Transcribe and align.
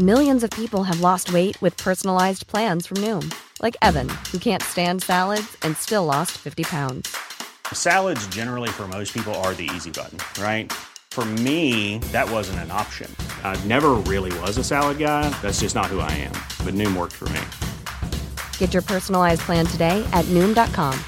Millions 0.00 0.42
of 0.42 0.50
people 0.50 0.82
have 0.82 1.02
lost 1.02 1.32
weight 1.32 1.56
with 1.62 1.76
personalized 1.76 2.48
plans 2.48 2.84
from 2.88 2.96
Noom. 2.96 3.32
Like 3.62 3.76
Evan, 3.80 4.08
who 4.32 4.38
can't 4.38 4.60
stand 4.60 5.04
salads 5.04 5.56
and 5.62 5.76
still 5.76 6.04
lost 6.04 6.32
50 6.32 6.64
pounds. 6.64 7.16
Salads, 7.72 8.26
generally, 8.26 8.70
for 8.70 8.88
most 8.88 9.14
people, 9.14 9.32
are 9.46 9.54
the 9.54 9.70
easy 9.76 9.92
button, 9.92 10.18
right? 10.42 10.72
For 11.12 11.24
me, 11.24 11.98
that 12.10 12.28
wasn't 12.28 12.58
an 12.58 12.72
option. 12.72 13.08
I 13.44 13.56
never 13.66 13.90
really 14.12 14.36
was 14.40 14.58
a 14.58 14.64
salad 14.64 14.98
guy. 14.98 15.30
That's 15.40 15.60
just 15.60 15.76
not 15.76 15.94
who 15.94 16.00
I 16.00 16.10
am. 16.10 16.36
But 16.66 16.74
Noom 16.74 16.96
worked 16.96 17.14
for 17.14 17.28
me. 17.28 17.40
Get 18.58 18.72
your 18.72 18.82
personalized 18.82 19.42
plan 19.42 19.64
today 19.64 20.04
at 20.12 20.24
Noom.com. 20.34 20.98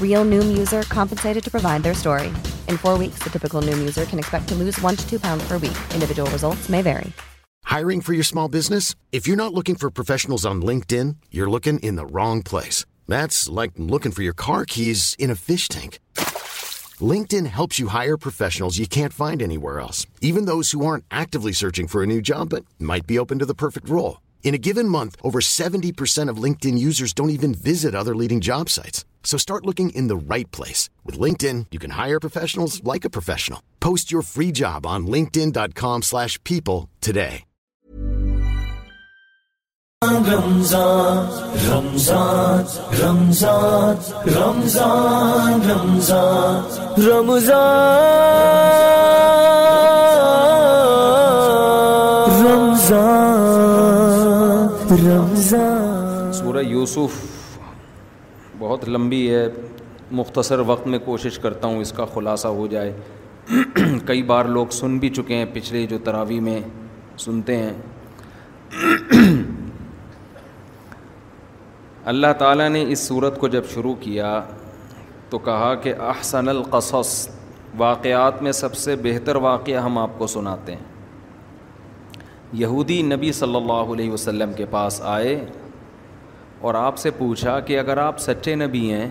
Real 0.00 0.24
Noom 0.24 0.56
user 0.56 0.84
compensated 0.84 1.44
to 1.44 1.50
provide 1.50 1.82
their 1.82 1.92
story. 1.92 2.28
In 2.66 2.78
four 2.78 2.96
weeks, 2.96 3.18
the 3.22 3.28
typical 3.28 3.60
Noom 3.60 3.78
user 3.78 4.06
can 4.06 4.18
expect 4.18 4.48
to 4.48 4.54
lose 4.54 4.80
one 4.80 4.96
to 4.96 5.06
two 5.06 5.20
pounds 5.20 5.46
per 5.46 5.58
week. 5.58 5.76
Individual 5.92 6.30
results 6.30 6.70
may 6.70 6.80
vary. 6.80 7.12
Hiring 7.72 8.00
for 8.00 8.14
your 8.14 8.24
small 8.24 8.48
business 8.48 8.94
if 9.12 9.28
you 9.28 9.36
not 9.36 9.52
looking 9.52 9.74
for 9.74 9.90
professional 9.90 10.46
on 10.48 10.66
LinkedIn 10.94 11.76
in 11.82 11.98
wrong 11.98 12.40
place 12.40 12.84
like 13.48 13.80
looking 13.80 14.10
for 14.10 14.24
your 14.24 14.34
car 14.34 14.78
keys 14.78 15.14
in 15.18 15.34
fish 15.34 15.68
tank 15.68 15.90
LinkedIn 17.34 17.46
helps 17.46 17.80
you 17.80 17.88
hire 17.88 18.16
professional 18.16 18.68
you 18.74 18.84
can't 18.90 19.20
actually 21.10 21.52
searching 21.52 21.86
for 21.86 22.06
new 22.06 22.20
job 22.24 22.54
might 22.80 23.04
be 23.06 23.16
open 23.16 23.38
to 23.38 23.46
the 23.46 23.58
perfect 23.58 23.90
role 23.90 24.12
in 24.44 24.54
given 24.64 24.92
month 24.92 25.16
over 25.20 25.40
seventy 25.40 25.92
percent 25.92 26.30
of 26.30 26.36
LinkedIn 26.66 26.78
users 26.78 27.14
don't 27.14 27.30
even 27.30 27.54
visit 27.66 27.94
other 27.94 28.14
leading 28.14 28.40
job 28.40 28.68
sites 28.68 29.04
so 29.24 29.36
start 29.36 29.66
looking 29.66 29.88
in 29.94 30.10
right 30.10 30.56
place 30.56 30.90
with 31.04 31.16
LinkedIn 31.50 31.62
you 31.72 31.80
can 31.80 31.90
hire 31.90 32.18
professional 32.18 32.64
like 32.84 33.06
a 33.06 33.08
professional 33.08 33.58
post 33.80 34.12
your 34.12 34.22
free 34.22 34.50
job 34.50 34.88
on 34.88 35.10
LinkedIn 35.42 35.50
dot 35.50 35.74
com 35.74 36.00
slash 36.00 36.42
people 36.42 36.84
today 37.00 37.45
Ramzan 40.04 41.26
Ramzan 41.72 42.64
Ramzan 43.02 44.28
Ramzan 44.28 45.70
Ramzan 45.70 46.16
Ramzan 52.46 54.68
Ramzan. 55.08 56.32
سورہ 56.32 56.58
یوسف 56.58 57.26
بہت 58.58 58.88
لمبی 58.88 59.34
ہے، 59.34 59.48
مختصر 60.10 60.58
وقت 60.58 60.86
میں 60.86 60.98
کوشش 61.04 61.38
کرتا 61.38 61.68
ہوں 61.68 61.80
اس 61.80 61.92
کا 61.92 62.04
خلاصہ 62.14 62.48
ہو 62.48 62.66
جائے۔ 62.66 62.92
کئی 64.06 64.22
بار 64.22 64.44
لوگ 64.44 64.66
سن 64.70 64.98
بھی 64.98 65.08
چکے 65.08 65.34
ہیں 65.34 65.46
پچھلے 65.52 65.86
جو 65.86 65.98
تراوی 66.04 66.40
میں 66.40 66.60
سنتے 67.18 67.56
ہیں۔ 67.56 67.72
اللہ 72.06 72.26
تعالیٰ 72.38 72.68
نے 72.68 72.84
اس 72.88 72.98
صورت 72.98 73.38
کو 73.38 73.48
جب 73.48 73.62
شروع 73.74 73.94
کیا 73.94 74.42
تو 75.30 75.38
کہا 75.38 75.74
کہ 75.74 75.94
احسن 75.94 76.48
القصص، 76.48 77.28
واقعات 77.76 78.42
میں 78.42 78.52
سب 78.52 78.74
سے 78.74 78.96
بہتر 78.96 79.36
واقعہ 79.36 79.74
ہم 79.74 79.98
آپ 79.98 80.10
کو 80.18 80.26
سناتے 80.26 80.72
ہیں۔ 80.72 80.84
یہودی 82.52 83.02
نبی 83.02 83.32
صلی 83.32 83.56
اللہ 83.56 83.92
علیہ 83.92 84.10
وسلم 84.10 84.52
کے 84.52 84.66
پاس 84.70 85.00
آئے 85.04 85.44
اور 86.60 86.74
آپ 86.74 86.98
سے 86.98 87.10
پوچھا 87.10 87.60
کہ 87.60 87.78
اگر 87.78 87.96
آپ 87.96 88.18
سچے 88.18 88.54
نبی 88.54 88.92
ہیں 88.92 89.08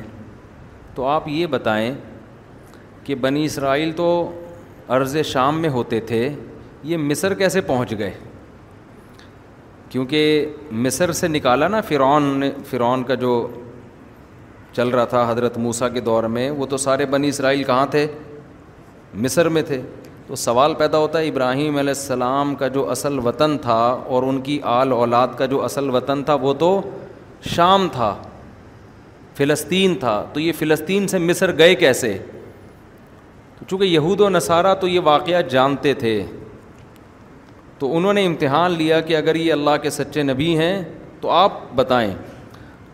تو 0.95 1.05
آپ 1.05 1.27
یہ 1.27 1.47
بتائیں 1.47 1.93
کہ 3.03 3.15
بنی 3.15 3.45
اسرائیل 3.45 3.91
تو 3.91 4.31
عرض 4.87 5.17
شام 5.17 5.61
میں 5.61 5.69
ہوتے 5.69 5.99
تھے، 5.99 6.35
یہ 6.83 6.97
مصر 6.97 7.33
کیسے 7.33 7.61
پہنچ 7.61 7.93
گئے؟ 7.97 8.11
کیونکہ 9.95 10.45
مصر 10.71 11.11
سے 11.11 11.27
نکالا 11.27 11.67
نا 11.67 11.81
فرعون 11.81 12.23
نے، 12.23 12.51
فرعون 12.69 13.03
کا 13.03 13.13
جو 13.13 13.47
چل 14.73 14.87
رہا 14.87 15.05
تھا 15.05 15.31
حضرت 15.31 15.57
موسیٰ 15.57 15.93
کے 15.93 15.99
دور 15.99 16.23
میں، 16.23 16.51
وہ 16.51 16.65
تو 16.65 16.77
سارے 16.77 17.05
بنی 17.05 17.27
اسرائیل 17.27 17.63
کہاں 17.63 17.85
تھے؟ 17.85 18.07
مصر 19.13 19.49
میں 19.49 19.61
تھے۔ 19.61 19.81
تو 20.27 20.35
سوال 20.35 20.73
پیدا 20.73 20.97
ہوتا 20.97 21.19
ہے 21.19 21.27
ابراہیم 21.27 21.77
علیہ 21.77 21.89
السلام 21.89 22.55
کا 22.55 22.67
جو 22.67 22.89
اصل 22.89 23.19
وطن 23.19 23.57
تھا 23.57 24.01
اور 24.05 24.23
ان 24.23 24.41
کی 24.41 24.59
آل 24.63 24.91
اولاد 24.91 25.27
کا 25.37 25.45
جو 25.45 25.63
اصل 25.63 25.89
وطن 25.89 26.23
تھا، 26.23 26.33
وہ 26.33 26.53
تو 26.53 26.81
شام 27.41 27.87
تھا، 27.91 28.15
فلسطین 29.35 29.95
تھا۔ 29.95 30.25
تو 30.33 30.39
یہ 30.39 30.51
فلسطین 30.59 31.07
سے 31.07 31.17
مصر 31.17 31.57
گئے 31.57 31.75
کیسے؟ 31.75 32.17
تو 33.59 33.65
چونکہ 33.67 33.85
یہود 33.85 34.21
و 34.21 34.29
نصارہ 34.29 34.75
تو 34.75 34.87
یہ 34.87 34.99
واقعہ 35.03 35.41
جانتے 35.41 35.93
تھے۔ 35.93 36.25
تو 37.79 37.97
انہوں 37.97 38.13
نے 38.13 38.25
امتحان 38.25 38.71
لیا 38.71 39.01
کہ 39.01 39.17
اگر 39.17 39.35
یہ 39.35 39.53
اللہ 39.53 39.77
کے 39.81 39.89
سچے 39.89 40.23
نبی 40.23 40.57
ہیں 40.57 40.81
تو 41.21 41.29
آپ 41.29 41.75
بتائیں۔ 41.75 42.13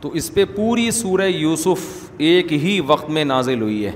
تو 0.01 0.09
اس 0.09 0.33
پہ 0.33 0.45
پوری 0.55 0.91
سورہ 0.91 1.27
یوسف 1.27 2.09
ایک 2.17 2.53
ہی 2.53 2.79
وقت 2.87 3.09
میں 3.09 3.25
نازل 3.25 3.61
ہوئی 3.61 3.85
ہے۔ 3.85 3.91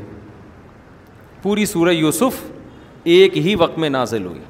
پوری 1.41 1.65
سورہ 1.65 1.89
یوسف 1.89 2.51
ایک 3.03 3.37
ہی 3.37 3.55
وقت 3.55 3.77
میں 3.77 3.89
نازل 3.89 4.25
ہوئی۔ 4.25 4.41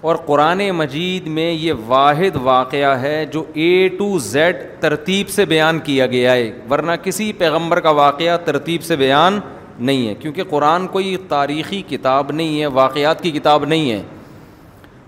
اور 0.00 0.16
قرآن 0.16 0.70
مجید 0.70 1.26
میں 1.26 1.52
یہ 1.52 1.72
واحد 1.86 2.36
واقعہ 2.42 3.00
ہے 3.00 3.26
جو 3.26 3.44
اے 3.54 3.88
ٹو 3.88 4.18
زیڈ 4.18 4.56
ترتیب 4.80 5.28
سے 5.28 5.44
بیان 5.44 5.78
کیا 5.78 6.06
گیا 6.06 6.32
ہے، 6.32 6.52
ورنہ 6.70 6.92
کسی 7.02 7.32
پیغمبر 7.32 7.80
کا 7.80 7.90
واقعہ 7.90 8.36
ترتیب 8.36 8.82
سے 8.82 8.96
بیان 8.96 9.40
نہیں 9.78 10.08
ہے۔ 10.08 10.14
کیونکہ 10.14 10.42
قرآن 10.44 10.86
کوئی 10.86 11.16
تاریخی 11.28 11.82
کتاب 11.88 12.32
نہیں 12.32 12.60
ہے، 12.60 12.66
واقعات 12.66 13.22
کی 13.22 13.30
کتاب 13.30 13.64
نہیں 13.64 13.90
ہے۔ 13.90 14.02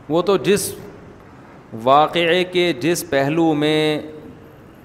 وہ 0.08 0.22
تو 0.22 0.36
جس 0.36 0.74
واقعے 1.82 2.44
کے 2.44 2.72
جس 2.72 3.10
پہلو 3.10 3.54
میں 3.54 4.02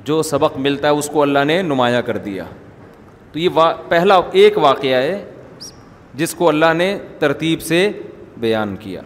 جو 0.03 0.23
سبق 0.23 0.57
ملتا 0.57 0.87
ہے 0.87 0.93
اس 0.93 1.09
کو 1.09 1.21
اللہ 1.21 1.43
نے 1.45 1.61
نمایاں 1.61 2.01
کر 2.01 2.17
دیا۔ 2.17 2.43
تو 3.31 3.39
یہ 3.39 3.49
وا، 3.53 3.73
پہلا 3.73 4.19
ایک 4.31 4.57
واقعہ 4.57 4.95
ہے 4.95 5.31
جس 6.13 6.35
کو 6.35 6.49
اللہ 6.49 6.73
نے 6.73 6.97
ترتیب 7.19 7.61
سے 7.61 7.91
بیان 8.37 8.75
کیا۔ 8.75 9.01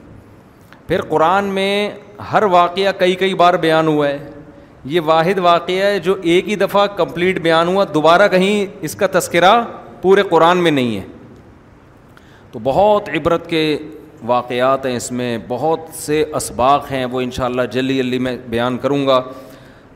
پھر 0.87 1.01
قرآن 1.01 1.45
میں 1.45 1.89
ہر 2.31 2.43
واقعہ 2.43 2.91
کئی 2.97 3.15
کئی 3.15 3.33
بار 3.33 3.53
بیان 3.53 3.87
ہوا 3.87 4.07
ہے۔ 4.07 4.29
یہ 4.85 5.01
واحد 5.05 5.39
واقعہ 5.39 5.75
ہے 5.75 5.99
جو 5.99 6.15
ایک 6.21 6.49
ہی 6.49 6.55
دفعہ 6.55 6.87
کمپلیٹ 6.87 7.39
بیان 7.39 7.67
ہوا، 7.67 7.85
دوبارہ 7.93 8.27
کہیں 8.27 8.77
اس 8.81 8.95
کا 8.95 9.07
تذکرہ 9.11 9.63
پورے 10.01 10.23
قرآن 10.23 10.57
میں 10.57 10.71
نہیں 10.71 10.97
ہے۔ 10.97 11.05
تو 12.51 12.59
بہت 12.63 13.09
عبرت 13.09 13.49
کے 13.49 13.77
واقعات 14.23 14.85
ہیں، 14.85 14.95
اس 14.95 15.11
میں 15.11 15.37
بہت 15.47 15.79
سے 15.93 16.23
اسباق 16.33 16.91
ہیں، 16.91 17.05
وہ 17.05 17.21
انشاءاللہ 17.21 17.61
جلدی 17.71 17.97
جلدی 17.97 18.19
میں 18.19 18.37
بیان 18.49 18.77
کروں 18.77 19.07
گا۔ 19.07 19.23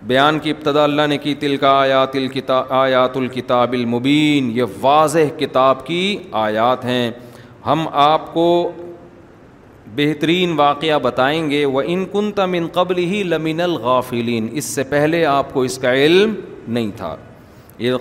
بیان 0.02 0.40
کی 0.40 0.50
ابتدا 0.50 0.84
اللہ 0.84 1.02
نے 1.08 1.18
کی 1.18 1.36
تل 1.36 1.58
کا 1.58 1.70
آیات 1.70 2.16
الکتاب 2.16 2.66
آیات 2.70 3.18
الکتاب 3.18 3.74
المبین، 3.74 4.52
یہ 4.58 4.64
واضح 4.82 5.40
کتاب 5.40 5.86
کی 5.86 6.18
آیات 6.32 6.86
ہیں۔ 6.86 7.12
ہم 7.66 7.88
آپ 7.92 8.34
کو 8.34 8.72
بہترین 9.96 10.54
واقعہ 10.56 11.00
بتائیں 11.00 11.50
گے 11.50 11.66
وہ 11.66 11.82
ان 11.86 12.06
کن 12.06 12.32
تمن 12.32 12.68
قبل 12.74 12.98
ہی 12.98 13.24
لمن 13.24 13.62
الغافلین 13.62 14.48
اس 14.52 14.66
سے 14.66 14.84
پہلے 14.84 15.26
آپ 15.26 15.54
کو 15.54 15.62
اس 15.62 15.78
کا 15.78 15.94
علم 15.94 16.34
نہیں 16.68 16.92
تھا۔ 16.98 17.16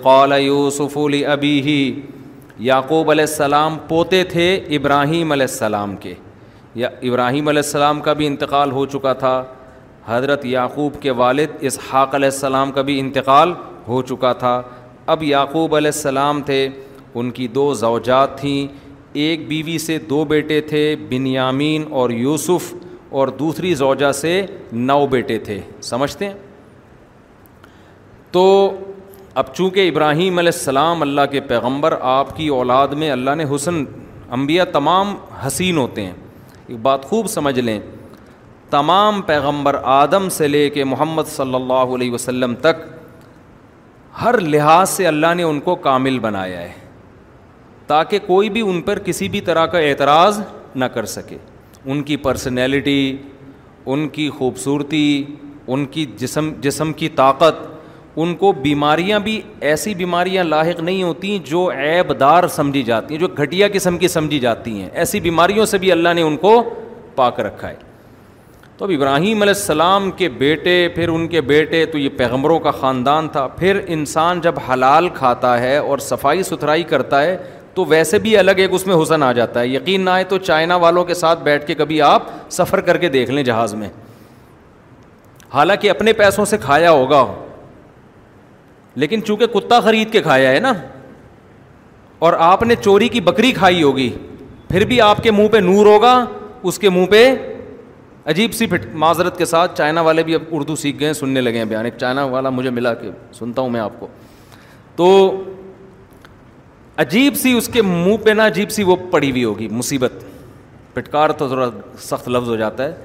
قال 0.03 0.31
یوسف 0.37 0.97
علی 0.97 1.25
ابی 1.25 1.61
ہی 1.61 1.93
یعقوب 2.59 3.11
علیہ 3.11 3.23
السلام 3.23 3.77
پوتے 3.87 4.23
تھے 4.23 4.55
ابراہیم 4.55 5.31
علیہ 5.31 5.47
السلام 5.49 5.95
کے۔ 5.95 6.13
یا 6.75 6.89
ابراہیم 7.01 7.47
علیہ 7.47 7.61
السلام 7.65 8.01
کا 8.01 8.13
بھی 8.13 8.27
انتقال 8.27 8.71
ہو 8.71 8.85
چکا 8.85 9.13
تھا۔ 9.13 9.43
حضرت 10.05 10.45
یعقوب 10.45 10.93
کے 11.01 11.11
والد 11.11 11.47
اسحاق 11.61 12.15
علیہ 12.15 12.29
السلام 12.33 12.71
کا 12.71 12.81
بھی 12.81 12.99
انتقال 12.99 13.53
ہو 13.87 14.01
چکا 14.01 14.33
تھا۔ 14.33 14.61
اب 15.05 15.23
یعقوب 15.23 15.75
علیہ 15.75 15.91
السلام 15.95 16.41
تھے، 16.41 16.69
ان 17.15 17.31
کی 17.31 17.47
دو 17.47 17.73
زوجات 17.73 18.37
تھیں۔ 18.37 18.73
ایک 19.13 19.47
بیوی 19.47 19.77
سے 19.77 19.97
دو 19.97 20.25
بیٹے 20.25 20.61
تھے، 20.61 20.95
بنیامین 21.09 21.83
اور 21.89 22.09
یوسف، 22.09 22.75
اور 23.09 23.27
دوسری 23.27 23.73
زوجہ 23.73 24.11
سے 24.11 24.45
نو 24.73 25.07
بیٹے 25.07 25.37
تھے۔ 25.39 25.59
سمجھتے 25.81 26.25
ہیں؟ 26.25 26.33
تو 28.31 28.75
اب 29.35 29.53
چونکہ 29.55 29.87
ابراہیم 29.89 30.37
علیہ 30.37 30.51
السلام 30.53 31.01
اللہ 31.01 31.21
کے 31.31 31.39
پیغمبر، 31.39 31.93
آپ 32.01 32.35
کی 32.37 32.47
اولاد 32.47 32.87
میں 32.87 33.11
اللہ 33.11 33.35
نے 33.35 33.43
حسن، 33.55 33.83
انبیاء 34.31 34.63
تمام 34.63 35.15
حسین 35.47 35.77
ہوتے 35.77 36.05
ہیں۔ 36.05 36.13
ایک 36.67 36.77
بات 36.81 37.05
خوب 37.05 37.27
سمجھ 37.27 37.59
لیں، 37.59 37.79
تمام 38.69 39.21
پیغمبر 39.21 39.77
آدم 39.83 40.27
سے 40.29 40.47
لے 40.47 40.69
کے 40.69 40.83
محمد 40.83 41.27
صلی 41.27 41.55
اللہ 41.55 41.95
علیہ 41.95 42.11
وسلم 42.11 42.55
تک 42.55 42.83
ہر 44.21 44.39
لحاظ 44.39 44.89
سے 44.89 45.07
اللہ 45.07 45.33
نے 45.35 45.43
ان 45.43 45.59
کو 45.59 45.75
کامل 45.75 46.19
بنایا 46.19 46.61
ہے، 46.61 46.73
تاکہ 47.87 48.19
کوئی 48.27 48.49
بھی 48.49 48.61
ان 48.61 48.81
پر 48.81 48.99
کسی 48.99 49.29
بھی 49.29 49.41
طرح 49.41 49.65
کا 49.65 49.79
اعتراض 49.79 50.41
نہ 50.75 50.85
کر 50.85 51.05
سکے۔ 51.05 51.37
ان 51.85 52.03
کی 52.03 52.17
پرسنالٹی 52.17 53.17
ان 53.85 54.07
کی 54.09 54.29
خوبصورتی، 54.29 55.23
ان 55.67 55.85
کی 55.85 56.05
جسم 56.17 56.53
جسم 56.61 56.93
کی 56.93 57.09
طاقت 57.09 57.69
ان 58.15 58.35
کو 58.35 58.51
بیماریاں 58.51 59.19
بھی 59.19 59.41
ایسی 59.61 59.95
بیماریاں 59.95 60.43
لاحق 60.43 60.79
نہیں 60.79 61.03
ہوتی 61.03 61.39
جو 61.39 61.71
عیب 61.71 62.19
دار 62.19 62.47
سمجھی 62.47 62.83
جاتی 62.83 63.13
ہیں، 63.13 63.19
جو 63.19 63.27
گھٹیا 63.27 63.67
قسم 63.73 63.97
کی 63.97 64.07
سمجھی 64.07 64.39
جاتی 64.39 64.81
ہیں۔ 64.81 64.89
ایسی 64.93 65.19
بیماریوں 65.19 65.65
سے 65.65 65.77
بھی 65.77 65.91
اللہ 65.91 66.09
نے 66.13 66.21
ان 66.21 66.37
کو 66.37 66.63
پاک 67.15 67.39
رکھا 67.39 67.69
ہے۔ 67.69 67.75
تو 68.77 68.85
اب 68.85 68.91
ابراہیم 68.91 69.41
علیہ 69.41 69.53
السلام 69.53 70.11
کے 70.11 70.29
بیٹے، 70.29 70.87
پھر 70.95 71.09
ان 71.09 71.27
کے 71.27 71.41
بیٹے، 71.41 71.85
تو 71.85 71.97
یہ 71.97 72.09
پیغمبروں 72.17 72.59
کا 72.59 72.71
خاندان 72.71 73.29
تھا۔ 73.29 73.47
پھر 73.47 73.79
انسان 73.87 74.41
جب 74.41 74.55
حلال 74.73 75.09
کھاتا 75.09 75.59
ہے 75.59 75.77
اور 75.77 75.97
صفائی 75.97 76.43
ستھرائی 76.43 76.83
کرتا 76.83 77.23
ہے، 77.23 77.37
تو 77.73 77.85
ویسے 77.85 78.19
بھی 78.19 78.37
الگ 78.37 78.51
ایک 78.57 78.69
اس 78.73 78.87
میں 78.87 78.95
حسن 79.03 79.23
آ 79.23 79.31
جاتا 79.31 79.59
ہے۔ 79.59 79.67
یقین 79.67 80.01
نہ 80.01 80.09
آئے 80.09 80.23
تو 80.23 80.37
چائنا 80.37 80.75
والوں 80.75 81.05
کے 81.05 81.13
ساتھ 81.13 81.43
بیٹھ 81.43 81.67
کے 81.67 81.75
کبھی 81.75 82.01
آپ 82.01 82.23
سفر 82.49 82.81
کر 82.81 82.97
کے 82.97 83.09
دیکھ 83.09 83.31
لیں 83.31 83.43
جہاز 83.43 83.75
میں۔ 83.75 83.89
حالانکہ 85.53 85.89
اپنے 85.89 86.13
پیسوں 86.13 86.45
سے 86.45 86.57
کھایا 86.57 86.91
ہوگا۔ 86.91 87.25
لیکن 88.95 89.23
چونکہ 89.23 89.45
کتا 89.45 89.79
خرید 89.79 90.11
کے 90.11 90.21
کھایا 90.21 90.51
ہے 90.51 90.59
نا، 90.59 90.73
اور 92.19 92.33
آپ 92.39 92.63
نے 92.63 92.75
چوری 92.75 93.07
کی 93.07 93.21
بکری 93.21 93.51
کھائی 93.51 93.83
ہوگی، 93.83 94.09
پھر 94.67 94.85
بھی 94.85 95.01
آپ 95.01 95.23
کے 95.23 95.31
منہ 95.31 95.47
پہ 95.47 95.57
نور 95.57 95.85
ہوگا، 95.85 96.25
اس 96.63 96.79
کے 96.79 96.89
منہ 96.89 97.05
پہ 97.05 97.35
عجیب 98.25 98.53
سی 98.53 98.65
پھٹ، 98.67 98.85
معذرت 98.93 99.37
کے 99.37 99.45
ساتھ 99.45 99.77
چائنا 99.77 100.01
والے 100.01 100.23
بھی 100.23 100.35
اب 100.35 100.41
اردو 100.51 100.75
سیکھ 100.75 100.99
گئے 100.99 101.07
ہیں 101.07 101.13
سننے 101.13 101.41
لگے 101.41 101.57
ہیں 101.57 101.65
بیان۔ 101.65 101.85
ایک 101.85 101.93
چائنا 101.97 102.23
والا 102.25 102.49
مجھے 102.49 102.69
ملا 102.69 102.93
کہ 102.93 103.09
سنتا 103.33 103.61
ہوں 103.61 103.69
میں 103.69 103.79
آپ 103.79 103.99
کو۔ 103.99 104.07
تو 104.95 105.43
عجیب 106.97 107.35
سی 107.35 107.53
اس 107.53 107.67
کے 107.67 107.81
منہ 107.81 108.17
پہ 108.17 108.29
نا 108.29 108.45
عجیب 108.47 108.71
سی 108.71 108.83
وہ 108.83 108.95
پڑی 109.11 109.31
ہوئی 109.31 109.43
ہوگی، 109.43 109.67
مصیبت۔ 109.67 110.13
پٹکار 110.93 111.29
تو 111.29 111.47
ذرا 111.47 111.69
سخت 111.97 112.29
لفظ 112.29 112.49
ہو 112.49 112.55
جاتا 112.55 112.83
ہے۔ 112.83 112.95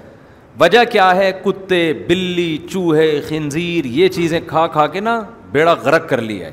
وجہ 0.61 0.85
کیا 0.85 1.15
ہے؟ 1.17 1.31
کتے، 1.45 1.93
بلی، 2.07 2.57
چوہے، 2.71 3.21
خنزیر، 3.29 3.85
یہ 3.85 4.09
چیزیں 4.09 4.41
کھا 4.47 4.67
کھا 4.67 4.87
کے 4.87 5.01
نا 5.01 5.21
بیڑا 5.53 5.73
غرق 5.73 6.09
کر 6.09 6.21
لیا 6.21 6.47
ہے۔ 6.47 6.53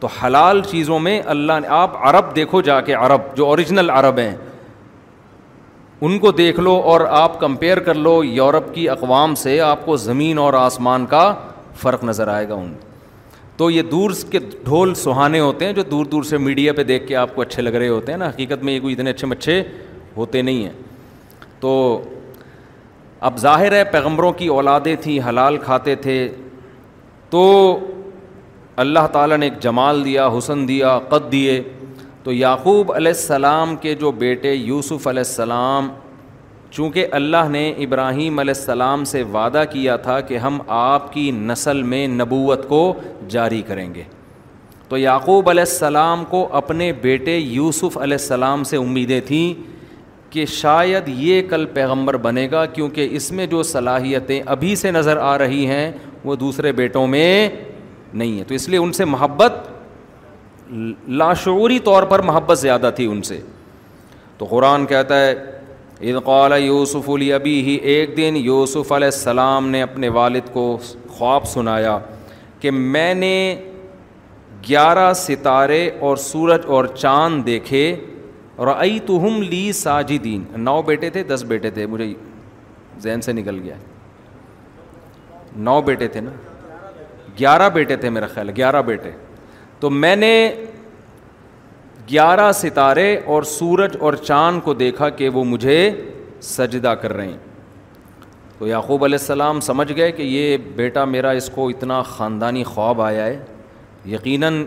تو 0.00 0.06
حلال 0.06 0.62
چیزوں 0.62 0.98
میں 0.98 1.22
اللہ 1.26 1.52
نے، 1.62 1.68
آپ 1.68 1.90
عرب 1.96 2.36
دیکھو 2.36 2.60
جا 2.60 2.80
کے 2.80 2.92
عرب، 2.92 3.36
جو 3.36 3.46
اوریجنل 3.46 3.90
عرب 3.90 4.18
ہیں، 4.18 4.36
ان 6.00 6.18
کو 6.18 6.32
دیکھ 6.32 6.60
لو 6.60 6.80
اور 6.84 7.00
آپ 7.00 7.40
کمپیئر 7.40 7.78
کر 7.78 7.94
لو 7.94 8.24
یورپ 8.24 8.74
کی 8.74 8.88
اقوام 8.88 9.34
سے، 9.34 9.60
آپ 9.60 9.86
کو 9.86 9.96
زمین 9.96 10.38
اور 10.38 10.54
آسمان 10.54 11.06
کا 11.06 11.34
فرق 11.76 12.04
نظر 12.04 12.28
آئے 12.28 12.48
گا 12.48 12.54
ان۔ 12.54 12.74
تو 13.56 13.70
یہ 13.70 13.82
دور 13.82 14.10
کے 14.30 14.38
ڈھول 14.38 14.94
سہانے 14.94 15.40
ہوتے 15.40 15.66
ہیں 15.66 15.72
جو 15.72 15.82
دور 15.82 16.06
دور 16.06 16.22
سے 16.22 16.38
میڈیا 16.38 16.72
پہ 16.72 16.82
دیکھ 16.82 17.06
کے 17.06 17.16
آپ 17.16 17.34
کو 17.34 17.42
اچھے 17.42 17.62
لگ 17.62 17.68
رہے 17.68 17.88
ہوتے 17.88 18.12
ہیں 18.12 18.18
نا۔ 18.18 18.28
حقیقت 18.28 18.64
میں 18.64 18.72
یہ 18.72 18.80
کوئی 18.80 18.94
اتنے 18.94 19.10
اچھے 19.10 19.26
مچھے 19.26 19.62
ہوتے 20.16 20.42
نہیں 20.42 20.64
ہیں۔ 20.64 20.72
تو 21.60 22.02
اب 23.20 23.38
ظاہر 23.38 23.72
ہے 23.72 23.84
پیغمبروں 23.84 24.32
کی 24.32 24.46
اولادیں 24.46 24.96
تھیں، 25.00 25.28
حلال 25.28 25.56
کھاتے 25.56 25.94
تھے۔ 25.94 26.28
تو 27.30 27.78
اللہ 28.78 29.06
تعالیٰ 29.12 29.36
نے 29.36 29.46
ایک 29.46 29.60
جمال 29.60 30.04
دیا، 30.04 30.28
حسن 30.38 30.68
دیا، 30.68 30.98
قد 31.08 31.32
دیے۔ 31.32 31.62
تو 32.22 32.32
یعقوب 32.32 32.92
علیہ 32.92 33.12
السلام 33.12 33.76
کے 33.76 33.94
جو 33.94 34.10
بیٹے 34.10 34.54
یوسف 34.54 35.06
علیہ 35.06 35.20
السلام، 35.20 35.88
چونکہ 36.70 37.06
اللہ 37.10 37.48
نے 37.50 37.70
ابراہیم 37.70 38.38
علیہ 38.38 38.54
السلام 38.56 39.04
سے 39.04 39.22
وعدہ 39.22 39.64
کیا 39.70 39.96
تھا 39.96 40.20
کہ 40.20 40.36
ہم 40.36 40.58
آپ 40.68 41.12
کی 41.12 41.30
نسل 41.30 41.82
میں 41.82 42.06
نبوت 42.06 42.68
کو 42.68 42.94
جاری 43.28 43.62
کریں 43.62 43.94
گے۔ 43.94 44.02
تو 44.88 44.98
یعقوب 44.98 45.48
علیہ 45.50 45.62
السلام 45.62 46.24
کو 46.24 46.48
اپنے 46.52 46.92
بیٹے 46.92 47.36
یوسف 47.36 47.98
علیہ 47.98 48.18
السلام 48.20 48.64
سے 48.64 48.76
امیدیں 48.76 49.20
تھیں 49.20 49.54
کہ 50.32 50.46
شاید 50.46 51.08
یہ 51.08 51.42
کل 51.50 51.66
پیغمبر 51.66 52.16
بنے 52.16 52.48
گا، 52.50 52.66
کیونکہ 52.66 53.08
اس 53.10 53.32
میں 53.32 53.46
جو 53.46 53.62
صلاحیتیں 53.62 54.40
ابھی 54.46 54.76
سے 54.76 54.90
نظر 54.90 55.16
آ 55.16 55.38
رہی 55.38 55.66
ہیں، 55.66 55.92
وہ 56.24 56.36
دوسرے 56.36 56.72
بیٹوں 56.72 57.06
میں 57.06 57.48
نہیں 58.14 58.32
ہیں 58.32 58.44
تو 58.44 58.54
اس 58.54 58.68
لیے 58.68 58.78
ان 58.78 58.92
سے 58.92 59.04
محبت 59.04 59.52
لاشعوری 61.08 61.78
طور 61.78 62.02
پر 62.02 62.22
محبت 62.22 62.58
زیادہ 62.58 62.90
تھی 62.96 63.06
ان 63.06 63.22
سے۔ 63.22 63.40
تو 64.38 64.44
قرآن 64.44 64.86
کہتا 64.86 65.26
ہے 65.26 65.34
قال 66.24 66.52
یوسف 66.62 67.10
علی 67.10 67.32
ابھی 67.32 67.60
ہی 67.60 67.74
ایک 67.74 68.16
دن 68.16 68.36
یوسف 68.36 68.92
علیہ 68.92 69.06
السلام 69.06 69.68
نے 69.68 69.82
اپنے 69.82 70.08
والد 70.08 70.52
کو 70.52 70.78
خواب 71.08 71.44
سنایا 71.44 71.98
کہ 72.60 72.70
میں 72.70 73.14
نے 73.14 73.62
گیارہ 74.68 75.12
ستارے 75.12 75.90
اور 76.00 76.16
سورج 76.16 76.60
اور 76.66 76.84
چاند 76.84 77.46
دیکھے 77.46 77.96
اور 78.56 78.66
ائی 78.78 78.98
تو 78.98 79.20
ہم 79.20 79.42
لی 79.42 79.72
ساجدین۔ 79.72 80.44
نو 80.56 80.82
بیٹے 80.82 81.10
تھے، 81.10 81.22
دس 81.22 81.44
بیٹے 81.48 81.70
تھے، 81.70 81.86
مجھے 81.86 82.14
ذہن 82.98 83.20
سے 83.20 83.32
نکل 83.32 83.60
گیا۔ 83.62 83.74
نو 85.56 85.80
بیٹے 85.80 86.08
تھے 86.08 86.20
نا۔ 86.20 86.30
گیارہ 87.38 87.68
بیٹے 87.68 87.96
تھے 87.96 88.10
میرا 88.10 88.26
خیال، 88.26 88.50
گیارہ 88.56 88.82
بیٹے۔ 88.82 89.10
تو 89.80 89.90
میں 89.90 90.16
نے 90.16 90.54
گیارہ 92.10 92.52
ستارے 92.52 93.20
اور 93.24 93.42
سورج 93.42 93.96
اور 94.00 94.14
چاند 94.14 94.60
کو 94.60 94.74
دیکھا 94.74 95.08
کہ 95.08 95.28
وہ 95.28 95.44
مجھے 95.44 95.90
سجدہ 96.40 96.88
کر 96.88 97.12
رہے 97.12 97.26
ہیں۔ 97.26 97.36
تو 98.58 98.66
یعقوب 98.66 99.04
علیہ 99.04 99.18
السلام 99.20 99.60
سمجھ 99.60 99.92
گئے 99.96 100.12
کہ 100.12 100.22
یہ 100.22 100.56
بیٹا 100.56 101.04
میرا 101.04 101.30
اس 101.30 101.50
کو 101.50 101.68
اتنا 101.68 102.02
خاندانی 102.02 102.64
خواب 102.64 103.02
آیا 103.02 103.26
ہے۔ 103.26 103.44
یقیناً 104.06 104.64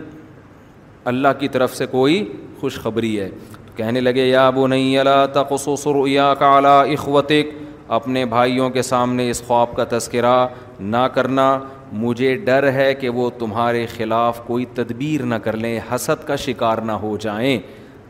اللہ 1.04 1.28
کی 1.38 1.48
طرف 1.48 1.74
سے 1.74 1.86
کوئی 1.86 2.32
خوشخبری 2.60 3.20
ہے۔ 3.20 3.30
کہنے 3.76 4.00
لگے، 4.00 4.26
یا 4.26 4.46
ابو 4.46 4.66
نہیں 4.66 4.98
اللہ 4.98 5.26
تخصر 5.32 6.06
یا 6.06 6.34
کالا 6.34 6.82
اخوتک۔ 6.82 7.62
اپنے 7.88 8.24
بھائیوں 8.24 8.70
کے 8.70 8.82
سامنے 8.82 9.30
اس 9.30 9.42
خواب 9.46 9.76
کا 9.76 9.84
تذکرہ 9.88 10.46
نہ 10.80 11.08
کرنا۔ 11.14 11.58
مجھے 11.92 12.34
ڈر 12.34 12.72
ہے 12.72 12.94
کہ 12.94 13.08
وہ 13.08 13.30
تمہارے 13.38 13.86
خلاف 13.86 14.46
کوئی 14.46 14.64
تدبیر 14.64 15.22
نہ 15.22 15.34
کر 15.34 15.56
لیں، 15.56 15.80
حسد 15.94 16.26
کا 16.26 16.36
شکار 16.36 16.78
نہ 16.78 16.92
ہو 16.92 17.16
جائیں۔ 17.16 17.58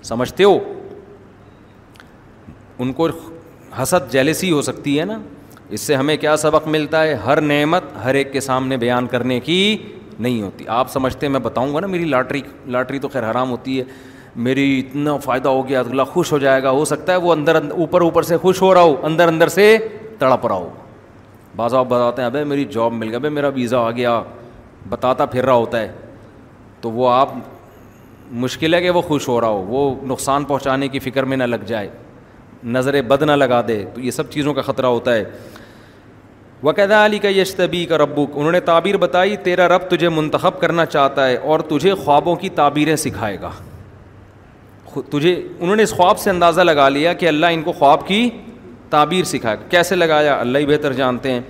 سمجھتے 0.03 0.45
ہو؟ 0.45 0.59
ان 2.79 2.93
کو 2.93 3.09
حسد 3.83 4.13
جیلسی 4.13 4.53
ہو 4.53 4.63
سکتی 4.63 5.01
ہے 5.01 5.05
نا؟ 5.05 5.19
اس 5.69 5.81
سے 5.81 5.95
ہمیں 5.95 6.17
کیا 6.17 6.37
سبق 6.37 6.69
ملتا 6.69 7.05
ہے؟ 7.05 7.15
ہر 7.15 7.41
نعمت 7.41 7.83
ہر 8.05 8.15
ایک 8.15 8.33
کے 8.33 8.41
سامنے 8.41 8.77
بیان 8.77 9.07
کرنے 9.07 9.41
کی 9.41 9.79
نہیں 10.21 10.43
ہوتی۔ 10.43 10.65
آپ 10.69 10.91
سمجھتے 10.91 11.29
میں 11.29 11.41
بتاؤں 11.41 11.75
گا 11.75 11.81
نا، 11.81 11.87
میری 11.87 12.05
لاٹری 12.05 12.41
لاٹری 12.67 12.99
تو 12.99 13.09
خیر 13.09 13.31
حرام 13.31 13.51
ہوتی 13.51 13.79
ہے۔ 13.79 13.85
میری 14.37 14.79
اتنا 14.81 15.17
فائدہ 15.17 15.49
ہو 15.49 15.69
گیا، 15.69 15.81
اللہ 15.81 16.03
خوش 16.03 16.33
ہو 16.33 16.39
جائے 16.39 16.63
گا۔ 16.63 16.71
ہو 16.71 16.85
سکتا 16.85 17.13
ہے 17.13 17.17
وہ 17.17 17.33
اندر 17.33 17.57
اوپر 17.71 18.01
اوپر 18.01 18.23
سے 18.23 18.37
خوش 18.37 18.63
ہو 18.63 18.75
رہا 18.75 18.81
ہو، 18.81 18.97
اندر 19.03 19.29
اندر 19.29 19.49
سے 19.49 19.79
تڑپ 20.19 20.47
رہا 20.47 20.55
ہو۔ 20.55 20.71
بعض 21.57 21.75
آپ 21.75 21.87
بتاتے 21.89 22.23
ہیں، 22.23 22.27
ابے 22.27 22.45
میری 22.45 22.65
جاب 22.65 22.93
مل 22.93 23.09
گیا 23.09 23.19
بھائی 23.19 23.35
میرا 23.35 23.49
ویزا 23.49 23.79
آ 23.79 23.91
گیا، 23.91 24.23
بتاتا 24.89 25.27
پھر 25.27 25.45
رہا 25.45 25.53
ہوتا 25.53 25.81
ہے۔ 25.81 25.93
تو 26.81 26.91
وہ 26.91 27.11
آپ، 27.11 27.29
مشکل 28.31 28.75
ہے 28.75 28.83
کہ 28.83 28.91
وہ 28.91 29.01
خوش 29.01 29.29
ہو 29.29 29.41
رہا 29.41 29.49
ہو، 29.49 29.65
وہ 29.69 29.95
نقصان 30.03 30.45
پہنچانے 30.45 30.89
کی 30.89 30.99
فکر 30.99 31.23
میں 31.23 31.37
نہ 31.37 31.45
لگ 31.45 31.57
جائے، 31.67 31.89
نظر 32.65 33.03
بد 33.03 33.23
نہ 33.23 33.33
لگا 33.33 33.63
دے۔ 33.69 33.85
تو 33.95 34.01
یہ 34.01 34.11
سب 34.11 34.31
چیزوں 34.31 34.55
کا 34.55 34.63
خطرہ 34.63 34.87
ہوتا 34.87 35.15
ہے۔ 35.15 35.25
وقدا 36.63 37.07
علی 37.07 37.19
کا 37.19 37.29
یشتبی 37.29 37.85
کا 37.85 37.99
ربک 37.99 38.31
انہوں 38.35 38.53
نے 38.53 38.61
تعبیر 38.61 38.97
بتائی، 38.97 39.37
تیرا 39.37 39.69
رب 39.69 39.81
تجھے 39.81 40.09
منتخب 40.09 40.61
کرنا 40.61 40.87
چاہتا 40.87 41.29
ہے 41.29 41.37
اور 41.37 41.61
تجھے 41.61 41.95
خوابوں 41.95 42.37
کی 42.37 42.49
تعبیریں 42.49 42.97
سکھائے 42.97 43.39
گا۔ 43.41 43.51
تجھے، 45.11 45.49
انہوں 45.61 45.77
نے 45.77 45.83
اس 45.83 45.93
خواب 45.93 46.19
سے 46.19 46.31
اندازہ 46.31 46.61
لگا 46.61 46.89
لیا 46.89 47.13
کہ 47.13 47.29
اللہ 47.29 47.47
ان 47.47 47.63
کو 47.63 47.73
خواب 47.73 48.07
کی 48.07 48.31
تعبیر 48.93 49.25
سکھایا 49.25 49.57
کیسے 49.57 49.97
لگایا؟ 49.97 50.41
اللہ 50.41 50.59
ہی 50.59 50.67
بہتر 50.67 50.93
جانتے 50.93 51.33
ہیں۔ 51.33 51.41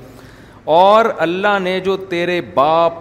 اور 0.64 1.04
اللہ 1.18 1.58
نے 1.62 1.80
جو 1.80 1.96
تیرے 1.96 2.40
باپ 2.40 2.92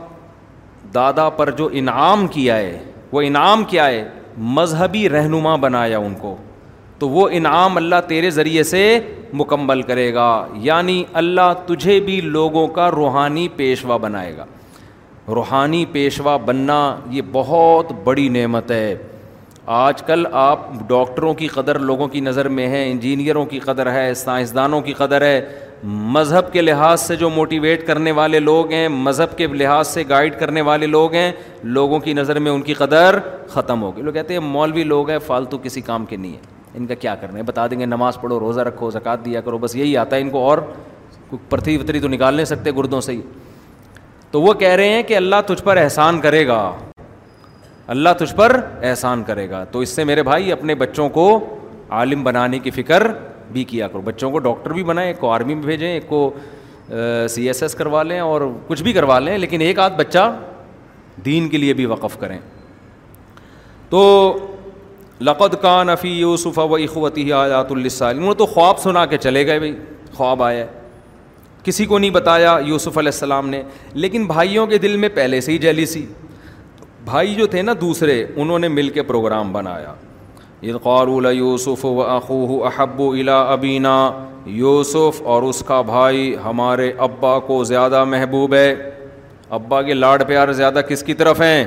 دادا 0.93 1.29
پر 1.29 1.51
جو 1.51 1.69
انعام 1.71 2.27
کیا 2.27 2.57
ہے، 2.57 2.83
وہ 3.11 3.21
انعام 3.21 3.63
کیا 3.63 3.87
ہے؟ 3.87 4.09
مذہبی 4.37 5.09
رہنما 5.09 5.55
بنایا 5.55 5.97
ان 5.97 6.13
کو۔ 6.13 6.35
تو 6.99 7.09
وہ 7.09 7.29
انعام 7.31 7.77
اللہ 7.77 7.95
تیرے 8.07 8.29
ذریعے 8.29 8.63
سے 8.63 8.99
مکمل 9.33 9.81
کرے 9.81 10.13
گا 10.13 10.47
یعنی 10.53 11.03
اللہ 11.13 11.53
تجھے 11.65 11.99
بھی 11.99 12.21
لوگوں 12.21 12.67
کا 12.67 12.91
روحانی 12.91 13.47
پیشوا 13.55 13.97
بنائے 13.97 14.37
گا۔ 14.37 14.45
روحانی 15.27 15.85
پیشوا 15.91 16.37
بننا 16.37 16.99
یہ 17.09 17.21
بہت 17.31 17.91
بڑی 18.03 18.29
نعمت 18.29 18.71
ہے۔ 18.71 18.95
آج 19.65 20.01
کل 20.01 20.25
آپ 20.31 20.59
ڈاکٹروں 20.87 21.33
کی 21.33 21.47
قدر، 21.47 21.79
لوگوں 21.79 22.07
کی 22.07 22.19
نظر 22.19 22.47
میں 22.47 22.67
ہے، 22.67 22.91
انجینئروں 22.91 23.45
کی 23.45 23.59
قدر 23.59 23.91
ہے، 23.91 24.13
سائنسدانوں 24.13 24.81
کی 24.81 24.93
قدر 24.93 25.21
ہے۔ 25.21 25.49
مذہب 25.83 26.53
کے 26.53 26.61
لحاظ 26.61 27.01
سے 27.01 27.15
جو 27.15 27.29
موٹیویٹ 27.29 27.87
کرنے 27.87 28.11
والے 28.11 28.39
لوگ 28.39 28.71
ہیں، 28.71 28.87
مذہب 28.87 29.37
کے 29.37 29.47
لحاظ 29.47 29.87
سے 29.87 30.03
گائیڈ 30.09 30.39
کرنے 30.39 30.61
والے 30.61 30.87
لوگ 30.87 31.13
ہیں، 31.13 31.31
لوگوں 31.63 31.99
کی 31.99 32.13
نظر 32.13 32.39
میں 32.39 32.51
ان 32.51 32.61
کی 32.61 32.73
قدر 32.73 33.19
ختم 33.47 33.81
ہوگی 33.81 34.01
لوگ 34.01 34.13
کہتے 34.13 34.33
ہیں، 34.33 34.41
مولوی 34.41 34.83
لوگ 34.83 35.09
ہیں، 35.09 35.19
فالتو 35.19 35.57
کسی 35.57 35.81
کام 35.81 36.05
کے 36.05 36.15
نہیں 36.15 36.31
ہے 36.31 36.39
ان 36.73 36.85
کا 36.85 36.93
کیا 36.93 37.15
کرنا 37.15 37.37
ہے؟ 37.37 37.43
بتا 37.43 37.67
دیں 37.67 37.79
گے، 37.79 37.85
نماز 37.85 38.21
پڑھو، 38.21 38.39
روزہ 38.39 38.61
رکھو، 38.61 38.89
زکوٰۃ 38.89 39.25
دیا 39.25 39.41
کرو، 39.41 39.57
بس 39.57 39.75
یہی 39.75 39.97
آتا 39.97 40.15
ہے۔ 40.15 40.21
ان 40.21 40.29
کو 40.29 40.49
اور 40.49 40.57
پرتھی 41.49 41.77
وتری 41.77 41.99
تو 41.99 42.07
نکال 42.07 42.33
نہیں 42.33 42.45
سکتے 42.45 42.71
گردوں 42.71 43.01
سے 43.01 43.11
ہی۔ 43.11 43.21
تو 44.31 44.41
وہ 44.41 44.53
کہہ 44.53 44.75
رہے 44.75 44.89
ہیں 44.89 45.03
کہ 45.03 45.15
اللہ 45.15 45.35
تجھ 45.45 45.63
پر 45.63 45.77
احسان 45.77 46.21
کرے 46.21 46.47
گا۔ 46.47 46.71
اللہ 47.91 48.09
تجھ 48.17 48.35
پر 48.35 48.59
احسان 48.81 49.23
کرے 49.23 49.49
گا۔ 49.49 49.63
تو 49.63 49.79
اس 49.79 49.89
سے 49.89 50.03
میرے 50.03 50.23
بھائی 50.23 50.51
اپنے 50.51 50.75
بچوں 50.75 51.09
کو 51.09 51.39
عالم 51.89 52.23
بنانے 52.23 52.59
کی 52.59 52.71
فکر 52.71 53.07
بھی 53.51 53.63
کیا 53.63 53.87
کرو۔ 53.87 54.01
بچوں 54.01 54.31
کو 54.31 54.39
ڈاکٹر 54.39 54.73
بھی 54.73 54.83
بنائیں، 54.83 55.07
ایک 55.09 55.19
کو 55.19 55.29
آرمی 55.31 55.55
میں 55.55 55.63
بھیجیں، 55.63 55.91
ایک 55.91 56.07
کو 56.07 56.29
سی 57.29 57.47
ایس 57.47 57.61
ایس 57.61 57.75
کروا 57.75 58.03
لیں 58.03 58.19
اور 58.19 58.41
کچھ 58.67 58.83
بھی 58.83 58.93
کروا 58.93 59.19
لیں، 59.19 59.37
لیکن 59.37 59.61
ایک 59.61 59.79
آدھ 59.79 59.93
بچہ 59.97 60.35
دین 61.25 61.49
کے 61.49 61.57
لیے 61.57 61.73
بھی 61.73 61.85
وقف 61.85 62.17
کریں۔ 62.19 62.39
تو 63.89 64.01
لقد 65.21 65.61
کان 65.61 65.89
افی 65.89 66.09
یوسف 66.09 66.59
و 66.59 66.75
اخوتی 66.75 67.31
آیات 67.33 67.71
انہوں 67.71 68.33
تو 68.33 68.45
خواب 68.45 68.79
سنا 68.79 69.05
کے 69.05 69.17
چلے 69.17 69.45
گئے 69.47 69.59
بھائی، 69.59 69.75
خواب 70.13 70.43
آیا۔ 70.43 70.65
کسی 71.63 71.85
کو 71.85 71.99
نہیں 71.99 72.09
بتایا 72.09 72.57
یوسف 72.65 72.97
علیہ 72.97 73.11
السلام 73.13 73.49
نے، 73.49 73.63
لیکن 73.93 74.25
بھائیوں 74.25 74.67
کے 74.67 74.77
دل 74.77 74.97
میں 74.97 75.09
پہلے 75.09 75.41
سے 75.41 75.51
ہی 75.51 75.57
جیلی 75.57 75.85
سی 75.85 76.05
بھائی 77.05 77.35
جو 77.35 77.47
تھے 77.47 77.61
نا 77.61 77.73
دوسرے، 77.81 78.25
انہوں 78.35 78.59
نے 78.59 78.67
مل 78.67 78.89
کے 78.89 79.03
پروگرام 79.03 79.53
بنایا۔ 79.53 79.93
قارول 80.83 81.27
یوسف 81.31 81.85
و 81.85 82.01
اخوہ 82.01 82.65
احب 82.65 83.01
الا 83.01 83.41
ابینا۔ 83.41 84.11
یوسف 84.45 85.21
اور 85.21 85.43
اس 85.43 85.63
کا 85.67 85.81
بھائی 85.81 86.35
ہمارے 86.45 86.91
ابا 86.97 87.39
کو 87.39 87.63
زیادہ 87.63 88.03
محبوب 88.03 88.53
ہے۔ 88.53 88.75
ابا 89.49 89.81
کے 89.81 89.93
لاڈ 89.93 90.27
پیار 90.27 90.51
زیادہ 90.51 90.81
کس 90.89 91.03
کی 91.03 91.13
طرف 91.13 91.41
ہیں؟ 91.41 91.65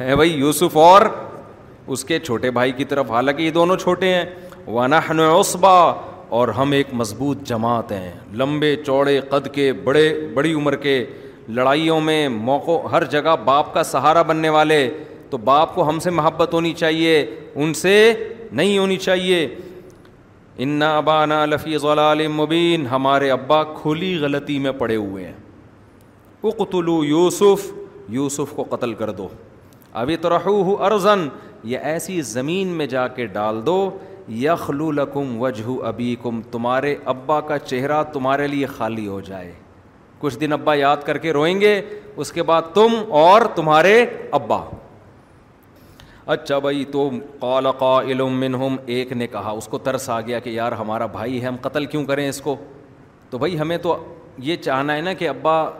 ہے 0.00 0.14
بھائی 0.14 0.32
یوسف 0.32 0.76
اور 0.76 1.02
اس 1.86 2.04
کے 2.04 2.18
چھوٹے 2.18 2.50
بھائی 2.50 2.72
کی 2.72 2.84
طرف۔ 2.84 3.10
حالانکہ 3.10 3.42
یہ 3.42 3.50
دونوں 3.50 3.76
چھوٹے 3.76 4.14
ہیں۔ 4.14 4.24
ونحن 4.66 5.20
عصبہ 5.20 5.94
اور 6.28 6.48
ہم 6.48 6.72
ایک 6.72 6.86
مضبوط 6.92 7.42
جماعت 7.42 7.92
ہیں۔ 7.92 8.12
لمبے 8.34 8.76
چوڑے 8.76 9.20
قد 9.20 9.48
کے، 9.54 9.72
بڑے، 9.72 10.28
بڑی 10.34 10.54
عمر 10.54 10.76
کے 10.76 11.04
لڑائیوں 11.48 12.00
میں 12.00 12.28
موقع، 12.28 12.88
ہر 12.88 13.04
جگہ 13.04 13.36
باپ 13.44 13.74
کا 13.74 13.82
سہارا 13.82 14.22
بننے 14.22 14.48
والے، 14.48 14.90
تو 15.30 15.36
باپ 15.36 15.74
کو 15.74 15.88
ہم 15.88 15.98
سے 15.98 16.10
محبت 16.10 16.54
ہونی 16.54 16.72
چاہیے، 16.72 17.26
ان 17.54 17.74
سے 17.74 18.14
نہیں 18.52 18.78
ہونی 18.78 18.96
چاہیے۔ 18.96 19.54
ان 20.58 20.82
ابا 20.82 21.26
نا 21.26 21.46
لفی 21.46 21.78
ضلال 21.78 22.28
مبین 22.28 22.86
ہمارے 22.86 23.30
ابا 23.30 23.64
کھلی 23.64 24.18
غلطی 24.20 24.58
میں 24.58 24.72
پڑے 24.72 24.96
ہوئے 24.96 25.24
ہیں۔ 25.24 25.32
وہ 26.42 26.50
قتلو 26.50 27.04
یوسف 27.04 27.72
یوسف 28.08 28.52
کو 28.54 28.64
قتل 28.70 28.94
کر 28.94 29.10
دو۔ 29.10 29.28
ابھی 29.92 30.16
تو 30.16 30.28
رہو 30.30 30.82
ارزن 30.84 31.28
یہ 31.64 31.78
ایسی 31.78 32.20
زمین 32.20 32.68
میں 32.68 32.86
جا 32.86 33.08
کے 33.08 33.26
ڈال 33.26 33.66
دو۔ 33.66 33.98
یخلو 34.28 34.90
لکم 34.90 35.40
وجہ 35.40 35.84
ابی 35.84 36.16
کم 36.22 36.42
تمہارے 36.42 36.94
ابا 37.04 37.40
کا 37.40 37.58
چہرہ 37.58 38.02
تمہارے 38.02 38.46
لیے 38.46 38.66
خالی 38.66 39.08
ہو 39.08 39.20
جائے۔ 39.20 39.52
کچھ 40.18 40.38
دن 40.38 40.52
ابا 40.52 40.74
یاد 40.74 40.96
کر 40.96 41.18
کے 41.18 41.32
روئیں 41.32 41.60
گے، 41.60 41.82
اس 42.16 42.32
کے 42.32 42.42
بعد 42.42 42.62
تم 42.74 42.88
اور 43.08 43.42
تمہارے 43.54 44.06
ابا۔ 44.30 44.64
اچھا 46.26 46.58
بھائی، 46.58 46.84
تو 46.84 47.10
قال 47.40 47.70
قائل 47.78 48.20
منہم، 48.20 48.76
ایک 48.86 49.12
نے 49.12 49.26
کہا، 49.26 49.50
اس 49.50 49.68
کو 49.68 49.78
ترس 49.78 50.10
آ 50.10 50.20
گیا 50.20 50.38
کہ 50.38 50.50
یار 50.50 50.72
ہمارا 50.72 51.06
بھائی 51.06 51.42
ہے، 51.42 51.46
ہم 51.46 51.56
قتل 51.60 51.84
کیوں 51.84 52.04
کریں 52.04 52.28
اس 52.28 52.40
کو؟ 52.40 52.56
تو 53.30 53.38
بھائی، 53.38 53.58
ہمیں 53.58 53.78
تو 53.78 54.14
یہ 54.38 54.56
چاہنا 54.56 54.96
ہے 54.96 55.00
نا 55.00 55.12
کہ 55.12 55.28
ابا 55.28 55.70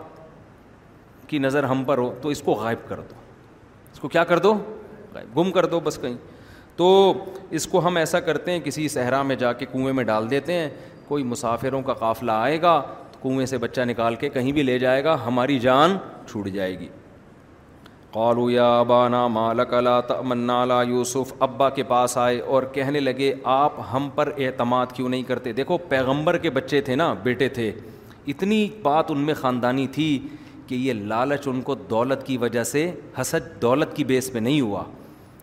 کی 1.27 1.37
نظر 1.37 1.63
ہم 1.63 1.83
پر 1.83 1.97
ہو، 1.97 2.15
تو 2.21 2.29
اس 2.29 2.41
کو 2.41 2.51
غائب 2.51 2.89
کر 2.89 2.95
دو۔ 2.95 3.15
اس 3.93 3.99
کو 3.99 4.07
کیا 4.07 4.23
کر 4.23 4.39
دو؟ 4.39 4.53
غائب، 5.13 5.39
گم 5.39 5.51
کر 5.51 5.65
دو 5.65 5.79
بس 5.79 5.97
کہیں۔ 6.01 6.17
تو 6.75 7.13
اس 7.49 7.67
کو 7.67 7.79
ہم 7.87 7.97
ایسا 7.97 8.19
کرتے 8.19 8.51
ہیں، 8.51 8.59
کسی 8.59 8.87
صحرا 8.87 9.21
میں 9.21 9.35
جا 9.35 9.53
کے 9.53 9.65
کنویں 9.65 9.93
میں 9.93 10.03
ڈال 10.03 10.29
دیتے 10.29 10.53
ہیں، 10.53 10.69
کوئی 11.07 11.23
مسافروں 11.23 11.81
کا 11.81 11.93
قافلہ 11.93 12.31
آئے 12.31 12.61
گا 12.61 12.81
کنویں 13.21 13.45
سے 13.45 13.57
بچہ 13.57 13.81
نکال 13.81 14.15
کے 14.15 14.29
کہیں 14.29 14.51
بھی 14.51 14.63
لے 14.63 14.79
جائے 14.79 15.03
گا، 15.03 15.17
ہماری 15.25 15.59
جان 15.59 15.97
چھوٹ 16.27 16.47
جائے 16.47 16.79
گی۔ 16.79 16.87
قالو 18.11 18.49
یا 18.49 18.79
ابانا 18.79 19.27
مالک 19.27 19.73
لا 19.73 20.01
تمنا 20.01 20.65
لا 20.65 20.81
یوسف، 20.81 21.33
ابا 21.39 21.69
کے 21.69 21.83
پاس 21.83 22.17
آئے 22.17 22.39
اور 22.39 22.63
کہنے 22.63 22.99
لگے، 22.99 23.33
آپ 23.43 23.73
ہم 23.93 24.09
پر 24.15 24.31
اعتماد 24.37 24.85
کیوں 24.93 25.09
نہیں 25.09 25.23
کرتے؟ 25.23 25.53
دیکھو، 25.53 25.77
پیغمبر 25.77 26.37
کے 26.37 26.49
بچے 26.49 26.81
تھے 26.81 26.95
نا، 26.95 27.13
بیٹے 27.13 27.49
تھے۔ 27.49 27.71
اتنی 28.27 28.69
بات 28.81 29.11
ان 29.11 29.17
میں 29.17 29.33
خاندانی 29.33 29.87
تھی 29.87 30.27
کہ 30.67 30.75
یہ 30.75 30.93
لالچ 30.93 31.47
ان 31.47 31.61
کو 31.61 31.75
دولت 31.75 32.25
کی 32.25 32.37
وجہ 32.37 32.63
سے، 32.63 32.91
حسد 33.21 33.61
دولت 33.61 33.95
کی 33.95 34.03
بیس 34.03 34.33
پہ 34.33 34.39
نہیں 34.39 34.61
ہوا 34.61 34.83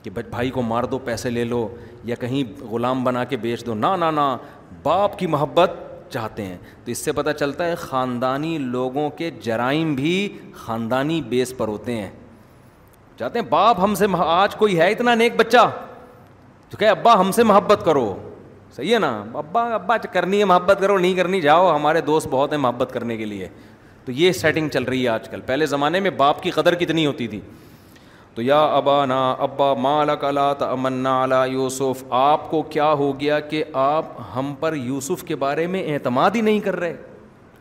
کہ 0.02 0.11
بھائی 0.11 0.50
کو 0.50 0.62
مار 0.62 0.85
دو، 0.85 0.99
پیسے 0.99 1.31
لے 1.31 1.45
لو 1.45 1.69
یا 2.04 2.14
کہیں 2.14 2.64
غلام 2.64 3.04
بنا 3.04 3.25
کے 3.25 3.37
بیچ 3.37 3.66
دو۔ 3.66 3.75
نہ 3.75 3.87
نہ 3.87 4.37
باپ 4.83 5.19
کی 5.19 5.26
محبت 5.26 5.71
چاہتے 6.14 6.44
ہیں۔ 6.44 6.59
تو 6.85 6.90
اس 6.90 6.99
سے 6.99 7.12
پتہ 7.12 7.30
چلتا 7.30 7.66
ہے 7.66 7.75
خاندانی 7.75 8.59
لوگوں 8.59 9.11
کے 9.11 9.30
جرائم 9.30 9.94
بھی 9.94 10.38
خاندانی 10.54 11.23
بیس 11.23 11.56
پر 11.56 11.68
ہوتے 11.68 11.94
ہیں۔ 11.94 12.11
چاہتے 13.18 13.38
ہیں 13.38 13.47
باپ 13.47 13.80
ہم 13.80 13.94
سے 13.94 14.06
آج 14.18 14.56
کوئی 14.56 14.78
ہے 14.78 14.90
اتنا 14.90 15.14
نیک 15.14 15.37
بچہ؟ 15.37 15.71
تو 16.71 16.76
کہ 16.76 16.85
ابا 16.85 17.21
ہم 17.21 17.33
سے 17.33 17.42
محبت 17.42 17.83
کرو۔ 17.85 18.30
صحیح 18.76 18.94
ہے 18.94 18.99
نا؟ 18.99 19.25
ابا 19.35 19.75
ابا 19.75 19.97
کرنی 19.97 20.40
ہے 20.40 20.44
محبت 20.44 20.76
کرو، 20.80 20.99
نہیں 20.99 21.14
کرنی 21.14 21.40
جاؤ، 21.40 21.76
ہمارے 21.76 22.00
دوست 22.00 22.28
بہت 22.30 22.52
ہیں 22.52 22.59
محبت 22.59 22.90
کرنے 22.92 23.16
کے 23.16 23.25
لیے۔ 23.25 23.49
تو 24.04 24.12
یہ 24.12 24.33
سیٹنگ 24.33 24.68
چل 24.68 24.83
رہی 24.83 25.04
ہے 25.04 25.09
آج 25.09 25.28
کل۔ 25.28 25.40
پہلے 25.40 25.66
زمانے 25.66 26.00
میں 26.00 26.11
باپ 26.11 26.42
کی 26.42 26.50
قدر 26.50 26.75
کتنی 26.75 27.06
ہوتی 27.06 27.28
تھی؟ 27.28 27.40
تو 28.35 28.43
یا 28.43 28.64
ابا 28.64 29.07
نا 29.07 29.33
ابا 29.33 29.75
مالک 29.75 30.25
اللہ 30.25 30.53
تمنا 30.59 31.25
علا 31.25 31.45
یوسف، 31.45 32.05
آپ 32.11 32.50
کو 32.50 32.62
کیا 32.62 32.93
ہو 32.93 33.21
گیا 33.21 33.41
کہ 33.41 33.64
آپ 33.73 34.05
ہم 34.37 34.55
پر 34.61 34.75
یوسف 34.75 35.25
کے 35.25 35.37
بارے 35.37 35.67
میں 35.67 35.95
اعتماد 35.95 36.31
ہی 36.35 36.41
نہیں 36.41 36.61
کر 36.61 36.76
رہے؟ 36.76 36.97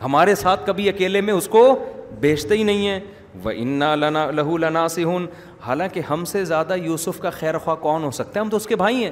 ہمارے 0.03 0.36
ساتھ 0.36 0.68
کبھی 0.68 0.89
اکیلے 0.89 1.22
میں 1.22 1.34
اس 1.34 1.48
کو 1.48 1.86
بیچتے 2.20 2.58
ہی 2.58 2.63
نہیں 2.63 2.88
ہیں۔ 2.88 3.00
وہ 3.44 3.51
انا 3.56 3.96
لنا، 3.96 4.32
لہو 4.32 4.58
لنا 4.58 4.88
سے 4.88 5.03
ہن 5.03 5.25
حالانکہ 5.68 6.01
ہم 6.10 6.25
سے 6.25 6.46
زیادہ 6.46 6.75
یوسف 6.75 7.20
کا 7.20 7.30
خیر 7.30 7.58
خواہ 7.58 7.75
کون 7.75 8.03
ہو 8.03 8.12
سکتا 8.12 8.39
ہے؟ 8.39 8.46
ہم 8.46 8.50
تو 8.50 8.58
اس 8.58 8.65
کے 8.65 8.75
بھائی 8.75 9.03
ہیں۔ 9.03 9.12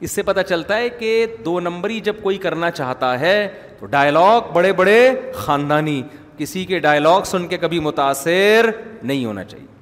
اس 0.00 0.10
سے 0.10 0.22
پتہ 0.22 0.40
چلتا 0.40 0.76
ہے 0.76 0.88
کہ 0.88 1.26
دو 1.44 1.60
نمبری 1.60 2.00
جب 2.00 2.14
کوئی 2.22 2.38
کرنا 2.38 2.70
چاہتا 2.70 3.20
ہے 3.20 3.48
تو 3.80 3.86
ڈائلاگ 3.86 4.40
بڑے 4.52 4.72
بڑے 4.72 5.10
خاندانی، 5.34 6.02
کسی 6.38 6.64
کے 6.64 6.78
ڈائلاگ 6.78 7.22
سن 7.22 7.46
کے 7.46 7.56
کبھی 7.56 7.80
متاثر 7.80 8.70
نہیں 9.02 9.24
ہونا 9.24 9.44
چاہیے۔ 9.44 9.73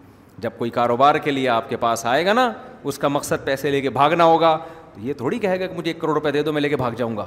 جب 0.42 0.50
کوئی 0.58 0.70
کاروبار 0.70 1.14
کے 1.14 1.30
لیے 1.30 1.48
آپ 1.48 1.68
کے 1.68 1.76
پاس 1.76 2.06
آئے 2.06 2.26
گا 2.26 2.32
نا، 2.32 2.52
اس 2.84 2.98
کا 2.98 3.08
مقصد 3.08 3.44
پیسے 3.44 3.70
لے 3.70 3.80
کے 3.80 3.90
بھاگنا 3.90 4.24
ہوگا، 4.24 4.58
تو 4.94 5.00
یہ 5.00 5.12
تھوڑی 5.12 5.38
کہے 5.38 5.60
گا 5.60 5.66
کہ 5.66 5.74
مجھے 5.74 5.90
ایک 5.90 6.00
کروڑ 6.00 6.14
روپے 6.14 6.30
دے 6.30 6.42
دو، 6.42 6.52
میں 6.52 6.60
لے 6.60 6.68
کے 6.68 6.76
بھاگ 6.76 6.92
جاؤں 6.92 7.16
گا۔ 7.16 7.24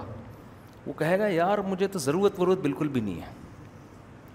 وہ 0.88 0.94
کہے 0.98 1.20
گا، 1.20 1.28
یار، 1.28 1.58
مجھے 1.58 1.88
تو 1.88 2.00
ضرورت 2.00 2.40
ورورت 2.40 2.60
بالکل 2.60 2.88
بھی 2.88 3.02
نہیں 3.02 3.16
ہے۔ 3.16 3.28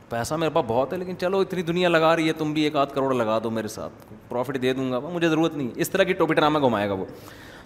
پیسہ 0.08 0.34
میرے 0.34 0.50
پاس 0.50 0.64
بہت 0.68 0.92
ہے، 0.92 0.98
لیکن 0.98 1.18
چلو، 1.18 1.38
اتنی 1.38 1.62
دنیا 1.62 1.88
لگا 1.88 2.16
رہی 2.16 2.28
ہے، 2.28 2.32
تم 2.32 2.52
بھی 2.52 2.62
ایک 2.62 2.76
آدھ 2.76 2.94
کروڑ 2.94 3.14
لگا 3.14 3.38
دو 3.44 3.50
میرے 3.50 3.68
ساتھ۔ 3.68 3.92
پروفٹ 4.28 4.62
دے 4.62 4.72
دوں 4.72 4.92
گا 4.92 4.98
مجھے 4.98 5.28
ضرورت 5.28 5.56
نہیں 5.56 5.68
اس 5.76 5.90
طرح 5.90 6.02
کی 6.02 6.12
ٹوپی 6.12 6.34
ٹرامہ 6.34 6.58
گھمائے 6.58 6.88
گا 6.88 6.94
وہ۔ 6.94 7.04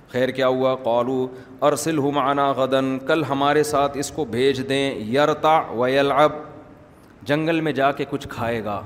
خیر، 0.09 0.29
کیا 0.29 0.49
ہوا؟ 0.49 0.75
قالو 0.75 1.29
ارسل 1.63 1.99
ہمانا 1.99 2.53
غدن، 2.53 2.99
کل 2.99 3.25
ہمارے 3.25 3.63
ساتھ 3.63 3.99
اس 3.99 4.11
کو 4.11 4.25
بھیج 4.25 4.69
دیں 4.69 4.95
یرتا 4.95 5.61
ویلعب۔ 5.71 6.33
جنگل 7.23 7.61
میں 7.61 7.73
جا 7.73 7.93
کے 7.93 8.05
کچھ 8.11 8.29
کھائے 8.29 8.65
گا۔ 8.65 8.83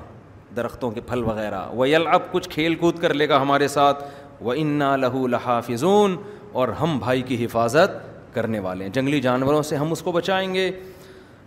درختوں 0.59 0.91
کے 0.91 1.01
پھل 1.01 1.25
وغیرہ۔ 1.25 1.61
وہ 1.71 1.89
یل 1.89 2.07
اب 2.07 2.33
کچھ 2.33 2.49
کھیل 2.49 2.75
کود 2.75 3.01
کر 3.01 3.15
لے 3.15 3.29
گا 3.29 3.43
ہمارے 3.43 3.69
ساتھ۔ 3.69 4.05
وہ 4.41 4.55
انا 4.57 4.97
لہو 4.97 5.27
لحافظون۔ 5.27 6.17
اور 6.53 6.69
ہم 6.69 6.99
بھائی 6.99 7.23
کی 7.23 7.45
حفاظت 7.45 7.89
کرنے 8.35 8.59
والے 8.59 8.85
ہیں۔ 8.85 8.93
جنگلی 8.93 9.21
جانوروں 9.21 9.63
سے 9.63 9.77
ہم 9.77 9.93
اس 9.93 10.03
کو 10.03 10.13
بچائیں 10.13 10.55
گے۔ 10.55 10.71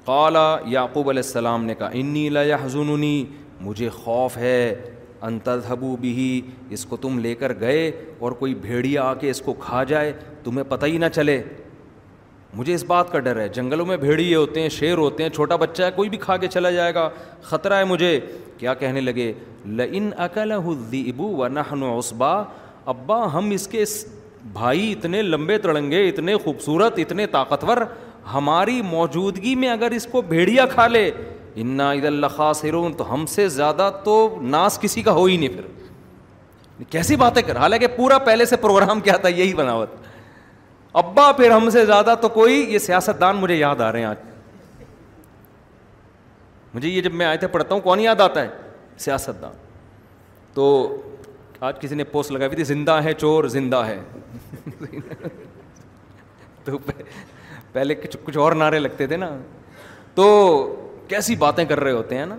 قالا 0.05 0.57
یعقوب 0.65 1.09
علیہ 1.09 1.21
السلام 1.25 1.65
نے 1.65 1.75
کہا 1.75 1.89
انی 1.93 2.29
لحظنی 2.29 3.25
مجھے 3.61 3.89
خوف 3.89 4.37
ہے۔ 4.37 4.75
انتظبو 5.21 5.95
بھی 5.95 6.41
اس 6.69 6.85
کو 6.85 6.97
تم 6.97 7.19
لے 7.19 7.35
کر 7.35 7.53
گئے 7.59 7.91
اور 8.19 8.31
کوئی 8.31 8.55
بھیڑیا 8.55 9.03
آ 9.03 9.13
کے 9.13 9.29
اس 9.29 9.41
کو 9.41 9.53
کھا 9.53 9.83
جائے۔ 9.83 10.13
تمہیں 10.43 10.63
پتہ 10.69 10.85
ہی 10.85 10.97
نہ 10.97 11.05
چلے۔ 11.13 11.43
مجھے 12.53 12.73
اس 12.73 12.83
بات 12.83 13.11
کا 13.11 13.19
ڈر 13.19 13.39
ہے۔ 13.39 13.47
جنگلوں 13.49 13.85
میں 13.85 13.97
بھیڑیے 13.97 14.35
ہوتے 14.35 14.61
ہیں، 14.61 14.69
شیر 14.69 14.97
ہوتے 14.97 15.23
ہیں، 15.23 15.29
چھوٹا 15.29 15.55
بچہ 15.55 15.83
ہے، 15.83 15.91
کوئی 15.95 16.09
بھی 16.09 16.17
کھا 16.17 16.37
کے 16.37 16.47
چلا 16.47 16.71
جائے 16.71 16.93
گا۔ 16.93 17.09
خطرہ 17.41 17.73
ہے 17.73 17.83
مجھے۔ 17.83 18.19
کیا 18.57 18.73
کہنے 18.73 19.01
لگے؟ 19.01 19.33
لن 19.65 20.09
اکل 20.17 20.51
ابو 20.51 21.37
و 21.37 21.47
نہن 21.47 21.83
عصبا۔ 21.83 22.43
ابا، 22.85 23.33
ہم 23.33 23.49
اس 23.49 23.67
کے 23.67 23.83
بھائی 24.53 24.91
اتنے 24.91 25.21
لمبے 25.21 25.57
تڑنگے، 25.57 26.09
اتنے 26.09 26.37
خوبصورت، 26.37 26.93
اتنے 26.97 27.27
طاقتور، 27.27 27.77
ہماری 28.33 28.81
موجودگی 28.81 29.55
میں 29.55 29.69
اگر 29.69 29.91
اس 29.91 30.07
کو 30.11 30.21
بھیڑیا 30.21 30.65
کھا 30.65 30.87
لے، 30.87 31.11
انا 31.55 31.93
عید 31.93 32.05
اللہ 32.05 32.27
خاص 32.27 32.65
تو 32.97 33.13
ہم 33.13 33.25
سے 33.25 33.47
زیادہ 33.47 33.91
تو 34.03 34.39
ناس 34.41 34.79
کسی 34.79 35.01
کا 35.01 35.11
ہو 35.11 35.25
ہی 35.25 35.37
نہیں 35.37 35.49
پھر۔ 35.49 35.61
کیسی 36.89 37.15
باتیں 37.15 37.41
کر؟ 37.41 37.55
حالانکہ 37.55 37.87
پورا 37.87 38.17
پہلے 38.17 38.45
سے 38.45 38.55
پروگرام 38.55 38.99
کیا 38.99 39.17
تھا، 39.17 39.29
یہی 39.29 39.53
بناوت 39.53 39.89
ابا 40.93 41.31
پھر 41.31 41.51
ہم 41.51 41.69
سے 41.69 41.85
زیادہ 41.85 42.15
تو 42.21 42.29
کوئی 42.29 42.53
یہ 42.69 42.79
سیاست 42.79 43.21
دان 43.21 43.35
مجھے 43.35 43.55
یاد 43.55 43.81
آ 43.81 43.91
رہے 43.91 43.99
ہیں 43.99 44.05
آج۔ 44.05 44.15
مجھے 46.73 46.89
یہ 46.89 47.01
جب 47.01 47.13
میں 47.13 47.25
آئے 47.25 47.37
تھے 47.37 47.47
پڑھتا 47.47 47.75
ہوں، 47.75 47.81
کون 47.81 47.99
یاد 47.99 48.21
آتا 48.21 48.41
ہے؟ 48.41 48.47
سیاست 48.97 49.41
دان 49.41 49.51
تو 50.53 50.97
آج 51.59 51.79
کسی 51.79 51.95
نے 51.95 52.03
پوسٹ 52.03 52.31
لگائی 52.31 52.55
تھی، 52.55 52.63
زندہ 52.63 52.91
ہے 52.91 53.13
چور، 53.13 53.43
زندہ 53.43 53.75
ہے۔ 53.75 53.99
تو 56.63 56.77
پہلے 57.71 57.95
کچھ 57.95 58.17
کچھ 58.23 58.37
اور 58.37 58.51
نعرے 58.51 58.79
لگتے 58.79 59.07
تھے 59.07 59.17
نا۔ 59.17 59.37
تو 60.15 60.89
کیسی 61.07 61.35
باتیں 61.35 61.65
کر 61.65 61.79
رہے 61.79 61.91
ہوتے 61.91 62.17
ہیں 62.17 62.25
نا؟ 62.25 62.35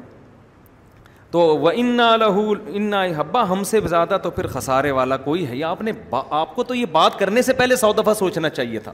تو 1.33 1.41
وہ 1.41 1.71
انا 1.75 2.17
لہو 2.17 2.53
انا 2.67 3.03
حبا، 3.03 3.51
ہم 3.51 3.65
سے 3.65 3.81
زیادہ 3.81 4.19
تو 4.23 4.31
پھر 4.31 4.47
خسارے 4.47 4.91
والا 4.91 5.17
کوئی 5.17 5.49
ہے۔ 5.49 5.57
یا 5.57 5.71
آپ 5.71 5.83
نے 5.83 5.93
آپ 6.31 6.57
کو 6.57 6.65
تو 6.65 6.75
یہ 6.75 6.87
بات 6.93 7.19
کرنے 7.19 7.43
سے 7.43 7.53
پہلے 7.53 7.77
سو 7.77 7.93
دفعہ 7.93 8.15
سوچنا 8.15 8.49
چاہیے 8.49 8.79
تھا۔ 8.79 8.93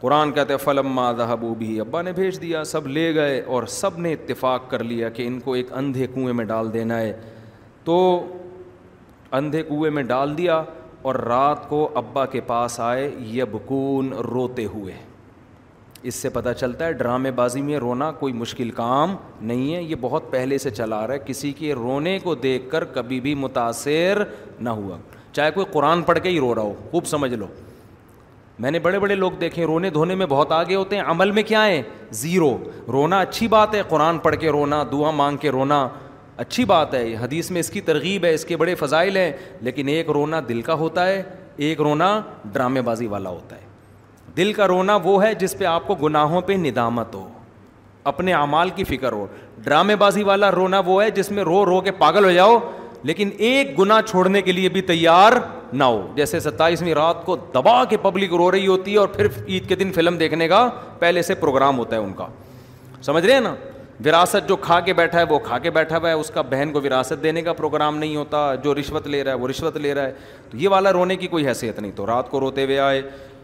قرآن 0.00 0.32
کہتے 0.32 0.56
فلم 0.56 1.00
ذہبو 1.16 1.54
بھی 1.54 1.80
ابا 1.80 2.02
نے 2.02 2.12
بھیج 2.12 2.42
دیا، 2.42 2.64
سب 2.64 2.86
لے 2.86 3.14
گئے 3.14 3.40
اور 3.40 3.62
سب 3.62 3.98
نے 3.98 4.12
اتفاق 4.12 4.70
کر 4.70 4.84
لیا 4.84 5.08
کہ 5.08 5.26
ان 5.26 5.40
کو 5.40 5.52
ایک 5.52 5.72
اندھے 5.72 6.06
کنویں 6.14 6.32
میں 6.32 6.44
ڈال 6.44 6.72
دینا 6.72 7.00
ہے۔ 7.00 7.20
تو 7.84 8.26
اندھے 9.32 9.62
کنویں 9.62 9.90
میں 9.90 10.02
ڈال 10.02 10.38
دیا 10.38 10.62
اور 11.02 11.14
رات 11.14 11.68
کو 11.68 11.90
ابا 11.94 12.26
کے 12.26 12.40
پاس 12.40 12.80
آئے، 12.80 13.10
یبکون، 13.20 14.12
روتے 14.12 14.64
ہوئے۔ 14.64 14.92
اس 16.02 16.14
سے 16.14 16.28
پتہ 16.28 16.48
چلتا 16.56 16.86
ہے 16.86 16.92
ڈرامے 16.92 17.30
بازی 17.30 17.62
میں 17.62 17.76
رونا 17.76 18.12
کوئی 18.12 18.32
مشکل 18.32 18.70
کام 18.70 19.16
نہیں 19.40 19.74
ہے، 19.74 19.82
یہ 19.82 19.94
بہت 20.00 20.30
پہلے 20.30 20.58
سے 20.58 20.70
چلا 20.70 21.06
رہا 21.06 21.14
ہے۔ 21.14 21.18
کسی 21.18 21.52
کے 21.52 21.72
رونے 21.72 22.18
کو 22.18 22.34
دیکھ 22.34 22.70
کر 22.70 22.84
کبھی 22.84 23.20
بھی 23.20 23.34
متاثر 23.34 24.22
نہ 24.60 24.70
ہوا۔ 24.70 24.96
چاہے 25.32 25.50
کوئی 25.50 25.66
قرآن 25.72 26.02
پڑھ 26.02 26.18
کے 26.18 26.28
ہی 26.28 26.38
رو 26.38 26.54
رہا 26.54 26.62
ہو، 26.62 26.74
خوب 26.90 27.06
سمجھ 27.06 27.34
لو۔ 27.34 27.46
میں 28.58 28.70
نے 28.70 28.78
بڑے 28.78 28.98
بڑے 28.98 29.14
لوگ 29.14 29.32
دیکھے، 29.32 29.64
رونے 29.64 29.90
دھونے 29.90 30.14
میں 30.14 30.26
بہت 30.26 30.52
آگے 30.52 30.74
ہوتے 30.74 30.96
ہیں، 30.96 31.02
عمل 31.06 31.30
میں 31.30 31.42
کیا 31.42 31.66
ہے؟ 31.66 31.82
زیرو۔ 32.10 32.58
رونا 32.88 33.20
اچھی 33.20 33.48
بات 33.48 33.74
ہے، 33.74 33.82
قرآن 33.88 34.18
پڑھ 34.18 34.36
کے 34.36 34.50
رونا، 34.50 34.84
دعا 34.92 35.10
مانگ 35.10 35.36
کے 35.36 35.50
رونا۔ 35.50 35.88
اچھی 36.36 36.64
بات 36.64 36.94
ہے، 36.94 37.16
حدیث 37.20 37.50
میں 37.50 37.60
اس 37.60 37.70
کی 37.70 37.80
ترغیب 37.80 38.24
ہے، 38.24 38.34
اس 38.34 38.44
کے 38.44 38.56
بڑے 38.56 38.74
فضائل 38.74 39.16
ہیں، 39.16 39.32
لیکن 39.60 39.88
ایک 39.88 40.10
رونا 40.10 40.40
دل 40.48 40.62
کا 40.62 40.74
ہوتا 40.74 41.06
ہے، 41.06 41.22
ایک 41.56 41.80
رونا 41.80 42.20
ڈرامے 42.44 42.82
بازی 42.82 43.06
والا 43.06 43.30
ہوتا 43.30 43.56
ہے۔ 43.56 43.69
دل 44.40 44.52
کا 44.52 44.68
رونا 44.68 44.98
وہ 45.04 45.24
ہے 45.24 45.34
جس 45.34 45.58
پہ 45.58 45.64
آپ 45.64 45.86
کو 45.86 45.94
گناہوں 45.94 46.40
پہ 46.40 46.52
ندامت 46.52 47.14
ہو۔ 47.14 47.28
اپنے 48.04 48.32
اعمال 48.32 48.70
کی 48.70 48.84
فکر 48.84 49.12
ہو۔ 49.12 49.26
ڈرامے 49.58 49.96
بازی 49.96 50.22
والا 50.22 50.50
رونا 50.50 50.80
وہ 50.86 51.02
ہے 51.02 51.10
جس 51.10 51.30
میں 51.30 51.42
رو 51.42 51.66
رو 51.66 51.80
کے 51.80 51.90
پاگل 51.90 52.24
ہو 52.24 52.30
جاؤ، 52.30 52.58
لیکن 53.02 53.30
ایک 53.38 53.78
گنا 53.78 54.00
چھوڑنے 54.06 54.42
کے 54.42 54.52
لیے 54.52 54.68
بھی 54.68 54.82
تیار 54.82 55.32
نہ 55.72 55.84
ہو۔ 55.84 56.12
جیسے 56.14 56.40
ستائیسویں 56.40 56.94
رات 56.94 57.24
کو 57.24 57.36
دبا 57.36 57.84
کے 57.84 57.96
پبلک 57.96 58.32
رو 58.32 58.50
رہی 58.50 58.66
ہوتی 58.66 58.92
ہے 58.92 58.98
اور 58.98 59.08
پھر 59.08 59.26
عید 59.48 59.68
کے 59.68 59.74
دن 59.74 59.92
فلم 59.92 60.16
دیکھنے 60.16 60.48
کا 60.48 60.68
پہلے 60.98 61.22
سے 61.22 61.34
پروگرام 61.34 61.78
ہوتا 61.78 61.96
ہے 61.96 62.00
ان 62.00 62.12
کا۔ 62.12 62.26
سمجھ 63.02 63.26
رہے 63.26 63.32
ہیں 63.32 63.40
نا؟ 63.40 63.54
وراثت 64.04 64.48
جو 64.48 64.56
کھا 64.56 64.80
کے 64.80 64.92
بیٹھا 64.92 65.18
ہے، 65.18 65.24
وہ 65.24 65.38
کھا 65.38 65.58
کے 65.58 65.70
بیٹھا 65.70 65.98
ہوا 65.98 66.08
ہے۔ 66.08 66.14
اس 66.14 66.28
کا 66.28 66.42
بہن 66.42 66.72
کو 66.72 66.80
وراثت 66.80 67.22
دینے 67.22 67.42
کا 67.42 67.52
پروگرام 67.52 67.98
نہیں 67.98 68.16
ہوتا۔ 68.16 68.54
جو 68.54 68.74
رشوت 68.74 69.06
لے 69.06 69.24
رہا 69.24 69.30
ہے، 69.30 69.36
وہ 69.36 69.48
رشوت 69.48 69.76
لے 69.76 69.94
رہا 69.94 70.02
ہے۔ 70.02 70.12
تو 70.50 70.56
یہ 70.56 70.68
والا 70.68 70.92
رونے 70.92 71.16
کی 71.16 71.26
کوئی 71.26 71.48
حیثیت 71.48 71.78
نہیں۔ 71.78 71.92
تو 71.96 72.06
رات 72.06 72.30
کو 72.30 72.40
روتے 72.40 72.64
ہوئے 72.64 72.78
آئے۔ 72.78 73.02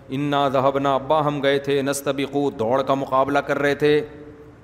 انا 0.09 0.49
ذہبنا 0.49 0.95
ابا، 0.95 1.27
ہم 1.27 1.43
گئے 1.43 1.59
تھے 1.59 1.83
نستبقو، 1.83 2.51
دوڑ 2.51 2.83
کا 2.83 2.95
مقابلہ 2.95 3.39
کر 3.39 3.59
رہے 3.59 3.75
تھے۔ 3.75 4.07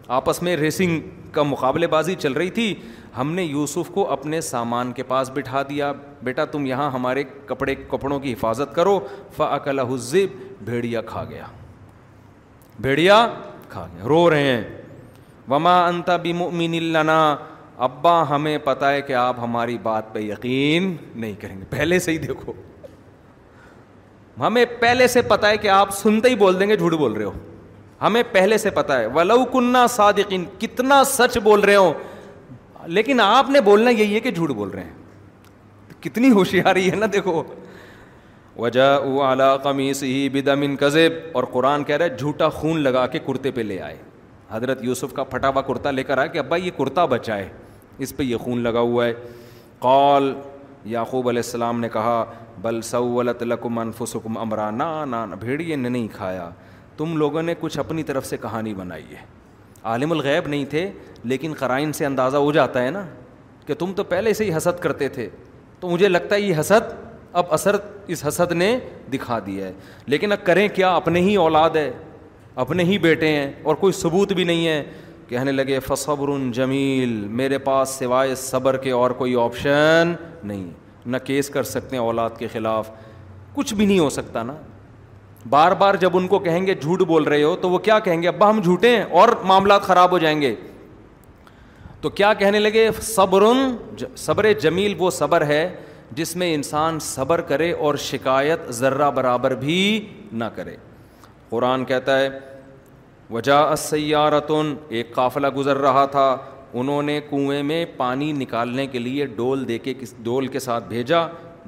آپس 0.08 0.42
میں 0.42 0.56
ریسنگ 0.56 1.00
کا 1.32 1.42
مقابلے 1.42 1.86
بازی 1.86 2.14
چل 2.14 2.32
رہی 2.32 2.50
تھی۔ 2.50 2.74
ہم 3.16 3.32
نے 3.32 3.42
یوسف 3.44 3.90
کو 3.94 4.10
اپنے 4.10 4.40
سامان 4.40 4.92
کے 4.92 5.02
پاس 5.02 5.30
بٹھا 5.30 5.62
دیا۔ 5.62 5.92
بیٹا، 6.22 6.44
تم 6.44 6.66
یہاں 6.66 6.90
ہمارے 6.90 7.22
کپڑے، 7.46 7.74
کپڑوں 7.74 8.20
کی 8.20 8.32
حفاظت 8.32 8.74
کرو۔ 8.74 9.00
فعقل 9.36 9.78
حزب 9.78 10.18
بھیڑیا 10.64 11.00
کھا 11.00 11.24
گیا۔ 11.24 11.44
بھیڑیا 12.80 13.28
کھا 13.68 13.86
گیا۔ 13.94 14.04
رو 14.08 14.30
رہے 14.30 14.42
ہیں۔ 14.42 14.82
وما 15.50 15.86
انتا 15.86 16.16
بمؤمن 16.16 16.82
لنا۔ 16.82 17.36
ابا، 17.78 18.30
ہمیں 18.30 18.58
پتہ 18.58 18.84
ہے 18.84 19.02
کہ 19.02 19.12
آپ 19.12 19.36
ہماری 19.38 19.78
بات 19.82 20.14
پہ 20.14 20.18
یقین 20.18 20.96
نہیں 21.14 21.34
کریں 21.40 21.60
گے۔ 21.60 21.64
پہلے 21.70 21.98
سے 21.98 22.12
ہی 22.12 22.18
دیکھو۔ 22.18 22.52
ہمیں 24.40 24.64
پہلے 24.80 25.06
سے 25.06 25.22
پتا 25.22 25.48
ہے 25.48 25.56
کہ 25.56 25.68
آپ 25.68 25.90
سنتے 25.90 26.28
ہی 26.28 26.34
بول 26.34 26.60
دیں 26.60 26.68
گے 26.68 26.76
جھوٹ 26.76 26.92
بول 26.92 27.12
رہے 27.12 27.24
ہو۔ 27.24 27.32
ہمیں 28.02 28.22
پہلے 28.32 28.58
سے 28.58 28.70
پتا 28.70 28.98
ہے۔ 28.98 29.06
ولو 29.06 29.44
کنہ 29.44 29.86
صادقین 29.88 30.44
کتنا 30.58 31.04
سچ 31.04 31.38
بول 31.38 31.60
رہے 31.60 31.76
ہو۔ 31.76 31.92
لیکن 32.86 33.20
آپ 33.20 33.50
نے 33.50 33.60
بولنا 33.60 33.90
یہی 33.90 34.14
ہے 34.14 34.20
کہ 34.20 34.30
جھوٹ 34.30 34.50
بول 34.50 34.68
رہے 34.68 34.84
ہیں۔ 34.84 34.92
کتنی 36.00 36.30
ہوشیاری 36.30 36.90
ہے 36.90 36.96
نا 36.96 37.06
دیکھو۔ 37.12 37.42
وجہ 38.56 38.98
اعلیٰ 39.20 39.62
قمیص 39.62 40.02
ہی 40.02 40.28
بدمن 40.28 40.76
کذب 40.76 41.12
اور 41.32 41.44
قرآن 41.44 41.84
کہہ 41.84 41.96
رہا 41.96 42.04
ہے، 42.04 42.16
جھوٹا 42.16 42.48
خون 42.48 42.80
لگا 42.80 43.06
کے 43.06 43.18
کرتے 43.18 43.50
پہ 43.50 43.60
لے 43.60 43.80
آئے۔ 43.80 43.96
حضرت 44.50 44.84
یوسف 44.84 45.14
کا 45.14 45.24
پھٹا 45.24 45.48
ہوا 45.48 45.62
کرتا 45.62 45.90
لے 45.90 46.04
کر 46.04 46.18
آئے 46.18 46.28
کہ 46.28 46.38
ابا 46.38 46.56
یہ 46.56 46.70
کرتا 46.78 47.04
بچا 47.04 47.36
ہے۔ 47.36 47.48
اس 47.98 48.16
پہ 48.16 48.22
یہ 48.22 48.36
خون 48.36 48.62
لگا 48.62 48.80
ہوا 48.80 49.06
ہے۔ 49.06 49.14
قول 49.78 50.34
یعقوب 50.84 51.28
علیہ 51.28 51.42
السلام 51.44 51.80
نے 51.80 51.88
کہا، 51.88 52.24
بل 52.58 52.80
سولت 52.80 53.42
لکم 53.42 53.78
انفسکم 53.78 54.38
امرا. 54.38 54.70
نا 54.70 55.26
بھیڑیے 55.40 55.76
نے 55.76 55.88
نہیں 55.88 56.08
کھایا۔ 56.12 56.50
تم 56.96 57.16
لوگوں 57.16 57.42
نے 57.42 57.54
کچھ 57.60 57.78
اپنی 57.78 58.02
طرف 58.02 58.26
سے 58.26 58.36
کہانی 58.36 58.74
بنائی 58.74 59.04
ہے۔ 59.10 59.16
عالم 59.84 60.12
الغیب 60.12 60.48
نہیں 60.48 60.64
تھے، 60.64 60.90
لیکن 61.24 61.52
قرائن 61.58 61.92
سے 61.92 62.06
اندازہ 62.06 62.36
ہو 62.36 62.52
جاتا 62.52 62.82
ہے 62.82 62.90
نا 62.90 63.06
کہ 63.66 63.74
تم 63.74 63.92
تو 63.96 64.04
پہلے 64.04 64.34
سے 64.34 64.44
ہی 64.44 64.56
حسد 64.56 64.82
کرتے 64.82 65.08
تھے۔ 65.08 65.28
تو 65.80 65.90
مجھے 65.90 66.08
لگتا 66.08 66.34
ہے 66.34 66.40
یہ 66.40 66.54
حسد 66.60 66.92
اب 67.32 67.46
اثر 67.50 67.76
اس 68.06 68.26
حسد 68.28 68.52
نے 68.52 68.78
دکھا 69.12 69.38
دیا 69.46 69.66
ہے۔ 69.66 69.72
لیکن 70.06 70.32
اب 70.32 70.46
کریں 70.46 70.68
کیا؟ 70.68 70.94
اپنے 70.94 71.20
ہی 71.20 71.36
اولاد 71.36 71.70
ہے 71.70 71.92
اپنے 72.54 72.84
ہی 72.84 72.98
بیٹے 72.98 73.28
ہیں 73.28 73.52
اور 73.62 73.74
کوئی 73.74 73.92
ثبوت 73.92 74.32
بھی 74.32 74.44
نہیں 74.44 74.66
ہے۔ 74.66 74.84
کہنے 75.28 75.52
لگے، 75.52 75.80
فصبر 75.80 76.52
جمیل، 76.52 77.10
میرے 77.10 77.58
پاس 77.58 77.88
سوائے 77.88 78.34
صبر 78.34 78.76
کے 78.76 78.90
اور 78.90 79.10
کوئی 79.10 79.36
آپشن 79.36 80.12
نہیں۔ 80.44 80.70
نہ 81.06 81.16
کیس 81.24 81.50
کر 81.50 81.62
سکتے 81.62 81.96
ہیں 81.96 82.02
اولاد 82.02 82.30
کے 82.38 82.46
خلاف۔ 82.46 82.90
کچھ 83.54 83.74
بھی 83.74 83.86
نہیں 83.86 83.98
ہو 83.98 84.10
سکتا 84.10 84.42
نا۔ 84.42 84.54
بار 85.48 85.72
بار 85.72 85.94
جب 85.94 86.16
ان 86.16 86.28
کو 86.28 86.38
کہیں 86.38 86.66
گے، 86.66 86.74
جھوٹ 86.74 87.00
بول 87.00 87.22
رہے 87.22 87.42
ہو، 87.42 87.56
تو 87.56 87.70
وہ 87.70 87.78
کیا 87.78 87.98
کہیں 87.98 88.22
گے، 88.22 88.28
ابا، 88.28 88.50
ہم 88.50 88.60
جھوٹے 88.60 88.96
ہیں 88.96 89.02
اور 89.02 89.28
معاملات 89.28 89.82
خراب 89.82 90.10
ہو 90.10 90.18
جائیں 90.18 90.42
گے۔ 90.42 90.54
تو 92.00 92.10
کیا 92.10 92.34
کہنے 92.34 92.58
لگے، 92.58 92.90
صبر 93.02 93.42
صبر 94.16 94.52
جمیل 94.52 94.94
وہ 94.98 95.10
صبر 95.10 95.46
ہے 95.46 95.74
جس 96.10 96.36
میں 96.36 96.54
انسان 96.54 96.98
صبر 97.00 97.40
کرے 97.40 97.72
اور 97.72 97.94
شکایت 97.94 98.70
ذرہ 98.70 99.10
برابر 99.10 99.54
بھی 99.54 100.08
نہ 100.32 100.44
کرے۔ 100.44 100.76
قرآن 101.48 101.84
کہتا 101.84 102.20
ہے 102.20 102.28
وجہ 103.30 103.74
سیارتن 103.78 104.74
ایک 104.88 105.14
قافلہ 105.14 105.48
گزر 105.48 105.76
رہا 105.76 106.06
تھا۔ 106.06 106.36
انہوں 106.74 107.02
نے 107.02 107.20
کنویں 107.30 107.62
میں 107.62 107.86
پانی 107.96 108.32
نکالنے 108.32 108.86
کے 108.86 108.98
لیے 108.98 109.26
ڈول 109.26 109.68
دے 109.68 109.78
کے 109.78 109.94
ڈول 110.18 110.46
کے 110.46 110.58
ساتھ 110.58 110.84
بھیجا۔ 110.84 111.18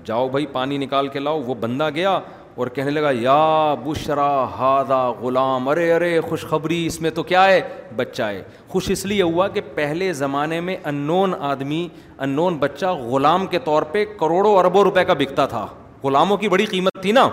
جاؤ 0.05 0.29
بھائی، 0.29 0.47
پانی 0.47 0.79
نکال 0.79 1.09
کے 1.09 1.19
لاؤ۔ 1.19 1.43
وہ 1.43 1.55
بندہ 1.55 1.91
گیا 1.95 2.21
اور 2.55 2.67
کہنے 2.67 2.91
لگا، 2.91 3.11
یا 3.13 3.75
بشرا 3.85 4.45
ہادا 4.45 5.11
غلام، 5.11 5.69
ارے 5.69 5.93
ارے، 5.93 6.21
خوشخبری، 6.21 6.87
اس 6.87 7.01
میں 7.01 7.11
تو 7.11 7.23
کیا 7.23 7.45
ہے؟ 7.45 7.61
بچہ 7.97 8.23
ہے۔ 8.23 8.43
خوش 8.69 8.91
اس 8.91 9.07
لیے 9.07 9.23
ہوا 9.23 9.49
کہ 9.49 9.61
پہلے 9.75 10.13
زمانے 10.13 10.61
میں 10.61 10.77
ان 10.85 10.95
نون 10.95 11.35
آدمی 11.41 11.89
ان 12.19 12.31
نون 12.31 12.57
بچہ 12.57 12.87
غلام 12.87 13.47
کے 13.47 13.59
طور 13.59 13.83
پہ 13.83 14.05
کروڑوں 14.05 14.57
اربوں 14.57 14.83
روپے 14.83 15.05
کا 15.05 15.13
بکتا 15.13 15.47
تھا۔ 15.47 15.67
غلاموں 16.05 16.37
کی 16.37 16.49
بڑی 16.49 16.65
قیمت 16.65 17.03
تھی 17.03 17.13
نا۔ 17.13 17.29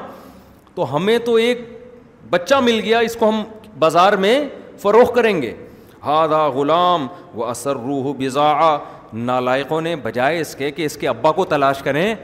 تو 0.76 0.96
ہمیں 0.96 1.18
تو 1.18 1.36
ایک 1.36 1.88
بچہ 2.30 2.56
مل 2.56 2.80
گیا، 2.84 3.00
اس 3.00 3.16
کو 3.16 3.30
ہم 3.30 3.44
بازار 3.80 4.14
میں 4.14 4.50
فروخت 4.78 5.16
کریں 5.16 5.42
گے۔ 5.42 5.56
ہادا 6.04 6.48
غلام 6.48 7.08
و 7.36 7.46
اثر 7.46 7.76
روح 7.76 8.14
بزا 8.18 8.78
نالائقوں 9.14 9.82
نے 9.82 9.96
بجائے 9.96 10.40
اس 10.40 10.56
کے 10.56 10.72
کہ 10.72 10.86
اس 10.86 10.98
کے 10.98 11.08
ابا 11.08 11.32
کو 11.32 11.46
تلاش 11.46 11.84
کریں۔ 11.84 12.16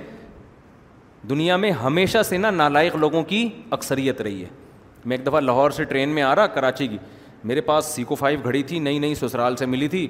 دنیا 1.30 1.56
میں 1.56 1.72
ہمیشہ 1.72 2.24
سے 2.24 2.38
نا 2.38 2.52
نالائق 2.52 2.96
لوگوں 2.96 3.24
کی 3.24 3.50
اکثریت 3.72 4.22
رہی 4.22 4.42
ہے۔ 4.42 4.50
میں 5.06 5.18
ایک 5.18 5.28
دفعہ 5.28 5.40
لاہور 5.40 5.72
سے 5.72 5.84
ٹرین 5.84 6.10
میں 6.10 6.24
آ 6.24 6.36
رہا 6.36 6.48
کراچی 6.48 6.88
کی۔ 6.88 6.98
میرے 7.44 7.62
پاس 7.62 7.86
سیکو 7.86 8.16
فائیو 8.16 8.40
گھڑی 8.44 8.64
تھی، 8.64 8.80
نئی 8.80 9.00
نئی 9.00 9.16
سسرال 9.16 9.56
سے 9.56 9.66
ملی 9.66 9.88
تھی۔ 9.88 10.08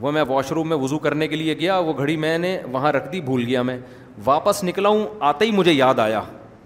وہ 0.00 0.10
میں 0.10 0.24
واش 0.28 0.52
روم 0.52 0.68
میں 0.68 0.76
وضو 0.76 0.98
کرنے 0.98 1.28
کے 1.28 1.36
لیے 1.36 1.58
گیا، 1.58 1.78
وہ 1.78 1.92
گھڑی 1.98 2.16
میں 2.16 2.38
نے 2.38 2.60
وہاں 2.72 2.92
رکھ 2.92 3.12
دی، 3.12 3.20
بھول 3.20 3.44
گیا 3.46 3.62
میں۔ 3.62 3.78
واپس 4.24 4.64
نکلا 4.64 4.88
ہوں، 4.88 5.06
آتے 5.20 5.44
ہی 5.44 5.50
مجھے 5.50 5.72
یاد 5.72 5.98
آیا۔ 5.98 6.20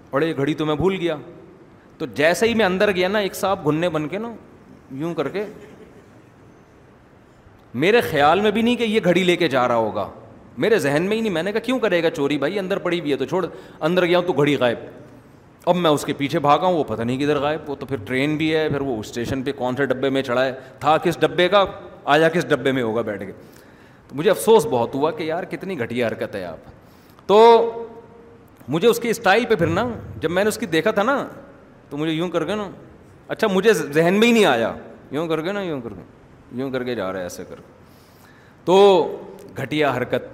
اور 0.09 0.21
یہ 0.21 0.33
گھڑی 0.37 0.53
تو 0.53 0.65
میں 0.65 0.75
بھول 0.75 0.95
گیا۔ 0.95 1.15
تو 1.99 2.05
جیسے 2.05 2.47
ہی 2.47 2.53
میں 2.53 2.65
اندر 2.65 2.91
گیا 2.91 3.07
نا، 3.07 3.19
ایک 3.19 3.35
صاحب 3.35 3.65
گھننے 3.65 3.89
بن 3.89 4.07
کے 4.07 4.17
نا، 4.17 4.33
یوں 4.91 5.13
کر 5.13 5.29
کے، 5.29 5.45
میرے 7.73 8.01
خیال 8.01 8.41
میں 8.41 8.51
بھی 8.51 8.61
نہیں 8.61 8.75
کہ 8.75 8.83
یہ 8.83 8.99
گھڑی 9.03 9.23
لے 9.23 9.35
کے 9.35 9.47
جا 9.47 9.67
رہا 9.67 9.75
ہوگا۔ 9.75 10.09
میرے 10.57 10.79
ذہن 10.79 11.03
میں 11.03 11.17
ہی 11.17 11.21
نہیں، 11.21 11.33
میں 11.33 11.43
نے 11.43 11.51
کہا، 11.51 11.59
کیوں 11.59 11.79
کرے 11.79 12.03
گا 12.03 12.09
چوری 12.09 12.37
بھائی؟ 12.37 12.59
اندر 12.59 12.77
پڑی 12.77 12.99
ہوئی 12.99 13.11
ہے 13.11 13.17
تو 13.17 13.25
چھوڑ، 13.25 13.45
اندر 13.79 14.05
گیا 14.05 14.19
ہوں 14.19 14.25
تو 14.25 14.33
گھڑی 14.33 14.55
غائب۔ 14.55 14.77
اب 15.65 15.75
میں 15.75 15.91
اس 15.91 16.05
کے 16.05 16.13
پیچھے 16.13 16.39
بھاگا 16.39 16.67
ہوں 16.67 16.73
وہ 16.73 16.83
پتہ 16.83 17.01
نہیں 17.01 17.17
کدھر 17.17 17.37
غائب، 17.37 17.69
وہ 17.69 17.75
تو 17.75 17.85
پھر 17.85 17.97
ٹرین 18.05 18.37
بھی 18.37 18.55
ہے، 18.55 18.69
پھر 18.69 18.81
وہ 18.81 18.99
اسٹیشن 18.99 19.43
پہ 19.43 19.51
کون 19.51 19.75
سے 19.75 19.85
ڈبے 19.85 20.09
میں 20.09 20.21
چڑھا 20.21 20.45
ہے، 20.45 20.51
تھا 20.79 20.97
کس 20.97 21.19
ڈبے 21.19 21.49
کا، 21.49 21.65
آیا 22.05 22.29
کس 22.29 22.49
ڈبے 22.49 22.71
میں 22.71 22.83
ہوگا 22.83 23.01
بیٹھ 23.01 23.23
کے۔ 23.25 23.31
تو 24.07 24.15
مجھے 24.15 24.29
افسوس 24.29 24.65
بہت 24.65 24.95
ہوا 24.95 25.11
کہ 25.11 25.23
یار 25.23 25.43
کتنی 25.43 25.79
گھٹیا 25.79 26.07
حرکت 26.07 26.35
ہے 26.35 26.45
آپ۔ 26.45 26.57
تو 27.27 27.87
مجھے 28.67 28.87
اس 28.87 28.99
کی 28.99 29.09
اسٹائل 29.09 29.45
پہ 29.45 29.55
پھر 29.55 29.67
نا 29.67 29.87
جب 30.19 30.31
میں 30.31 30.43
نے 30.43 30.47
اس 30.47 30.57
کی 30.57 30.65
دیکھا 30.65 30.91
تھا 30.91 31.03
نا 31.03 31.27
تو 31.89 31.97
مجھے 31.97 32.13
یوں 32.13 32.29
کر 32.29 32.45
کے 32.45 32.55
نا 32.55 32.69
اچھا 33.27 33.47
مجھے 33.47 33.73
ذہن 33.73 34.13
میں 34.13 34.27
ہی 34.27 34.33
نہیں 34.33 34.45
آیا۔ 34.45 34.73
یوں 35.11 35.27
کر 35.27 35.41
کے 35.41 35.51
نا، 35.51 35.61
یوں 35.61 35.81
کر 35.81 35.89
کے، 35.89 36.01
یوں 36.51 36.71
کر 36.71 36.83
کے 36.83 36.95
جا 36.95 37.11
رہا 37.11 37.19
ہے 37.19 37.23
ایسے 37.23 37.43
کر 37.49 37.55
کے۔ 37.55 37.73
تو 38.65 39.07
گھٹیا 39.57 39.97
حرکت۔ 39.97 40.25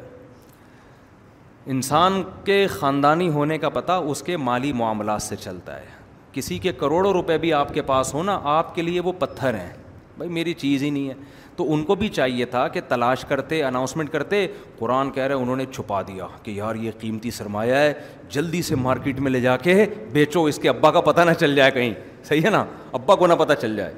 انسان 1.66 2.24
کے 2.44 2.68
خاندانی 2.68 3.30
ہونے 3.30 3.58
کا 3.58 3.70
پتہ 3.70 3.92
اس 3.92 4.24
کے 4.24 4.38
مالی 4.38 4.74
معاملات 4.74 5.22
سے 5.22 5.36
چلتا 5.36 5.80
ہے۔ 5.80 5.86
کسی 6.32 6.60
کے 6.60 6.74
کروڑوں 6.74 7.14
روپے 7.14 7.38
بھی 7.38 7.54
آپ 7.54 7.74
کے 7.74 7.82
پاس 7.82 8.14
ہو 8.14 8.24
نا، 8.24 8.40
آپ 8.44 8.76
کے 8.76 8.82
لیے 8.82 9.00
وہ 9.00 9.12
پتھر 9.20 9.54
ہیں۔ 9.54 9.74
بھائی 10.18 10.32
میری 10.32 10.54
چیز 10.54 10.84
ہی 10.84 10.90
نہیں 10.90 11.10
ہے۔ 11.10 11.14
تو 11.56 11.74
ان 11.74 11.84
کو 11.84 11.96
بھی 11.96 12.08
چاہیے 12.08 12.46
تھا 12.46 12.68
کہ 12.68 12.82
تلاش 12.88 13.26
کرتے 13.26 13.64
اناؤنسمنٹ 13.64 14.10
کرتے، 14.10 14.48
قرآن 14.80 15.12
کہہ 15.12 15.24
رہے 15.24 15.36
انہوں 15.36 15.56
نے 15.56 15.66
چھپا 15.72 16.02
دیا 16.02 16.28
کہ 16.44 16.52
یار 16.52 16.76
یہ 16.76 16.92
قیمتی 17.00 17.32
سرمایہ 17.32 17.76
ہے، 17.76 17.94
جلدی 18.30 18.62
سے 18.62 18.76
مارکیٹ 18.76 19.20
میں 19.20 19.32
لے 19.32 19.42
جا 19.42 19.58
کے 19.58 19.86
بیچو، 20.12 20.46
اس 20.46 20.58
کے 20.58 20.70
ابا 20.70 20.92
کا 20.92 21.02
پتہ 21.02 21.22
نہ 21.22 21.32
چل 21.34 21.56
جائے 21.56 21.72
کہیں۔ 21.72 21.94
صحیح 22.24 22.42
ہے 22.44 22.50
نا؟ 22.50 22.66
ابا 22.94 23.16
کو 23.16 23.28
نہ 23.28 23.34
پتہ 23.34 23.54
چل 23.62 23.76
جائے۔ 23.76 23.94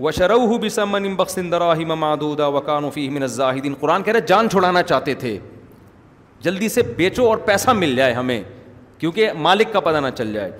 و 0.00 0.10
شرح 0.10 0.56
بھی 0.60 0.68
سمن 0.68 1.14
بخصراہی 1.14 1.84
ممادودہ 1.84 2.48
وقان 2.48 2.90
فی 2.90 3.08
من 3.08 3.22
الزاہدین 3.22 3.74
قرآن 3.80 4.02
کہہ 4.02 4.12
رہے 4.12 4.20
جان 4.20 4.48
چھڑانا 4.50 4.82
چاہتے 4.82 5.14
تھے۔ 5.14 5.38
جلدی 6.40 6.68
سے 6.68 6.82
بیچو 6.82 7.28
اور 7.28 7.36
پیسہ 7.36 7.70
مل 7.70 7.96
جائے 7.96 8.12
ہمیں، 8.12 8.42
کیونکہ 8.98 9.32
مالک 9.32 9.72
کا 9.72 9.80
پتہ 9.80 9.96
نہ 9.96 10.06
چل 10.14 10.32
جائے۔ 10.32 10.52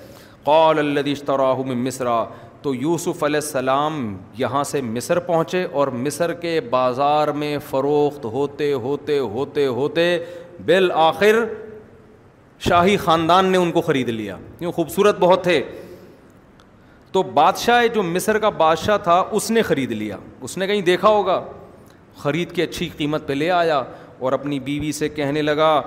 قول 0.44 0.78
الدی 0.78 1.12
اشتراہ 1.12 1.54
من 1.66 1.78
مصرا 1.78 2.24
تو 2.64 2.74
یوسف 2.74 3.24
علیہ 3.24 3.36
السلام 3.36 4.16
یہاں 4.38 4.64
سے 4.64 4.80
مصر 4.80 5.18
پہنچے 5.18 5.64
اور 5.64 5.88
مصر 5.88 6.32
کے 6.32 6.60
بازار 6.60 7.28
میں 7.28 7.58
فروخت 7.70 8.24
ہوتے 8.24 8.72
ہوتے 8.72 9.18
ہوتے 9.18 9.66
ہوتے 9.66 10.18
بالآخر 10.64 11.34
شاہی 12.60 12.96
خاندان 12.96 13.46
نے 13.46 13.58
ان 13.58 13.72
کو 13.72 13.80
خرید 13.80 14.08
لیا۔ 14.08 14.36
کیوں 14.58 14.72
خوبصورت 14.72 15.18
بہت 15.18 15.42
تھے۔ 15.42 15.62
تو 17.12 17.22
بادشاہ 17.22 17.86
جو 17.86 18.02
مصر 18.02 18.38
کا 18.38 18.48
بادشاہ 18.48 18.98
تھا، 18.98 19.24
اس 19.30 19.50
نے 19.50 19.62
خرید 19.62 19.92
لیا۔ 19.92 20.16
اس 20.40 20.58
نے 20.58 20.66
کہیں 20.66 20.80
دیکھا 20.80 21.08
ہوگا۔ 21.08 21.44
خرید 22.16 22.52
کے 22.52 22.62
اچھی 22.62 22.88
قیمت 22.96 23.28
پہ 23.28 23.32
لے 23.32 23.50
آیا 23.50 23.82
اور 24.18 24.32
اپنی 24.32 24.60
بیوی 24.60 24.92
سے 24.92 25.08
کہنے 25.08 25.42
لگا، 25.42 25.82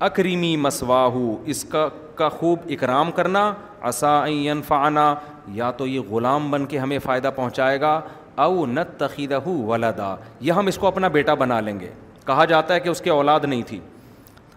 اکریمی 0.00 0.56
مسواہو، 0.56 1.42
اس 1.46 1.64
کا 1.64 1.88
کا 2.14 2.28
خوب 2.28 2.58
اکرام 2.70 3.10
کرنا 3.10 3.54
عصاً 3.80 4.62
فعنا 4.62 5.14
یا 5.48 5.70
تو 5.70 5.86
یہ 5.86 6.00
غلام 6.00 6.50
بن 6.50 6.66
کے 6.66 6.78
ہمیں 6.78 6.98
فائدہ 6.98 7.30
پہنچائے 7.36 7.80
گا، 7.80 8.00
او 8.34 8.66
نت 8.66 9.00
تقیدہ 9.00 9.48
ولدا، 9.48 10.16
یا 10.40 10.56
ہم 10.56 10.66
اس 10.66 10.78
کو 10.78 10.86
اپنا 10.86 11.08
بیٹا 11.08 11.34
بنا 11.34 11.60
لیں 11.60 11.80
گے۔ 11.80 11.90
کہا 12.26 12.44
جاتا 12.44 12.74
ہے 12.74 12.80
کہ 12.80 12.88
اس 12.88 13.00
کے 13.00 13.10
اولاد 13.10 13.40
نہیں 13.44 13.62
تھی۔ 13.66 13.80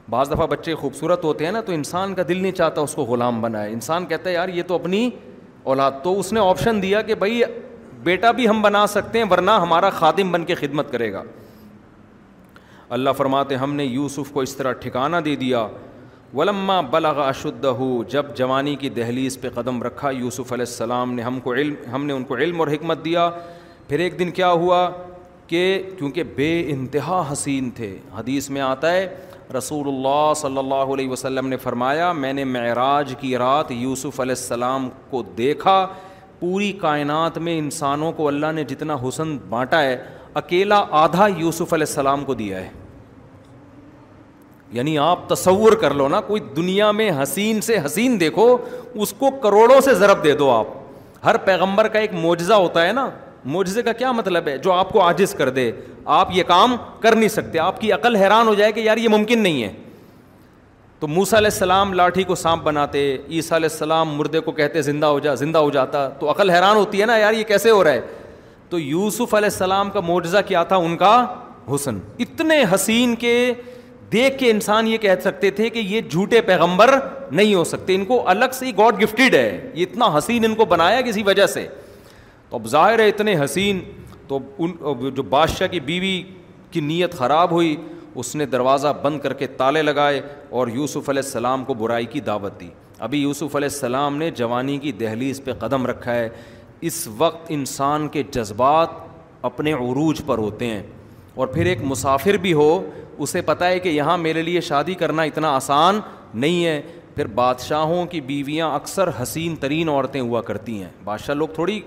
بعض 0.10 0.32
دفعہ 0.32 0.48
بچے 0.48 0.76
خوبصورت 0.76 1.24
ہوتے 1.24 1.46
ہیں 1.46 1.52
نا، 1.52 1.62
تو 1.62 1.72
انسان 1.72 2.14
کا 2.14 2.24
دل 2.28 2.38
نہیں 2.38 2.52
چاہتا 2.52 2.82
اس 2.82 2.96
کو 2.96 3.04
غلام 3.04 3.42
بنائے۔ 3.42 3.74
انسان 3.74 4.06
کہتا 4.06 4.30
ہے، 4.30 4.36
یار 4.36 4.50
یہ 4.50 4.64
تو 4.64 4.76
اپنی 4.76 5.10
اولاد۔ 5.64 5.92
تو 6.04 6.20
اس 6.20 6.34
نے 6.34 6.40
آپشن 6.40 6.82
دیا 6.82 7.02
کہ 7.02 7.16
بھائی، 7.16 7.42
بیٹا 8.04 8.32
بھی 8.32 8.48
ہم 8.48 8.62
بنا 8.62 8.88
سکتے 8.88 9.20
ہیں، 9.20 9.26
ورنہ 9.32 9.52
ہمارا 9.52 9.90
خادم 9.90 10.32
بن 10.32 10.46
کے 10.46 10.56
خدمت 10.56 10.92
کرے 10.92 11.14
گا۔ 11.14 11.24
اللہ 12.90 13.10
فرماتے 13.18 13.56
ہم 13.56 13.74
نے 13.74 13.84
یوسف 13.86 14.32
کو 14.32 14.42
اس 14.42 14.56
طرح 14.56 14.72
ٹھکانہ 14.72 15.18
دے 15.18 15.36
دیا۔ 15.36 15.68
ولما 16.34 16.82
بلغ 16.82 17.20
اشدہ 17.20 17.74
جب 18.10 18.26
جوانی 18.36 18.76
کی 18.76 18.90
دہلیز 18.90 19.42
پہ 19.42 19.50
قدم 19.54 19.84
رکھا، 19.84 20.10
یوسف 20.10 20.54
علیہ 20.54 20.66
السلام 20.68 21.14
نے 21.14 21.22
ہم 21.22 21.40
کو 21.40 21.54
علم، 21.54 21.74
ہم 21.94 22.06
نے 22.06 22.14
ان 22.14 22.24
کو 22.24 22.38
علم 22.38 22.60
اور 22.60 22.68
حکمت 22.68 23.06
دیا۔ 23.06 23.30
پھر 23.88 24.00
ایک 24.00 24.20
دن 24.20 24.32
کیا 24.32 24.52
ہوا 24.52 24.90
کہ 25.48 25.84
کیونکہ 25.98 26.24
بے 26.36 26.64
انتہا 26.70 27.24
حسین 27.32 27.70
تھے، 27.70 27.98
حدیث 28.18 28.50
میں 28.50 28.62
آتا 28.62 28.92
ہے، 28.92 29.16
رسول 29.58 29.88
اللہ 29.88 30.34
صلی 30.36 30.58
اللہ 30.58 30.94
علیہ 30.94 31.10
وسلم 31.10 31.48
نے 31.48 31.58
فرمایا، 31.58 32.12
میں 32.12 32.34
نے 32.34 32.44
معراج 32.44 33.16
کی 33.20 33.38
رات 33.38 33.72
یوسف 33.72 34.20
علیہ 34.20 34.36
السلام 34.38 34.90
کو 35.10 35.24
دیکھا۔ 35.24 35.88
پوری 36.40 36.72
کائنات 36.72 37.38
میں 37.38 37.58
انسانوں 37.58 38.12
کو 38.12 38.28
اللہ 38.28 38.52
نے 38.52 38.64
جتنا 38.64 38.98
حسن 39.08 39.38
بانٹا 39.50 39.82
ہے، 39.82 40.04
اکیلا 40.34 40.86
آدھا 40.92 41.28
یوسف 41.38 41.74
علیہ 41.74 41.88
السلام 41.88 42.24
کو 42.24 42.34
دیا 42.34 42.62
ہے۔ 42.62 42.70
یعنی 44.72 44.98
آپ 44.98 45.30
تصور 45.30 45.72
کر 45.72 45.94
لو 45.94 46.08
نا، 46.08 46.22
کوئی 46.22 46.42
دنیا 46.42 46.92
میں 46.92 47.12
حسین 47.24 47.62
سے 47.62 47.78
حسین 47.86 48.20
دیکھو، 48.20 48.58
اس 48.94 49.14
کو 49.14 49.32
کروڑوں 49.32 49.82
سے 49.82 49.94
ضرب 49.94 50.24
دے 50.24 50.32
دو 50.32 50.50
آپ۔ 50.50 50.68
ہر 51.26 51.38
پیغمبر 51.38 51.88
کا 51.88 52.00
ایک 52.00 52.14
معجزہ 52.14 52.54
ہوتا 52.54 52.88
ہے 52.88 52.92
نا۔ 52.92 53.10
معجزے 53.46 53.84
کا 53.84 53.94
کیا 53.94 54.12
مطلب 54.12 54.48
ہے؟ 54.48 54.58
جو 54.58 54.72
آپ 54.72 54.90
کو 54.90 55.02
عاجز 55.02 55.34
کر 55.34 55.50
دے۔ 55.50 55.72
آپ 56.06 56.30
یہ 56.32 56.44
کام 56.44 56.76
کر 57.00 57.16
نہیں 57.16 57.30
سکتے۔ 57.30 57.60
آپ 57.60 57.82
کی 57.82 57.92
عقل 57.92 58.16
حیران 58.16 58.48
ہو 58.48 58.54
جائے 58.54 58.72
کہ 58.72 58.80
یار 58.80 58.98
یہ 58.98 59.10
ممکن 59.10 59.40
نہیں 59.40 59.64
ہے۔ 59.64 59.74
تو 61.00 61.08
موسا 61.08 61.38
علیہ 61.38 61.50
السلام 61.54 61.94
لاٹھی 61.94 62.24
کو 62.24 62.36
سانپ 62.36 62.64
بناتے، 62.64 63.18
عیسیٰ 63.30 63.58
علیہ 63.58 63.70
السلام 63.72 64.16
مردے 64.16 64.40
کو 64.40 64.52
کہتے، 64.52 64.82
زندہ 64.82 65.06
ہو 65.06 65.20
جا، 65.20 65.34
زندہ 65.34 65.58
ہو 65.58 65.70
جاتا۔ 65.70 66.10
تو 66.10 66.32
عقل 66.32 66.50
حیران 66.50 66.78
ہوتی 66.78 67.02
ہے 67.02 67.06
نا، 67.06 67.18
یار 67.18 67.34
یہ 67.34 67.44
کیسے 67.44 67.70
ہو 67.70 67.84
رہا 67.84 67.92
ہے؟ 67.92 68.02
تو 68.70 68.80
یوسف 68.80 69.34
علیہ 69.34 69.50
السلام 69.50 69.90
کا 69.90 70.00
معجزہ 70.00 70.38
کیا 70.48 70.64
تھا؟ 70.64 70.76
ان 70.76 70.98
کا 70.98 71.26
حسن۔ 71.76 72.00
اتنے 72.20 72.64
حسین 72.76 73.16
کے 73.16 73.54
دیکھ 74.12 74.38
کے 74.38 74.52
انسان 74.52 74.88
یہ 74.88 74.98
کہہ 74.98 75.22
سکتے 75.22 75.52
تھے 75.52 75.70
کہ 75.70 75.80
یہ 75.80 76.02
جھوٹے 76.02 76.42
پیغمبر 76.42 77.00
نہیں 77.32 77.56
ہو 77.56 77.64
سکتے، 77.64 77.96
ان 77.96 78.06
کو 78.06 78.30
الگ 78.30 78.46
سے 78.54 78.66
گاڈ 78.78 79.04
گفٹیڈ 79.04 79.36
ہے۔ 79.36 79.70
یہ 79.74 79.86
اتنا 79.92 80.06
حسین 80.18 80.46
ان 80.46 80.56
کو 80.56 80.66
بنایا 80.66 81.02
کسی 81.02 81.24
وجہ 81.24 81.46
سے۔ 81.46 81.68
تو 82.50 82.58
اب 82.58 82.68
ظاہر 82.68 83.00
ہے 83.00 83.10
اتنے 83.10 83.36
حسین، 83.46 83.80
تو 84.28 84.40
ان 84.60 84.72
جو 85.14 85.24
بادشاہ 85.24 85.68
کی 85.68 85.80
بیوی 85.80 86.24
کی 86.72 86.82
نیت 86.82 87.14
خراب 87.14 87.52
ہوئی، 87.52 87.76
اس 88.16 88.36
نے 88.36 88.46
دروازہ 88.46 88.88
بند 89.02 89.20
کر 89.20 89.34
کے 89.34 89.48
تالے 89.48 89.82
لگائے 89.82 90.22
اور 90.50 90.68
یوسف 90.68 91.10
علیہ 91.10 91.22
السلام 91.24 91.66
کو 91.66 91.74
برائی 91.74 92.06
کی 92.06 92.20
دعوت 92.20 92.60
دی۔ 92.60 92.70
ابھی 93.00 93.22
یوسف 93.22 93.56
علیہ 93.56 93.70
السلام 93.74 94.18
نے 94.18 94.32
جوانی 94.32 94.78
کی 94.78 94.92
دہلیز 94.92 95.44
پہ 95.44 95.52
قدم 95.54 95.86
رکھا 95.86 96.16
ہے۔ 96.16 96.30
اس 96.82 97.08
وقت 97.18 97.46
انسان 97.50 98.08
کے 98.08 98.24
جذبات 98.32 98.90
اپنے 99.42 99.74
عروج 99.74 100.22
پر 100.26 100.38
ہوتے 100.38 100.66
ہیں۔ 100.66 100.84
اور 101.36 101.48
پھر 101.48 101.66
ایک 101.66 101.78
مسافر 101.84 102.34
بھی 102.34 102.54
ہو 102.54 102.90
اسے 103.20 103.42
پتہ 103.42 103.64
ہے 103.64 103.80
کہ 103.80 103.90
یہاں 103.90 104.18
میرے 104.18 104.42
لیے 104.42 104.62
شادی 104.62 104.94
کرنا 104.94 105.22
اتنا 105.22 105.56
آسان 105.56 106.00
نہیں 106.34 106.66
ہے۔ 106.66 106.82
پھر 107.16 107.28
بادشاہوں 107.28 108.06
کی 108.06 108.22
بیویاں 108.22 108.76
اکثر 108.76 109.10
حسین 109.24 109.56
ترین 109.56 109.90
عورتیں 109.90 110.22
ہوا 110.22 110.42
کرتی 110.42 110.82
ہیں۔ 110.82 110.90
بادشاہ 111.04 111.36
لوگ 111.36 111.48
تھوڑی 111.48 111.82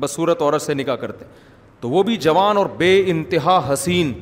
بصورت 0.00 0.42
عورت 0.42 0.62
سے 0.62 0.74
نکاح 0.74 0.94
کرتے 0.94 1.24
تو 1.80 1.90
وہ 1.90 2.02
بھی 2.02 2.16
جوان 2.16 2.56
اور 2.56 2.66
بے 2.66 3.02
انتہا 3.06 3.70
حسین۔ 3.72 4.12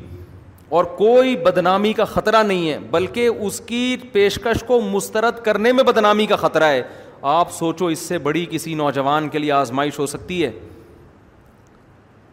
اور 0.69 0.85
کوئی 0.85 1.37
بدنامی 1.37 1.93
کا 1.93 2.05
خطرہ 2.05 2.43
نہیں 2.43 2.71
ہے، 2.71 2.79
بلکہ 2.91 3.27
اس 3.27 3.61
کی 3.61 3.97
پیشکش 4.13 4.65
کو 4.67 4.81
مسترد 4.81 5.45
کرنے 5.45 5.73
میں 5.73 5.85
بدنامی 5.85 6.27
کا 6.27 6.37
خطرہ 6.37 6.65
ہے۔ 6.65 6.83
آپ 7.23 7.53
سوچو 7.53 7.87
اس 7.87 7.99
سے 7.99 8.19
بڑی 8.19 8.47
کسی 8.51 8.75
نوجوان 8.75 9.29
کے 9.29 9.39
لیے 9.39 9.53
آزمائش 9.53 9.99
ہو 9.99 10.07
سکتی 10.07 10.45
ہے۔ 10.45 10.53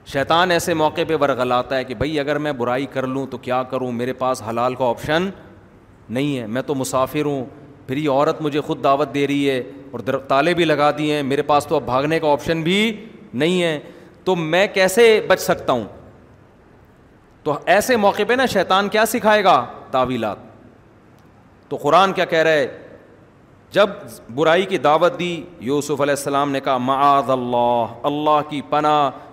شیطان 0.05 0.51
ایسے 0.51 0.73
موقع 0.73 1.01
پہ 1.07 1.15
ورغلاتا 1.15 1.77
ہے 1.77 1.83
کہ 1.83 1.95
بھائی 1.95 2.19
اگر 2.19 2.37
میں 2.37 2.51
برائی 2.51 2.85
کر 2.85 3.07
لوں 3.07 3.27
تو 3.27 3.37
کیا 3.37 3.63
کروں؟ 3.63 3.91
میرے 3.91 4.13
پاس 4.13 4.43
حلال 4.49 4.75
کا 4.75 4.85
آپشن 4.85 5.29
نہیں 6.09 6.37
ہے۔ 6.37 6.47
میں 6.47 6.61
تو 6.61 6.75
مسافر 6.75 7.25
ہوں، 7.25 7.45
پھر 7.87 7.97
یہ 7.97 8.09
عورت 8.09 8.41
مجھے 8.41 8.61
خود 8.61 8.83
دعوت 8.83 9.13
دے 9.13 9.27
رہی 9.27 9.49
ہے 9.49 9.63
اور 9.91 9.99
تالے 10.27 10.53
بھی 10.53 10.65
لگا 10.65 10.91
دیے 10.97 11.15
ہیں۔ 11.15 11.23
میرے 11.23 11.41
پاس 11.41 11.67
تو 11.67 11.75
اب 11.75 11.83
بھاگنے 11.83 12.19
کا 12.19 12.31
آپشن 12.31 12.61
بھی 12.61 13.05
نہیں 13.33 13.63
ہے۔ 13.63 13.79
تو 14.23 14.35
میں 14.35 14.67
کیسے 14.67 15.25
بچ 15.27 15.39
سکتا 15.39 15.73
ہوں؟ 15.73 15.83
تو 17.43 17.59
ایسے 17.65 17.95
موقع 17.95 18.23
پہ 18.27 18.33
نا 18.33 18.45
شیطان 18.45 18.89
کیا 18.89 19.05
سکھائے 19.05 19.43
گا؟ 19.43 19.65
تعویلات۔ 19.91 20.37
تو 21.69 21.75
قرآن 21.75 22.13
کیا 22.13 22.25
کہہ 22.25 22.39
رہے 22.39 22.77
جب 23.71 23.89
برائی 24.35 24.65
کی 24.65 24.77
دعوت 24.77 25.19
دی، 25.19 25.43
یوسف 25.59 26.01
علیہ 26.01 26.11
السلام 26.11 26.51
نے 26.51 26.59
کہا، 26.59 26.77
معاذ 26.77 27.29
اللہ 27.29 27.85
اللہ 28.03 28.49
کی 28.49 28.61
پناہ 28.69 29.09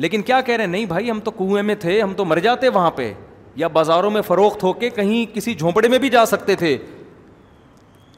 لیکن 0.00 0.22
کیا 0.22 0.40
کہہ 0.40 0.54
رہے 0.54 0.64
ہیں؟ 0.64 0.70
نہیں 0.70 0.84
بھائی، 0.84 1.10
ہم 1.10 1.20
تو 1.20 1.30
کنویں 1.30 1.62
میں 1.62 1.74
تھے، 1.74 2.02
ہم 2.02 2.14
تو 2.14 2.24
مر 2.24 2.38
جاتے 2.38 2.68
وہاں 2.68 2.90
پہ، 2.90 3.12
یا 3.56 3.68
بازاروں 3.68 4.10
میں 4.10 4.22
فروخت 4.22 4.62
ہو 4.62 4.72
کے 4.72 4.90
کہیں 4.90 5.34
کسی 5.34 5.54
جھونپڑے 5.54 5.88
میں 5.88 5.98
بھی 5.98 6.08
جا 6.08 6.26
سکتے 6.26 6.54
تھے۔ 6.54 6.78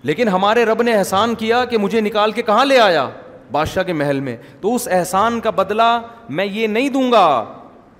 لیکن 0.02 0.28
ہمارے 0.28 0.64
رب 0.64 0.82
نے 0.82 0.94
احسان 0.94 1.34
کیا 1.34 1.64
کہ 1.64 1.78
مجھے 1.78 2.00
نکال 2.00 2.32
کے 2.32 2.42
کہاں 2.42 2.64
لے 2.64 2.78
آیا 2.78 3.08
بادشاہ 3.52 3.82
کے 3.82 3.92
محل 3.92 4.20
میں۔ 4.20 4.36
تو 4.60 4.74
اس 4.74 4.88
احسان 4.92 5.40
کا 5.40 5.50
بدلہ 5.50 6.00
میں 6.28 6.44
یہ 6.44 6.66
نہیں 6.66 6.88
دوں 6.88 7.12
گا 7.12 7.44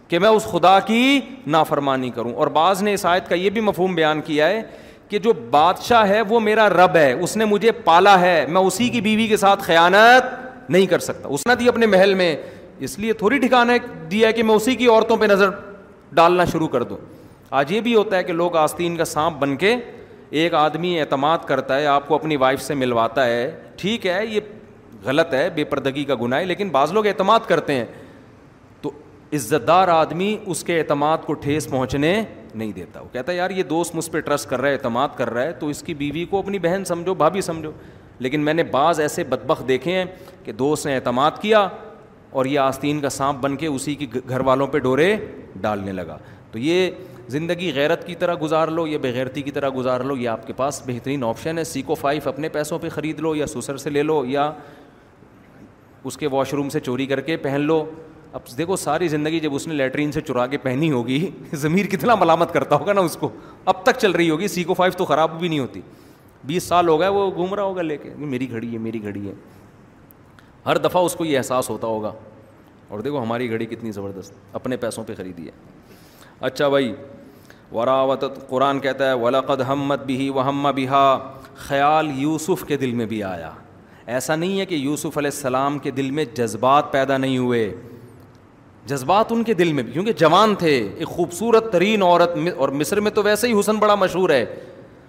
کہ 0.09 0.19
میں 0.19 0.29
اس 0.29 0.45
خدا 0.45 0.81
کی 0.81 1.21
نافرمانی 1.47 2.11
کروں۔ 2.11 2.35
اور 2.35 2.47
بعض 2.47 2.83
نے 2.83 2.95
اس 2.95 3.07
آیت 3.07 3.29
کا 3.29 3.35
یہ 3.35 3.51
بھی 3.51 3.61
مفہوم 3.61 3.95
بیان 3.95 4.21
کیا 4.21 4.49
ہے 4.49 4.63
کہ 5.09 5.19
جو 5.19 5.33
بادشاہ 5.33 6.09
ہے، 6.09 6.21
وہ 6.21 6.41
میرا 6.41 6.69
رب 6.69 6.97
ہے، 6.97 7.13
اس 7.13 7.37
نے 7.37 7.45
مجھے 7.45 7.73
پالا 7.73 8.21
ہے، 8.21 8.47
میں 8.49 8.61
اسی 8.61 8.89
کی 8.89 9.01
بیوی 9.01 9.27
کے 9.27 9.37
ساتھ 9.37 9.63
خیانت 9.63 10.43
نہیں 10.71 10.87
کر 10.87 10.99
سکتا۔ 10.99 11.29
اس 11.29 11.47
نے 11.47 11.55
دی 11.55 11.69
اپنے 11.69 11.87
محل 11.87 12.15
میں 12.15 12.37
اس 12.85 12.99
لیے 12.99 13.13
تھوڑی 13.13 13.39
ٹھکانا 13.39 13.73
دیا 14.11 14.29
ہے 14.29 14.33
کہ 14.33 14.43
میں 14.43 14.55
اسی 14.55 14.75
کی 14.75 14.87
عورتوں 14.87 15.17
پہ 15.17 15.25
نظر 15.25 15.51
ڈالنا 16.13 16.45
شروع 16.45 16.69
کر 16.69 16.83
دوں۔ 16.83 16.97
آج 17.51 17.73
یہ 17.73 17.81
بھی 17.81 17.95
ہوتا 17.95 18.17
ہے 18.17 18.25
کہ 18.25 18.33
لوگ 18.33 18.57
آستین 18.57 18.97
کا 18.97 19.05
سانپ 19.05 19.37
بن 19.37 19.57
کے 19.57 19.77
ایک 20.31 20.55
آدمی 20.55 21.01
اعتماد 21.01 21.39
کرتا 21.47 21.79
ہے، 21.79 21.87
آپ 21.87 22.09
کو 22.09 22.15
اپنی 22.15 22.37
وائف 22.37 22.63
سے 22.63 22.75
ملواتا 22.75 23.27
ہے۔ 23.27 23.61
ٹھیک 23.77 24.07
ہے، 24.07 24.27
یہ 24.27 24.41
غلط 25.05 25.35
ہے، 25.35 25.51
بے 25.51 25.65
پردگی 25.65 26.05
کا 26.05 26.15
گناہ 26.23 26.41
ہے، 26.41 26.45
لیکن 26.45 26.69
بعض 26.69 26.93
لوگ 26.93 27.07
اعتماد 27.07 27.41
کرتے 27.47 27.75
ہیں۔ 27.75 27.85
تو 28.81 28.91
عزت 29.33 29.67
دار 29.67 29.89
آدمی 29.89 30.37
اس 30.47 30.65
کے 30.65 30.81
اعتماد 30.81 31.19
کو 31.27 31.33
ٹھیس 31.33 31.71
پہنچنے 31.71 32.23
نہیں 32.55 32.73
دیتا۔ 32.73 33.01
وہ 33.01 33.09
کہتا 33.13 33.33
ہے، 33.33 33.37
یار، 33.37 33.51
یہ 33.51 33.63
دوست 33.63 33.95
مجھ 33.95 34.11
پہ 34.11 34.21
ٹرسٹ 34.21 34.51
کر 34.51 34.61
رہا 34.61 34.69
ہے، 34.69 34.75
اعتماد 34.75 35.09
کر 35.17 35.31
رہا 35.31 35.43
ہے، 35.43 35.53
تو 35.53 35.69
اس 35.69 35.83
کی 35.83 35.95
بیوی 35.95 36.25
کو 36.25 36.39
اپنی 36.39 36.59
بہن 36.59 36.85
سمجھو، 36.85 37.15
بھابھی 37.15 37.41
سمجھو۔ 37.41 37.73
لیکن 38.19 38.41
میں 38.41 38.55
نے 38.55 38.63
بعض 38.63 39.01
ایسے 39.01 39.25
بدبخ 39.25 39.69
دیکھے 39.69 39.93
ہیں 39.93 40.05
کہ 40.45 40.53
دوست 40.53 40.87
نے 40.87 40.97
اعتماد 40.97 41.31
کیا 41.41 41.69
اور 42.33 42.45
یہ 42.45 42.59
آستین 42.59 43.01
کا 43.01 43.09
سانپ 43.09 43.39
بن 43.39 43.57
کے 43.57 43.67
اسی 43.67 43.95
کی 43.95 44.07
گھر 44.29 44.41
والوں 44.41 44.67
پہ 44.67 44.79
ڈورے 44.79 45.17
ڈالنے 45.57 45.93
لگا۔ 45.93 46.19
تو 46.51 46.59
یہ 46.59 46.91
زندگی 47.29 47.73
غیرت 47.75 48.07
کی 48.07 48.15
طرح 48.15 48.35
گزار 48.43 48.69
لو 48.69 48.87
یا 48.87 48.99
بغیرتی 48.99 49.43
کی 49.43 49.51
طرح 49.51 49.71
گزار 49.77 50.01
لو، 50.01 50.17
یہ 50.17 50.29
آپ 50.29 50.47
کے 50.47 50.53
پاس 50.53 50.83
بہترین 50.87 51.25
آپشن 51.25 51.59
ہے۔ 51.59 51.65
سیکو 51.65 51.95
فائیو 51.95 52.29
اپنے 52.29 52.49
پیسوں 52.49 52.79
پہ 52.79 52.89
خرید 52.89 53.21
لو 53.21 53.35
یا 53.35 53.47
سسر 53.47 53.77
سے 53.77 53.91
لے 53.91 54.03
لو 54.03 54.25
یا 54.25 54.53
اس 56.05 56.17
کے 56.17 56.27
واش 56.27 56.55
روم 56.55 56.69
سے 56.69 56.81
چوری 56.81 57.07
کر 57.07 57.21
کے 57.21 57.37
پہن 57.37 57.61
لو۔ 57.61 57.91
اب 58.33 58.41
دیکھو، 58.59 58.77
ساری 58.77 59.09
زندگی 59.09 59.41
جب 59.41 59.55
اس 59.55 59.67
نے 59.67 59.75
لیٹرین 59.75 60.13
سے 60.13 60.21
چرا 60.21 60.47
کے 60.47 60.59
پہنی 60.59 60.91
ہوگی، 60.91 61.31
ضمیر 61.53 61.87
کتنا 61.87 62.15
ملامت 62.15 62.53
کرتا 62.53 62.77
ہوگا 62.77 62.93
نا 62.93 63.01
اس 63.01 63.17
کو۔ 63.17 63.29
اب 63.65 63.83
تک 63.83 63.99
چل 63.99 64.11
رہی 64.11 64.31
ہوگی، 64.31 64.49
سیکو 64.49 64.75
فائیو 64.75 64.93
تو 64.99 65.05
خراب 65.05 65.41
بھی 65.41 65.49
نہیں 65.49 65.59
ہوتی۔ 65.59 65.81
بیس 66.45 66.63
سال 66.63 66.89
ہو 66.89 67.01
گئے، 67.01 67.09
وہ 67.09 67.31
گھوم 67.35 67.55
رہا 67.55 67.63
ہوگا 67.63 67.83
لے 67.83 67.97
کے۔ 67.97 68.11
میری 68.19 68.51
گھڑی 68.51 68.73
ہے، 68.73 68.79
میری 68.79 69.03
گھڑی 69.03 69.29
ہے۔ 69.29 69.35
ہر 70.67 70.79
دفعہ 70.79 71.03
اس 71.03 71.15
کو 71.15 71.25
یہ 71.25 71.39
احساس 71.39 71.71
ہوتا 71.71 71.87
ہوگا، 71.87 72.13
اور 72.89 73.01
دیکھو 73.01 73.23
ہماری 73.23 73.51
گھڑی 73.51 73.67
کتنی 73.67 73.91
زبردست، 73.93 74.33
اپنے 74.53 74.77
پیسوں 74.77 75.05
پہ 75.05 75.15
خریدی 75.17 75.47
ہے۔ 75.47 75.51
اچھا 76.41 76.69
بھائی 76.69 76.95
وراوت 77.73 78.25
قرآن 78.49 78.81
کہتا 78.81 79.09
ہے 79.09 79.13
ولاقد 79.13 79.61
ہمت 79.61 80.05
بھی 80.07 80.29
و 80.31 80.41
ہم 80.41 80.67
بہا 80.77 81.19
خیال 81.59 82.11
یوسف 82.15 82.65
کے 82.65 82.77
دل 82.77 82.93
میں 82.93 83.07
بھی 83.07 83.23
آیا۔ 83.23 83.51
ایسا 84.07 84.37
نہیں 84.37 84.61
ہے 84.61 84.67
کہ 84.67 84.75
یوسف 84.75 85.19
علیہ 85.19 85.31
السلام 85.31 85.79
کے 85.79 85.91
دل 85.91 86.11
میں 86.11 86.25
جذبات 86.35 86.91
پیدا 86.93 87.17
نہیں 87.17 87.39
ہوئے۔ 87.39 87.73
جذبات 88.87 89.33
ان 89.33 89.43
کے 89.45 89.55
دل 89.55 89.73
میں 89.73 89.83
بھی، 89.83 89.93
کیونکہ 89.93 90.13
جوان 90.13 90.55
تھے، 90.55 90.77
ایک 90.97 91.09
خوبصورت 91.09 91.73
ترین 91.73 92.03
عورت، 92.03 92.31
اور 92.57 92.69
مصر 92.69 93.01
میں 93.01 93.11
تو 93.11 93.23
ویسے 93.23 93.49
ہی 93.49 93.59
حسن 93.61 93.77
بڑا 93.77 93.95
مشہور 93.95 94.31
ہے۔ 94.31 94.45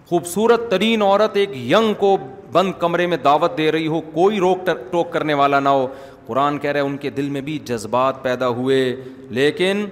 خوبصورت 0.07 0.69
ترین 0.71 1.01
عورت، 1.01 1.37
ایک 1.37 1.49
ینگ 1.53 1.93
کو 1.93 2.17
بند 2.53 2.73
کمرے 2.79 3.07
میں 3.07 3.17
دعوت 3.17 3.57
دے 3.57 3.71
رہی 3.71 3.87
ہو، 3.87 4.01
کوئی 4.01 4.39
روک 4.39 4.57
ٹوک 4.91 5.11
کرنے 5.11 5.33
والا 5.33 5.59
نہ 5.59 5.69
ہو۔ 5.69 5.87
قرآن 6.25 6.57
کہہ 6.57 6.71
رہے 6.71 6.79
ان 6.79 6.97
کے 6.97 7.09
دل 7.09 7.29
میں 7.29 7.41
بھی 7.41 7.59
جذبات 7.59 8.23
پیدا 8.23 8.47
ہوئے۔ 8.47 8.95
لیکن 9.17 9.85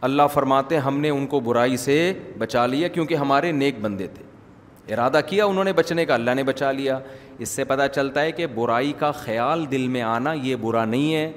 اللہ 0.00 0.22
فرماتے 0.32 0.78
ہم 0.78 1.00
نے 1.00 1.10
ان 1.10 1.26
کو 1.26 1.40
برائی 1.40 1.76
سے 1.76 2.12
بچا 2.38 2.66
لیا 2.66 2.88
کیونکہ 2.88 3.14
ہمارے 3.14 3.52
نیک 3.52 3.80
بندے 3.80 4.06
تھے۔ 4.06 4.24
ارادہ 4.94 5.20
کیا 5.26 5.44
انہوں 5.44 5.64
نے 5.64 5.72
بچنے 5.72 6.04
کا، 6.04 6.14
اللہ 6.14 6.30
نے 6.30 6.42
بچا 6.42 6.72
لیا۔ 6.72 6.98
اس 7.38 7.48
سے 7.48 7.64
پتہ 7.64 7.82
چلتا 7.94 8.22
ہے 8.22 8.32
کہ 8.32 8.46
برائی 8.46 8.92
کا 8.98 9.10
خیال 9.10 9.70
دل 9.70 9.88
میں 9.88 10.02
آنا 10.02 10.32
یہ 10.32 10.56
برا 10.56 10.84
نہیں 10.84 11.14
ہے، 11.14 11.32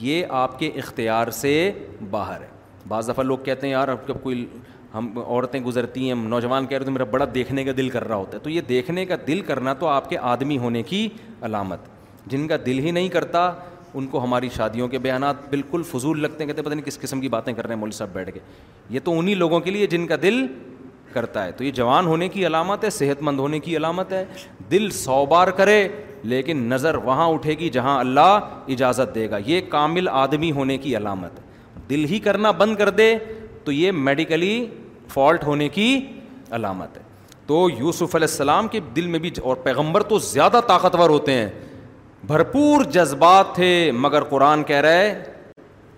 یہ 0.00 0.24
آپ 0.28 0.58
کے 0.58 0.66
اختیار 0.66 1.30
سے 1.30 1.72
باہر 2.10 2.40
ہے۔ 2.40 2.46
بعض 2.88 3.08
دفعہ 3.08 3.24
لوگ 3.24 3.38
کہتے 3.38 3.66
ہیں، 3.66 3.72
یار، 3.72 3.88
اب 3.88 4.06
کب 4.06 4.22
کوئی 4.22 4.46
ہم 4.94 5.18
عورتیں 5.26 5.60
گزرتی 5.60 6.08
ہیں، 6.08 6.14
نوجوان 6.14 6.66
کہہ 6.66 6.78
رہے 6.78 6.86
تو 6.86 6.92
میرا 6.92 7.04
بڑا 7.04 7.24
دیکھنے 7.34 7.64
کا 7.64 7.72
دل 7.76 7.88
کر 7.88 8.08
رہا 8.08 8.16
ہوتا 8.16 8.38
ہے۔ 8.38 8.42
تو 8.42 8.50
یہ 8.50 8.60
دیکھنے 8.60 9.06
کا 9.06 9.14
دل 9.26 9.40
کرنا 9.40 9.74
تو 9.74 9.86
آپ 9.86 10.10
کے 10.10 10.18
آدمی 10.18 10.58
ہونے 10.58 10.82
کی 10.82 11.08
علامت۔ 11.42 11.78
جن 12.26 12.48
کا 12.48 12.56
دل 12.66 12.78
ہی 12.78 12.90
نہیں 12.90 13.08
کرتا، 13.08 13.52
ان 13.94 14.06
کو 14.06 14.24
ہماری 14.24 14.48
شادیوں 14.56 14.88
کے 14.88 14.98
بیانات 14.98 15.50
بالکل 15.50 15.82
فضول 15.82 16.20
لگتے 16.20 16.44
ہیں، 16.44 16.46
کہتے 16.46 16.60
ہیں 16.60 16.66
پتہ 16.66 16.74
نہیں 16.74 16.86
کس 16.86 16.98
قسم 16.98 17.20
کی 17.20 17.28
باتیں 17.28 17.52
کر 17.52 17.66
رہے 17.66 17.74
ہیں 17.74 17.80
مولوی 17.80 17.92
صاحب 17.92 18.10
بیٹھ 18.12 18.30
کے۔ 18.30 18.40
یہ 18.90 19.00
تو 19.04 19.18
انہیں 19.18 19.34
لوگوں 19.34 19.60
کے 19.60 19.70
لیے 19.70 19.86
جن 19.86 20.06
کا 20.06 20.16
دل 20.22 20.46
کرتا 21.12 21.44
ہے۔ 21.44 21.52
تو 21.52 21.64
یہ 21.64 21.70
جوان 21.70 22.06
ہونے 22.06 22.28
کی 22.28 22.46
علامت 22.46 22.84
ہے 22.84 22.90
صحت 22.90 23.22
مند 23.22 23.38
ہونے 23.38 23.60
کی 23.60 23.76
علامت 23.76 24.12
ہے۔ 24.12 24.24
دل 24.70 24.90
سو 24.90 25.26
بار 25.26 25.48
کرے، 25.48 25.88
لیکن 26.22 26.56
نظر 26.56 26.94
وہاں 26.94 27.28
اٹھے 27.28 27.54
گی 27.54 27.68
جہاں 27.68 28.00
اللہ 28.00 28.38
اجازت 28.68 29.14
دے 29.14 29.30
گا۔ 29.30 29.38
یہ 29.46 29.60
کامل 29.68 30.08
آدمی 30.08 30.52
ہونے 30.52 30.78
کی 30.78 30.96
علامت۔ 30.96 31.30
ہے 31.38 31.52
دل 31.90 32.04
ہی 32.04 32.18
کرنا 32.18 32.50
بند 32.50 32.76
کر 32.76 32.90
دے 32.90 33.16
تو 33.64 33.72
یہ 33.72 33.92
میڈیکلی 33.92 34.66
فالٹ 35.12 35.44
ہونے 35.44 35.68
کی 35.68 36.06
علامت 36.50 36.96
ہے۔ 36.96 37.02
تو 37.46 37.68
یوسف 37.78 38.14
علیہ 38.14 38.26
السلام 38.26 38.68
کے 38.68 38.80
دل 38.96 39.06
میں 39.06 39.18
بھی 39.18 39.30
اور 39.42 39.56
پیغمبر 39.56 40.02
تو 40.02 40.18
زیادہ 40.18 40.60
طاقتور 40.66 41.10
ہوتے 41.10 41.32
ہیں۔ 41.32 41.48
بھرپور 42.24 42.84
جذبات 42.84 43.54
تھے، 43.54 43.90
مگر 43.92 44.24
قرآن 44.24 44.64
کہہ 44.64 44.76
رہے 44.76 45.22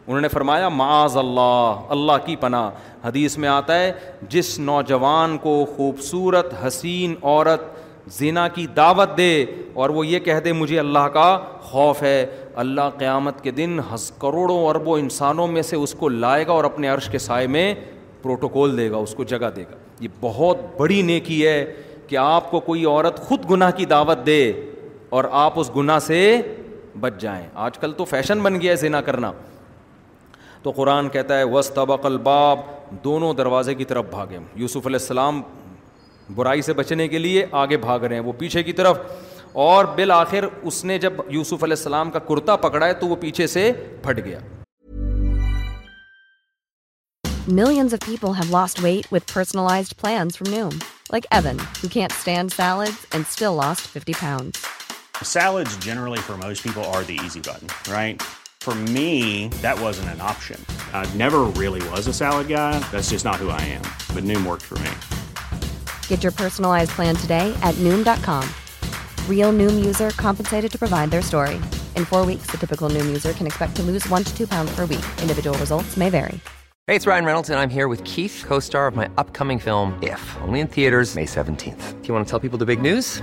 انہوں 0.07 0.21
نے 0.21 0.29
فرمایا، 0.29 0.69
معاذ 0.69 1.17
اللہ 1.17 1.81
اللہ 1.89 2.13
کی 2.25 2.37
پناہ۔ 2.37 2.71
حدیث 3.05 3.39
میں 3.39 3.49
آتا 3.49 3.79
ہے، 3.79 3.93
جس 4.29 4.59
نوجوان 4.59 5.39
کو 5.39 5.65
خوبصورت، 5.77 6.55
حسین 6.67 7.15
عورت 7.23 7.61
زینا 8.07 8.49
کی 8.49 8.67
دعوت 8.67 9.17
دے 9.17 9.47
اور 9.75 9.91
وہ 9.91 10.07
یہ 10.07 10.19
کہہ 10.19 10.41
دے، 10.45 10.53
مجھے 10.53 10.79
اللہ 10.79 10.99
کا 10.99 11.39
خوف 11.61 12.03
ہے۔ 12.03 12.27
اللہ 12.55 12.91
قیامت 12.99 13.41
کے 13.41 13.51
دن 13.51 13.81
ہز 13.95 14.13
کروڑوں 14.19 14.67
اربوں 14.67 14.99
انسانوں 14.99 15.47
میں 15.47 15.63
سے 15.63 15.77
اس 15.77 15.95
کو 15.95 16.09
لائے 16.09 16.47
گا 16.47 16.53
اور 16.53 16.65
اپنے 16.65 16.89
عرش 16.89 17.09
کے 17.09 17.19
سائے 17.19 17.47
میں 17.47 17.75
پروٹوکول 18.25 18.79
دے 18.79 18.91
گا، 18.91 18.97
اس 18.97 19.15
کو 19.15 19.25
جگہ 19.25 19.51
دے 19.57 19.63
گا۔ 19.63 19.77
یہ 20.01 20.09
بہت 20.21 20.57
بڑی 20.79 21.03
نیکی 21.03 21.47
ہے 21.47 21.75
کہ 22.09 22.17
آپ 22.17 22.51
کو 22.51 22.61
کوئی 22.61 22.85
عورت 22.85 23.19
خود 23.19 23.51
گناہ 23.51 23.71
کی 23.71 23.85
دعوت 23.85 24.27
دے 24.27 24.53
اور 25.09 25.25
آپ 25.31 25.53
اس 25.57 25.71
گناہ 25.77 25.99
سے 25.99 26.41
بچ 27.01 27.13
جائیں۔ 27.19 27.47
آج 27.55 27.79
کل 27.79 27.93
تو 27.93 28.05
فیشن 28.05 28.41
بن 28.41 28.61
گیا 28.61 28.71
ہے 28.71 28.77
زنا 28.77 29.01
کرنا۔ 29.01 29.33
تو 30.63 30.71
قرآن 30.71 31.09
کہتا 31.09 31.39
ہے 31.39 31.45
وس 31.45 31.71
طبق 31.71 32.07
الباب۔ 32.07 32.59
دونوں 33.05 33.35
دروازے 33.35 33.75
کی 33.75 33.85
طرف 33.85 34.05
بھاگے۔ 34.11 34.39
یوسف 34.55 34.87
علیہ 34.87 34.99
السلام 35.01 35.43
برائی 36.35 36.63
سے 36.63 36.73
بچنے 36.73 37.09
کے 37.09 37.19
لیے 37.19 37.47
آگے 37.53 37.77
بھاگ 37.77 38.01
رہے 38.01 38.17
ہیں۔ 38.17 38.23
وہ 38.23 38.33
پیچھے 38.39 38.63
کی 38.63 38.73
طرف۔ 38.73 38.99
اور 39.53 39.85
بالآخر 39.85 40.45
اس 40.63 40.85
نے 40.85 40.99
جب 40.99 41.13
یوسف 41.29 41.65
علیہ 41.65 41.77
السلام 41.77 42.11
کا 42.11 42.19
کرتا 42.19 42.57
پکڑا 42.57 42.87
ہے 42.87 42.93
تو 42.93 43.07
وہ 43.07 43.17
پیچھے 43.17 43.47
سے 43.47 43.73
پھٹ 44.03 44.25
گیا۔ 44.25 44.39
Millions 47.49 47.93
of 47.93 48.01
people 48.01 48.33
have 48.33 48.49
lost 48.49 48.83
weight 48.83 49.07
with 49.13 49.27
personalized 49.27 49.99
plans 49.99 50.35
from 50.35 50.47
Noom, 50.47 50.83
like 51.13 51.27
Evan, 51.31 51.59
who 51.83 51.89
can't 51.89 52.11
stand 52.11 52.51
salads 52.55 53.07
and 53.13 53.27
still 53.27 53.55
lost 53.55 53.83
50 53.83 54.15
pounds. 54.15 54.67
Salads 55.23 55.77
generally 55.77 56.19
for 56.19 56.39
most 56.39 56.63
people 56.63 56.83
are 56.85 57.05
the 57.05 57.21
easy 57.23 57.41
button, 57.41 57.69
right? 57.93 58.23
For 58.63 58.75
me, 58.75 59.49
that 59.61 59.79
wasn't 59.79 60.09
an 60.09 60.23
option. 60.23 60.59
I 60.95 61.05
never 61.17 61.41
really 61.43 61.87
was 61.91 62.07
a 62.07 62.15
salad 62.15 62.49
guy. 62.49 62.79
That's 62.91 63.11
just 63.11 63.27
not 63.27 63.35
who 63.35 63.51
I 63.51 63.61
am. 63.61 63.85
But 64.15 64.25
Noom 64.25 64.47
worked 64.47 64.63
for 64.63 64.79
me. 64.79 64.91
Get 66.09 66.23
your 66.23 66.33
personalized 66.33 66.93
plan 66.93 67.15
today 67.15 67.55
at 67.61 67.75
Noom.com. 67.75 68.49
Real 69.29 69.53
Noom 69.53 69.85
user 69.85 70.13
compensated 70.17 70.73
to 70.73 70.79
provide 70.79 71.11
their 71.11 71.21
story. 71.21 71.57
In 71.95 72.07
4 72.07 72.25
weeks, 72.25 72.47
the 72.51 72.57
typical 72.57 72.89
Noom 72.89 73.05
user 73.07 73.35
can 73.35 73.47
expect 73.47 73.77
to 73.77 73.83
lose 73.83 74.09
1 74.09 74.25
to 74.25 74.35
2 74.35 74.47
pounds 74.47 74.75
per 74.75 74.87
week. 74.87 75.05
Individual 75.21 75.59
results 75.59 75.99
may 75.99 76.09
vary. 76.09 76.41
Hey, 76.87 76.97
it's 76.97 77.07
Ryan 77.07 77.25
Reynolds, 77.25 77.49
and 77.49 77.59
I'm 77.59 77.71
here 77.71 77.89
with 77.89 78.05
Keith, 78.05 78.45
co 78.47 78.61
star 78.61 78.87
of 78.87 78.95
my 78.95 79.09
upcoming 79.17 79.59
film, 79.59 79.99
If, 80.03 80.21
only 80.43 80.61
in 80.61 80.67
theaters, 80.67 81.15
May 81.15 81.25
17th. 81.25 82.03
Do 82.03 82.09
you 82.09 82.13
want 82.13 82.27
to 82.27 82.31
tell 82.31 82.39
people 82.39 82.59
the 82.59 82.67
big 82.67 82.83
news? 82.83 83.23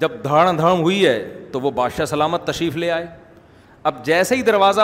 جب 0.00 0.10
دھاڑ 0.24 0.52
دھڑم 0.52 0.80
ہوئی 0.80 1.06
ہے 1.06 1.28
تو 1.52 1.60
وہ 1.60 1.70
بادشاہ 1.70 2.04
سلامت 2.04 2.46
تشریف 2.46 2.76
لے 2.76 2.90
آئے۔ 2.90 3.06
اب 3.82 4.04
جیسے 4.04 4.36
ہی 4.36 4.42
دروازہ 4.42 4.80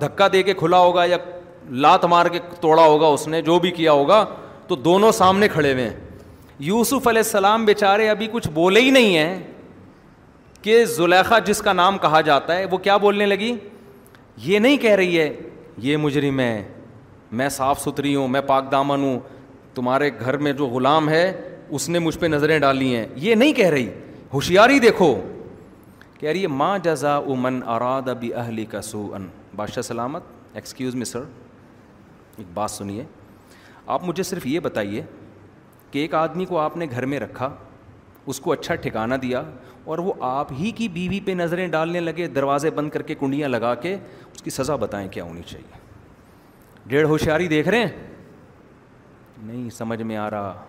دھکا 0.00 0.28
دے 0.32 0.42
کے 0.42 0.54
کھلا 0.54 0.78
ہوگا 0.78 1.04
یا 1.04 1.16
لات 1.70 2.04
مار 2.04 2.26
کے 2.26 2.38
توڑا 2.60 2.82
ہوگا 2.82 3.06
اس 3.06 3.28
نے، 3.28 3.42
جو 3.42 3.58
بھی 3.58 3.70
کیا 3.70 3.92
ہوگا، 3.92 4.24
تو 4.66 4.76
دونوں 4.76 5.12
سامنے 5.12 5.48
کھڑے 5.48 5.72
ہوئے 5.72 5.84
ہیں۔ 5.84 5.96
یوسف 6.58 7.08
علیہ 7.08 7.18
السلام 7.18 7.64
بیچارے 7.64 8.08
ابھی 8.08 8.28
کچھ 8.32 8.48
بولے 8.48 8.80
ہی 8.80 8.90
نہیں 8.90 9.16
ہیں 9.16 9.42
کہ 10.62 10.84
زلیخا 10.84 11.38
جس 11.38 11.58
کا 11.58 11.72
نام 11.72 11.98
کہا 11.98 12.20
جاتا 12.20 12.56
ہے، 12.56 12.64
وہ 12.64 12.76
کیا 12.76 12.96
بولنے 12.96 13.26
لگی؟ 13.26 13.56
یہ 14.36 14.58
نہیں 14.58 14.76
کہہ 14.76 14.94
رہی 14.94 15.20
ہے، 15.20 15.36
یہ 15.78 15.96
مجرم 15.96 16.40
ہے، 16.40 16.68
میں 17.32 17.48
صاف 17.48 17.80
ستھری 17.80 18.14
ہوں، 18.14 18.28
میں 18.28 18.40
پاک 18.40 18.72
دامن 18.72 19.02
ہوں، 19.02 19.20
تمہارے 19.74 20.10
گھر 20.20 20.36
میں 20.36 20.52
جو 20.52 20.66
غلام 20.66 21.08
ہے، 21.08 21.54
اس 21.68 21.88
نے 21.88 21.98
مجھ 21.98 22.18
پہ 22.18 22.26
نظریں 22.26 22.58
ڈالی 22.58 22.96
ہیں۔ 22.96 23.06
یہ 23.16 23.34
نہیں 23.34 23.52
کہہ 23.52 23.70
رہی۔ 23.70 23.90
ہوشیاری 24.36 24.78
دیکھو۔ 24.78 25.20
کہہ 26.20 26.28
رہی 26.28 26.42
ہے 26.42 26.46
ماں 26.46 26.78
جزا 26.78 27.16
امن 27.16 27.60
اراد 27.66 28.08
ابی 28.08 28.34
اہلی 28.34 28.64
کا 28.64 28.82
سو 28.82 29.14
ان 29.14 29.26
بادشاہ 29.56 29.82
سلامت 29.82 30.22
ایکسکیوز 30.54 30.94
میں 30.94 31.04
سر 31.04 31.20
ایک 32.36 32.46
بات 32.54 32.70
سنیے۔ 32.70 33.04
آپ 33.86 34.04
مجھے 34.04 34.22
صرف 34.22 34.46
یہ 34.46 34.60
بتائیے 34.60 35.02
کہ 35.90 35.98
ایک 35.98 36.14
آدمی 36.14 36.44
کو 36.44 36.58
آپ 36.58 36.76
نے 36.76 36.86
گھر 36.90 37.06
میں 37.06 37.20
رکھا، 37.20 37.54
اس 38.26 38.40
کو 38.40 38.52
اچھا 38.52 38.74
ٹھکانہ 38.74 39.14
دیا 39.14 39.42
اور 39.84 39.98
وہ 39.98 40.12
آپ 40.20 40.52
ہی 40.52 40.70
کی 40.70 40.88
بیوی 40.88 41.20
پہ 41.20 41.30
نظریں 41.30 41.68
ڈالنے 41.68 42.00
لگے، 42.00 42.26
دروازے 42.26 42.70
بند 42.70 42.90
کر 42.90 43.02
کے 43.02 43.14
کنڈیاں 43.14 43.48
لگا 43.48 43.74
کے، 43.74 43.94
اس 44.34 44.42
کی 44.42 44.50
سزا 44.50 44.76
بتائیں 44.76 45.08
کیا 45.08 45.24
ہونی 45.24 45.42
چاہیے؟ 45.42 45.78
ڈیڑھ 46.86 47.06
ہوشیاری 47.06 47.48
دیکھ 47.48 47.68
رہے 47.68 47.78
ہیں؟ 47.78 48.14
نہیں، 49.42 49.70
سمجھ 49.70 50.02
میں 50.02 50.16
آ 50.16 50.30
رہا۔ 50.30 50.64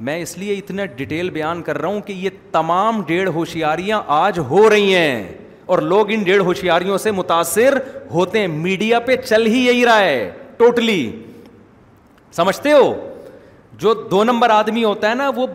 میں 0.00 0.22
اس 0.22 0.38
لیے 0.38 0.54
اتنا 0.54 0.84
ڈیٹیل 0.84 1.30
بیان 1.30 1.62
کر 1.62 1.78
رہا 1.78 1.88
ہوں 1.88 2.00
کہ 2.00 2.12
یہ 2.12 2.30
تمام 2.52 3.02
ڈیڑھ 3.06 3.30
ہوشیاریاں 3.30 4.02
آج 4.06 4.38
ہو 4.38 4.70
رہی 4.70 4.94
ہیں 4.94 5.32
اور 5.66 5.78
لوگ 5.78 6.10
ان 6.10 6.22
ڈیڑھ 6.22 6.42
ہوشیاریوں 6.42 6.98
سے 6.98 7.10
متاثر 7.10 7.78
ہوتے 8.10 8.38
ہیں۔ 8.38 8.48
میڈیا 8.48 9.00
پہ 9.00 9.16
چل 9.16 9.46
ہی 9.46 9.66
یہی 9.66 9.84
رہا 9.84 10.00
ہے، 10.00 10.30
ٹوٹلی۔ 10.56 11.22
سمجھتے 12.32 12.72
ہو؟ 12.72 13.14
جو 13.78 13.94
دو 13.94 14.24
نمبر 14.24 14.50
آدمی 14.50 14.84
ہوتا 14.84 15.10
ہے 15.10 15.14
نا، 15.14 15.30
وہ 15.36 15.46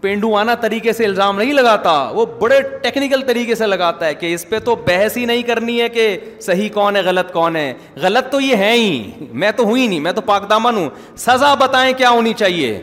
پینڈوانہ 0.00 0.50
طریقے 0.60 0.92
سے 0.92 1.04
الزام 1.04 1.38
نہیں 1.38 1.52
لگاتا، 1.52 2.10
وہ 2.10 2.26
بڑے 2.26 2.60
ٹیکنیکل 2.82 3.20
طریقے 3.26 3.54
سے 3.54 3.66
لگاتا 3.66 4.06
ہے 4.06 4.14
کہ 4.14 4.34
اس 4.34 4.48
پہ 4.48 4.58
تو 4.58 4.76
بحث 4.76 5.16
ہی 5.16 5.24
نہیں 5.24 5.42
کرنی 5.42 5.80
ہے 5.80 5.88
کہ 5.88 6.18
صحیح 6.40 6.68
کون 6.74 6.96
ہے، 6.96 7.00
غلط 7.00 7.32
کون 7.32 7.56
ہے۔ 7.56 7.74
غلط 7.96 8.32
تو 8.32 8.40
یہ 8.40 8.56
ہے 8.56 8.72
ہی۔ 8.72 9.10
میں 9.32 9.50
تو 9.56 9.62
ہوں 9.62 9.76
ہی 9.76 9.86
نہیں، 9.86 10.00
میں 10.00 10.12
تو 10.12 10.20
پاک 10.20 10.50
دامن 10.50 10.76
ہوں۔ 10.76 10.90
سزا 11.16 11.54
بتائیں 11.54 11.94
کیا 11.94 12.10
ہونی 12.10 12.32
چاہیے؟ 12.32 12.82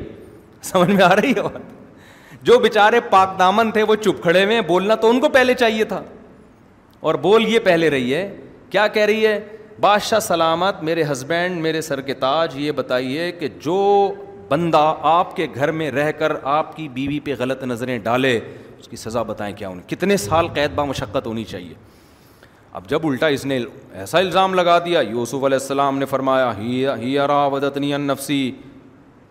سمجھ 0.64 0.90
میں 0.90 1.04
آ 1.04 1.16
رہی 1.16 1.30
ہے 1.30 1.42
بات؟ 1.42 1.84
جو 2.44 2.60
بےچارے 2.60 3.00
پاک 3.10 3.40
دامن 3.40 3.72
تھے 3.72 3.84
وہ 3.84 3.96
چپ 3.96 4.22
کھڑے 4.22 4.44
ہوئے 4.44 4.56
ہیں، 4.56 4.62
بولنا 4.62 4.96
تو 4.96 5.10
ان 5.10 5.20
کو 5.20 5.30
پہلے 5.30 5.54
چاہیے 5.54 5.84
تھا۔ 5.84 6.04
اور 7.00 7.16
بول 7.16 7.48
یہ 7.48 7.60
پہلے 7.60 7.90
رہی 7.90 8.14
ہے، 8.14 8.38
کیا 8.70 8.88
کہہ 8.88 9.04
رہی 9.04 9.28
ہے؟ 9.28 9.48
بادشاہ 9.80 10.20
سلامت، 10.20 10.84
میرے 10.84 11.04
ہسبینڈ 11.12 11.62
میرے 11.62 11.82
سر 11.82 12.02
کے 12.02 12.14
تاج، 12.14 12.52
یہ 12.56 12.72
بتائیے 12.72 13.32
کہ 13.32 13.48
جو 13.48 14.14
بندہ 14.50 14.96
آپ 15.02 15.36
کے 15.36 15.48
گھر 15.56 15.72
میں 15.72 15.92
رہ 15.92 16.12
کر 16.12 16.34
آپ 16.44 16.76
کی 16.76 16.88
بیوی 16.88 17.20
پہ 17.20 17.34
غلط 17.40 17.64
نظریں 17.64 18.00
ڈالے، 18.00 18.40
اس 18.80 18.88
کی 18.88 18.96
سزا 18.96 19.24
بتائیں 19.24 19.56
کیا 19.56 19.70
انہیں؟ 19.70 19.90
کتنے 19.90 20.18
سال 20.18 20.48
قید 20.48 20.72
با 20.76 20.84
مشقت 20.84 21.28
ہونی 21.28 21.44
چاہیے؟ 21.44 21.74
اب 22.74 22.88
جب 22.88 23.08
الٹا 23.08 23.28
اس 23.28 23.46
نے 23.46 23.60
ایسا 23.94 24.20
الزام 24.20 24.54
لگا 24.54 24.80
دیا، 24.80 25.00
یوسف 25.00 25.36
علیہ 25.36 25.58
السلام 25.62 25.98
نے 25.98 26.06
فرمایا، 26.06 26.58
ہی 26.58 27.18
ودتنی 27.52 27.98
نفسی 27.98 28.52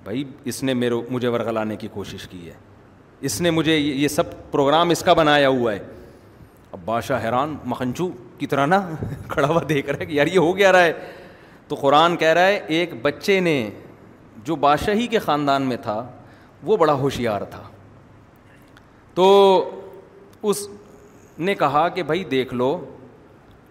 بھائی، 0.04 0.24
اس 0.44 0.62
نے 0.62 0.74
میرے، 0.74 0.94
مجھے 1.10 1.28
ورغلانے 1.28 1.76
کی 1.76 1.88
کوشش 1.92 2.28
کی 2.28 2.48
ہے۔ 2.48 2.54
اس 3.20 3.40
نے 3.40 3.50
مجھے 3.50 3.76
یہ 3.76 4.08
سب 4.08 4.22
پروگرام 4.50 4.90
اس 4.90 5.00
کا 5.00 5.12
بنایا 5.12 5.48
ہوا 5.48 5.72
ہے۔ 5.72 5.78
اب 6.72 6.78
بادشاہ 6.84 7.24
حیران 7.24 7.56
مکھنچو 7.64 8.08
کی 8.38 8.46
طرح 8.46 8.66
نا 8.66 8.90
کھڑا 9.28 9.48
ہوا 9.48 9.60
دیکھ 9.68 9.90
رہا 9.90 9.98
ہے 9.98 10.06
کہ 10.06 10.12
یار 10.12 10.26
یہ 10.26 10.38
ہو 10.38 10.56
گیا 10.56 10.72
رہا 10.72 10.84
ہے۔ 10.84 10.92
تو 11.68 11.74
قرآن 11.74 12.16
کہہ 12.16 12.28
رہا 12.28 12.46
ہے، 12.46 12.60
ایک 12.66 13.02
بچے 13.02 13.40
نے 13.40 13.70
جو 14.44 14.56
بادشاہی 14.56 15.06
کے 15.06 15.18
خاندان 15.18 15.62
میں 15.62 15.76
تھا، 15.76 16.10
وہ 16.62 16.76
بڑا 16.76 16.92
ہوشیار 16.92 17.40
تھا۔ 17.40 17.62
تو 19.14 19.82
اس 20.42 20.68
نے 21.38 21.54
کہا 21.54 21.88
کہ 21.88 22.02
بھائی، 22.02 22.24
دیکھ 22.24 22.54
لو 22.54 22.96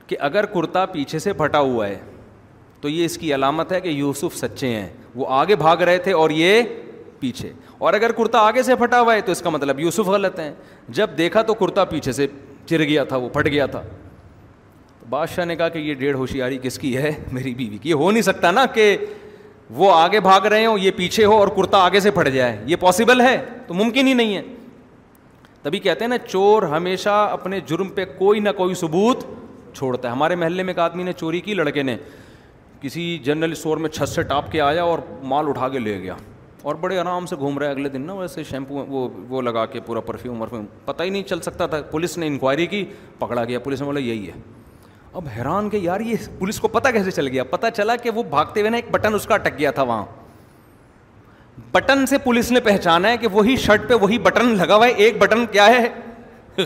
کہ 0.08 0.17
اگر 0.20 0.46
کرتا 0.46 0.86
پیچھے 0.86 1.20
سے 1.20 1.34
پھٹا 1.34 1.60
ہوا 1.60 1.88
ہے، 1.88 2.00
تو 2.82 2.89
یہ 2.89 3.06
اس 3.06 3.17
کی 3.17 3.36
علامت 3.36 3.72
ہے 3.72 3.82
کہ 3.82 3.89
یوسف 3.89 4.36
سچے 4.36 4.67
ہیں۔ 4.67 4.89
وہ 5.15 5.26
آگے 5.30 5.56
بھاگ 5.56 5.78
رہے 5.78 5.97
تھے 5.97 6.13
اور 6.13 6.30
یہ 6.30 6.62
پیچھے۔ 7.19 7.54
اور 7.78 7.93
اگر 7.93 8.12
کرتا 8.12 8.39
آگے 8.39 8.63
سے 8.63 8.76
پھٹا 8.76 9.02
ہوا 9.02 9.15
ہے 9.15 9.21
تو 9.21 9.32
اس 9.32 9.41
کا 9.41 9.50
مطلب 9.50 9.80
یوسف 9.80 10.00
غلط 10.00 10.39
ہیں۔ 10.39 10.54
جب 10.89 11.08
دیکھا 11.17 11.41
تو 11.41 11.54
کرتا 11.54 11.86
پیچھے 11.86 12.12
سے 12.12 12.28
چر 12.65 12.80
گیا 12.80 13.04
تھا، 13.04 13.17
وہ 13.17 13.30
پھٹ 13.30 13.45
گیا 13.45 13.65
تھا۔ 13.65 13.84
بادشاہ 15.10 15.45
نے 15.45 15.56
کہا 15.56 15.69
کہ 15.69 15.80
یہ 15.80 15.93
ڈیڑھ 15.93 16.17
ہوشیاری 16.17 16.60
کس 16.63 16.80
کی 16.80 16.97
ہے؟ 16.97 17.12
میری 17.32 17.54
بیوی 17.54 17.78
کی۔ 17.78 17.89
یہ 17.89 17.95
ہو 17.95 18.12
نہیں 18.12 18.21
سکتا 18.21 18.52
نا 18.52 18.65
کہ 18.65 18.97
وہ 19.69 19.91
آگے 19.91 20.19
بھاگ 20.19 20.41
رہے 20.41 20.65
ہوں، 20.65 20.78
یہ 20.80 20.91
پیچھے 20.95 21.26
ہو 21.26 21.38
اور 21.38 21.47
کرتا 21.47 21.78
آگے 21.78 22.00
سے 22.00 22.12
پھٹ 22.12 22.30
جائے۔ 22.30 22.63
یہ 22.65 22.76
پاسبل 22.80 23.21
ہے، 23.21 23.45
تو 23.67 23.74
ممکن 23.74 24.08
ہی 24.08 24.13
نہیں 24.13 24.36
ہے۔ 24.36 24.41
تبھی 25.62 25.80
کہتے 25.80 26.04
ہیں 26.04 26.10
نا، 26.10 26.17
چور 26.17 26.63
ہمیشہ 26.63 27.30
اپنے 27.32 27.60
جرم 27.60 27.89
پہ 27.89 28.06
کوئی 28.06 28.39
نہ 28.39 28.50
کوئی 28.58 28.76
ثبوت 28.76 29.17
چھوڑتا 29.74 30.08
ہے۔ 30.08 30.13
ہمارے 30.13 30.36
محلے 30.36 30.63
میں 30.63 30.69
ایک 30.69 30.80
آدمی 30.80 31.04
نے 31.04 31.13
چوری 31.13 31.41
کی، 31.41 31.54
لڑکے 31.54 31.84
نے۔ 31.84 31.97
کسی 32.82 33.17
جنرل 33.17 33.52
اسٹور 33.52 33.78
میں 33.78 33.89
چھت 33.89 34.10
سے 34.10 34.24
ٹاپ 34.24 34.52
کے 34.52 34.62
آیا 34.62 34.84
اور 34.84 35.00
مال 35.24 35.48
اٹھا 35.48 35.70
کے 35.70 35.80
لے 35.80 36.02
گیا 36.02 36.15
اور 36.62 36.76
بڑے 36.76 37.00
آرام 37.00 37.26
سے 37.26 37.36
گھوم 37.36 37.60
رہے 37.60 37.67
اگلے 37.67 37.89
دن 37.89 38.02
نا 38.02 38.13
ویسے 38.13 38.44
شیمپو 38.44 38.76
وہ 38.76 39.10
وہ 39.30 39.41
لگا 39.41 39.65
کے 39.65 39.80
پورا 39.80 40.00
پرفیوم 40.00 40.41
ورفیوم 40.41 40.65
پتہ 40.86 41.04
ہی 41.04 41.10
نہیں 41.10 41.24
چل 41.24 41.41
سکتا 41.41 41.67
تھا۔ 41.67 41.82
پولیس 41.82 42.17
نے 42.17 42.28
انکوائری 42.28 42.65
کی، 42.65 42.86
پکڑا 43.20 43.46
گیا۔ 43.46 43.60
پولیس 43.60 43.80
نے 43.80 43.86
بولا، 43.86 44.00
یہی 44.00 44.28
ہے۔ 44.28 44.32
اب 45.13 45.28
حیران 45.38 45.70
کہ 45.70 45.78
یار، 45.78 46.00
یہ 46.00 46.15
پولیس 46.39 46.60
کو 46.60 46.67
پتا 46.67 46.91
کیسے 46.91 47.12
چل 47.12 47.28
گیا؟ 47.28 47.44
پتا 47.44 47.72
چلا 47.72 47.96
کہ 47.96 48.10
وہ 48.10 48.24
بھاگتے 48.24 48.60
ہوئے 48.60 48.70
نا 48.70 48.78
ایک 48.78 48.86
بٹن 48.91 49.13
اس 49.13 49.26
کا 49.26 49.36
اٹک 49.36 49.60
گیا 49.60 49.72
تھا 49.72 49.84
وہاں۔ 49.84 50.06
بٹن 51.72 52.06
سے 52.06 52.17
پولیس 52.17 52.52
نے 52.52 52.60
پہچانا 52.60 53.10
ہے 53.10 53.17
کہ 53.17 53.28
وہی 53.28 53.56
شرٹ 53.56 53.89
پہ 53.89 53.94
وہی 53.94 54.17
بٹن 54.17 54.46
لگا 54.46 54.76
ہوا 54.76 54.86
ہے۔ 54.86 54.91
ایک 54.91 55.17
بٹن 55.17 55.46
کیا 55.46 55.67
ہے؟ 55.67 55.89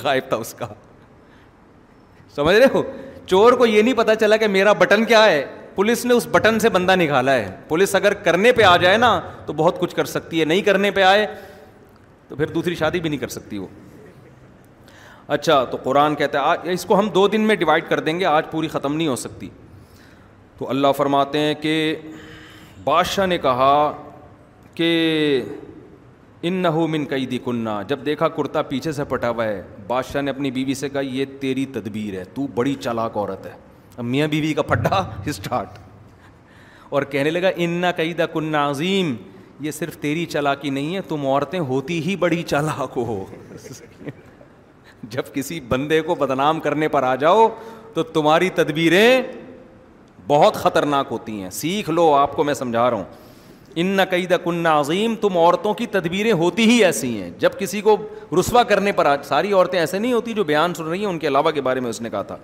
غائب 0.03 0.23
تھا 0.29 0.37
اس 0.37 0.53
کا۔ 0.53 0.67
سمجھ 2.35 2.55
رہے 2.55 2.65
ہو؟ 2.73 2.83
چور 3.25 3.53
کو 3.53 3.65
یہ 3.65 3.81
نہیں 3.81 3.93
پتا 3.93 4.15
چلا 4.15 4.37
کہ 4.37 4.47
میرا 4.47 4.73
بٹن 4.73 5.05
کیا 5.05 5.25
ہے۔ 5.25 5.45
پولیس 5.75 6.05
نے 6.05 6.13
اس 6.13 6.27
بٹن 6.31 6.59
سے 6.59 6.69
بندہ 6.69 6.95
نکالا 6.95 7.33
ہے۔ 7.33 7.55
پولیس 7.67 7.95
اگر 7.95 8.13
کرنے 8.13 8.51
پہ 8.51 8.61
آ 8.61 8.77
جائے 8.77 8.97
نا، 8.97 9.21
تو 9.45 9.53
بہت 9.53 9.79
کچھ 9.79 9.95
کر 9.95 10.05
سکتی 10.05 10.39
ہے۔ 10.39 10.45
نہیں 10.45 10.61
کرنے 10.61 10.91
پہ 10.91 11.01
آئے، 11.01 11.27
تو 12.27 12.35
پھر 12.35 12.45
دوسری 12.45 12.75
شادی 12.75 12.99
بھی 12.99 13.09
نہیں 13.09 13.19
کر 13.19 13.27
سکتی 13.27 13.57
وہ۔ 13.57 13.67
اچھا 15.27 15.63
تو 15.63 15.77
قرآن 15.77 16.15
کہتا 16.15 16.39
ہے 16.39 16.71
اس 16.71 16.85
کو 16.85 16.99
ہم 16.99 17.09
دو 17.09 17.27
دن 17.27 17.41
میں 17.41 17.55
ڈیوائڈ 17.55 17.83
کر 17.89 17.99
دیں 17.99 18.19
گے، 18.19 18.25
آج 18.25 18.43
پوری 18.51 18.67
ختم 18.67 18.95
نہیں 18.95 19.07
ہو 19.07 19.15
سکتی۔ 19.15 19.49
تو 20.57 20.69
اللہ 20.69 20.87
فرماتے 20.97 21.39
ہیں 21.39 21.53
کہ 21.53 21.95
بادشاہ 22.83 23.25
نے 23.25 23.37
کہا 23.37 23.91
کہ 24.73 25.41
ان 26.41 26.53
نہ 26.53 26.69
من 26.71 27.05
قیدی 27.05 27.39
کنہ 27.45 27.81
جب 27.87 27.99
دیکھا 28.05 28.27
کرتا 28.27 28.61
پیچھے 28.61 28.91
سے 28.91 29.03
پٹا 29.03 29.29
ہوا 29.29 29.45
ہے، 29.45 29.61
بادشاہ 29.87 30.21
نے 30.21 30.31
اپنی 30.31 30.51
بیوی 30.51 30.73
سے 30.73 30.89
کہا، 30.89 31.01
یہ 31.01 31.25
تیری 31.39 31.65
تدبیر 31.65 32.13
ہے، 32.13 32.23
تو 32.23 32.47
بڑی 32.47 32.75
چالاک 32.75 33.17
عورت 33.17 33.45
ہے۔ 33.45 33.64
میاں 34.01 34.27
بیوی 34.27 34.53
کا 34.53 34.61
پھٹا 34.61 35.09
اسٹارٹ 35.25 35.67
اور 36.89 37.03
کہنے 37.03 37.29
لگا 37.29 37.49
ان 37.55 37.69
نہ 37.69 37.85
قیدہ 37.95 38.25
کن 38.33 38.55
عظیم۔ 38.55 39.15
یہ 39.59 39.71
صرف 39.71 39.97
تیری 39.97 40.25
چالاکی 40.25 40.69
نہیں 40.69 40.95
ہے، 40.95 41.01
تم 41.01 41.27
عورتیں 41.27 41.59
ہوتی 41.59 42.03
ہی 42.03 42.15
بڑی 42.15 42.43
چالاک 42.43 42.91
ہو۔ 42.95 43.25
جب 45.03 45.23
کسی 45.33 45.59
بندے 45.59 46.01
کو 46.01 46.15
بدنام 46.15 46.59
کرنے 46.59 46.87
پر 46.87 47.03
آ 47.03 47.15
جاؤ، 47.15 47.47
تو 47.93 48.03
تمہاری 48.03 48.49
تدبیریں 48.49 49.21
بہت 50.27 50.53
خطرناک 50.53 51.07
ہوتی 51.11 51.41
ہیں۔ 51.41 51.49
سیکھ 51.49 51.89
لو، 51.89 52.13
آپ 52.13 52.35
کو 52.35 52.43
میں 52.43 52.53
سمجھا 52.53 52.89
رہا 52.89 52.97
ہوں۔ 52.97 53.03
ان 53.75 53.85
نہ 53.85 54.01
قید 54.09 54.33
کن 54.43 54.65
عظیم۔ 54.65 55.15
تم 55.15 55.37
عورتوں 55.37 55.73
کی 55.73 55.85
تدبیریں 55.85 56.31
ہوتی 56.31 56.63
ہی 56.63 56.83
ایسی 56.83 57.21
ہیں۔ 57.21 57.29
جب 57.37 57.49
کسی 57.59 57.81
کو 57.81 57.97
رسوا 58.39 58.63
کرنے 58.63 58.91
پر 58.91 59.05
آ، 59.05 59.15
ساری 59.23 59.53
عورتیں 59.53 59.79
ایسے 59.79 59.99
نہیں 59.99 60.13
ہوتی 60.13 60.33
جو 60.33 60.43
بیان 60.43 60.73
سن 60.73 60.83
رہی 60.83 60.99
ہیں، 60.99 61.05
ان 61.05 61.19
کے 61.19 61.27
علاوہ 61.27 61.51
کے 61.51 61.61
بارے 61.61 61.79
میں 61.79 61.89
اس 61.89 62.01
نے 62.01 62.09
کہا 62.09 62.21
تھا۔ 62.21 62.37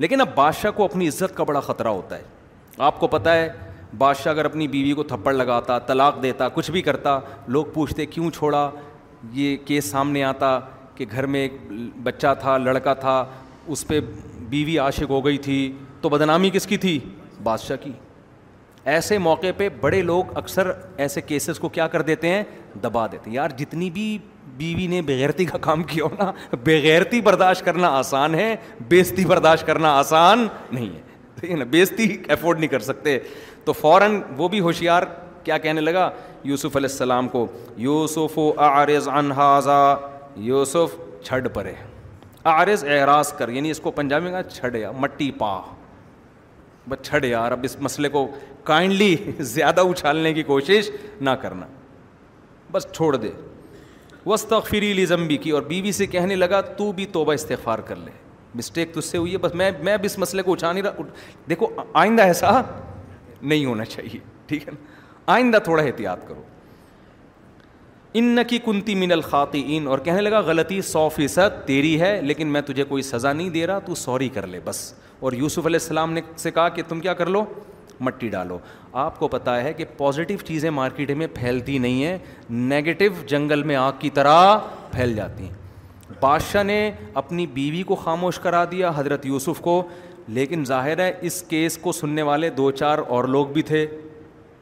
لیکن 0.00 0.20
اب 0.20 0.28
بادشاہ 0.34 0.70
کو 0.70 0.84
اپنی 0.84 1.08
عزت 1.08 1.36
کا 1.36 1.44
بڑا 1.44 1.60
خطرہ 1.60 1.88
ہوتا 1.88 2.18
ہے۔ 2.18 2.22
آپ 2.78 3.00
کو 3.00 3.06
پتہ 3.06 3.28
ہے، 3.28 3.48
بادشاہ 3.98 4.32
اگر 4.32 4.44
اپنی 4.44 4.68
بیوی 4.68 4.92
کو 4.92 5.02
تھپڑ 5.02 5.32
لگاتا، 5.32 5.78
طلاق 5.78 6.22
دیتا، 6.22 6.48
کچھ 6.48 6.70
بھی 6.70 6.82
کرتا، 6.82 7.18
لوگ 7.46 7.64
پوچھتے، 7.74 8.06
کیوں 8.06 8.30
چھوڑا؟ 8.30 8.70
یہ 9.32 9.56
کیس 9.56 9.84
سامنے 9.84 10.24
آتا 10.24 10.60
کہ 10.94 11.06
گھر 11.10 11.26
میں 11.26 11.40
ایک 11.40 11.52
بچہ 12.02 12.26
تھا، 12.40 12.58
لڑکا 12.58 12.94
تھا، 12.94 13.24
اس 13.66 13.86
پہ 13.86 14.00
بیوی 14.40 14.78
عاشق 14.78 15.10
ہو 15.10 15.26
گئی 15.26 15.38
تھی، 15.38 15.72
تو 16.00 16.08
بدنامی 16.08 16.50
کس 16.50 16.66
کی 16.66 16.76
تھی؟ 16.76 17.00
بادشاہ 17.42 17.76
کی۔ 17.76 17.92
ایسے 18.84 19.18
موقع 19.18 19.46
پہ 19.56 19.68
بڑے 19.80 20.02
لوگ 20.02 20.24
اکثر 20.36 20.72
ایسے 20.96 21.20
کیسز 21.20 21.58
کو 21.58 21.68
کیا 21.68 21.88
کر 21.88 22.02
دیتے 22.02 22.28
ہیں؟ 22.28 22.42
دبا 22.82 23.06
دیتے 23.06 23.30
ہیں۔ 23.30 23.36
یار، 23.36 23.48
جتنی 23.48 23.90
بھی 23.90 24.18
بیوی 24.56 24.86
نے 24.86 25.02
بغیرتی 25.02 25.44
کا 25.44 25.58
کام 25.58 25.82
کیا 25.82 26.04
ہو 26.04 26.08
نا 26.18 26.32
بغیرتی 26.52 27.20
برداشت 27.20 27.64
کرنا 27.64 27.88
آسان 27.88 28.34
ہے 28.34 28.56
بیزتی 28.88 29.24
برداشت 29.24 29.66
کرنا 29.66 29.98
آسان 29.98 30.48
نہیں 30.72 30.94
ہے۔ 30.96 31.00
ٹھیک 31.40 31.50
ہے 31.50 31.56
نا 31.56 31.64
بیزتی 31.64 32.16
افورڈ 32.28 32.58
نہیں 32.58 32.68
کر 32.68 32.78
سکتے۔ 32.78 33.18
تو 33.64 33.72
فوراً 33.72 34.20
وہ 34.36 34.48
بھی 34.48 34.60
ہوشیار 34.60 35.02
کیا 35.44 35.58
کہنے 35.58 35.80
لگا؟ 35.80 36.10
یوسف 36.44 36.76
علیہ 36.76 36.90
السلام 36.90 37.28
کو، 37.28 37.46
یوسف 37.76 38.38
و 38.38 38.52
عارض 38.56 39.08
انحاظہ 39.08 40.00
یوسف 40.36 40.96
چھڈ 41.24 41.48
پرے 41.54 41.72
عارض 42.44 42.84
اعراض 42.84 43.32
کر 43.32 43.48
یعنی 43.48 43.70
اس 43.70 43.80
کو 43.80 43.90
پنجابی 43.90 44.24
میں 44.24 44.32
کہا 44.32 44.42
چھڑ 44.42 44.76
یا، 44.76 44.90
مٹی 44.90 45.30
پا۔ 45.30 45.60
بس 46.88 47.06
چھڑ 47.06 47.24
یار 47.24 47.52
اب 47.52 47.60
اس 47.62 47.76
مسئلے 47.80 48.08
کو 48.08 48.28
کائنڈلی 48.64 49.16
زیادہ 49.38 49.80
اچھالنے 49.80 50.34
کی 50.34 50.42
کوشش 50.42 50.90
نہ 51.20 51.30
کرنا۔ 51.30 51.66
بس 52.72 52.86
چھوڑ 52.92 53.16
دے۔ 53.16 53.30
وسطری 54.30 54.92
لی 54.92 55.06
زمبی 55.06 55.36
کی 55.36 55.50
اور 55.50 55.62
بیوی 55.62 55.92
سے 55.92 56.06
کہنے 56.06 56.36
لگا، 56.36 56.60
تو 56.60 56.92
بھی 56.92 57.06
توبہ 57.06 57.32
استغفار 57.32 57.78
کر 57.78 57.96
لے۔ 57.96 58.10
مسٹیک 58.54 58.94
تجھ 58.94 59.04
سے 59.04 59.18
ہوئی 59.18 59.32
ہے، 59.32 59.38
بس 59.38 59.54
میں 59.54 59.70
میں 59.82 59.92
اب 59.92 60.00
اس 60.02 60.18
مسئلے 60.18 60.42
کو 60.42 60.52
اچھا 60.52 60.72
نہیں 60.72 60.82
رہا۔ 60.82 60.90
دیکھو، 61.48 61.66
آئندہ 61.92 62.22
ایسا 62.22 62.60
نہیں 63.42 63.64
ہونا 63.64 63.84
چاہیے، 63.84 64.18
ٹھیک 64.46 64.68
ہے 64.68 64.72
نا؟ 64.72 64.84
آئندہ 65.26 65.56
تھوڑا 65.64 65.82
احتیاط 65.82 66.28
کرو۔ 66.28 66.42
ان 68.14 68.38
کی 68.48 68.58
کنتی 68.58 68.94
من 68.94 69.12
الخاطئین، 69.12 69.86
اور 69.86 69.98
کہنے 69.98 70.20
لگا، 70.20 70.40
غلطی 70.40 70.82
سو 70.82 71.08
فیصد 71.08 71.66
تیری 71.66 72.00
ہے، 72.00 72.22
لیکن 72.22 72.48
میں 72.48 72.60
تجھے 72.60 72.84
کوئی 72.84 73.02
سزا 73.02 73.32
نہیں 73.32 73.50
دے 73.50 73.66
رہا، 73.66 73.78
تو 73.78 73.94
سوری 73.94 74.28
کر 74.28 74.46
لے، 74.46 74.60
بس۔ 74.64 74.94
اور 75.20 75.32
یوسف 75.32 75.66
علیہ 75.66 75.80
السلام 75.82 76.12
نے 76.12 76.20
سے 76.36 76.50
کہا 76.50 76.68
کہ 76.68 76.82
تم 76.88 77.00
کیا 77.00 77.14
کر 77.14 77.26
لو؟ 77.26 77.44
مٹی 78.00 78.28
ڈالو۔ 78.28 78.58
آپ 78.92 79.18
کو 79.18 79.28
پتہ 79.28 79.50
ہے 79.50 79.72
کہ 79.72 79.84
پازیٹیو 79.98 80.38
چیزیں 80.38 80.70
مارکیٹ 80.70 81.10
میں 81.10 81.26
پھیلتی 81.34 81.78
نہیں 81.78 82.04
ہیں 82.04 82.18
نگیٹو 82.52 83.26
جنگل 83.26 83.62
میں 83.62 83.76
آگ 83.76 83.92
کی 83.98 84.10
طرح 84.10 84.58
پھیل 84.92 85.14
جاتی 85.16 85.44
ہیں۔ 85.44 85.54
بادشاہ 86.20 86.62
نے 86.62 86.90
اپنی 87.14 87.46
بیوی 87.46 87.82
کو 87.82 87.94
خاموش 87.94 88.38
کرا 88.38 88.64
دیا، 88.64 88.92
حضرت 88.96 89.26
یوسف 89.26 89.60
کو، 89.60 89.88
لیکن 90.28 90.64
ظاہر 90.64 90.98
ہے 90.98 91.12
اس 91.20 91.42
کیس 91.42 91.78
کو 91.78 91.92
سننے 91.92 92.22
والے 92.22 92.50
دو 92.50 92.70
چار 92.70 92.98
اور 93.08 93.24
لوگ 93.24 93.46
بھی 93.46 93.62
تھے۔ 93.62 93.86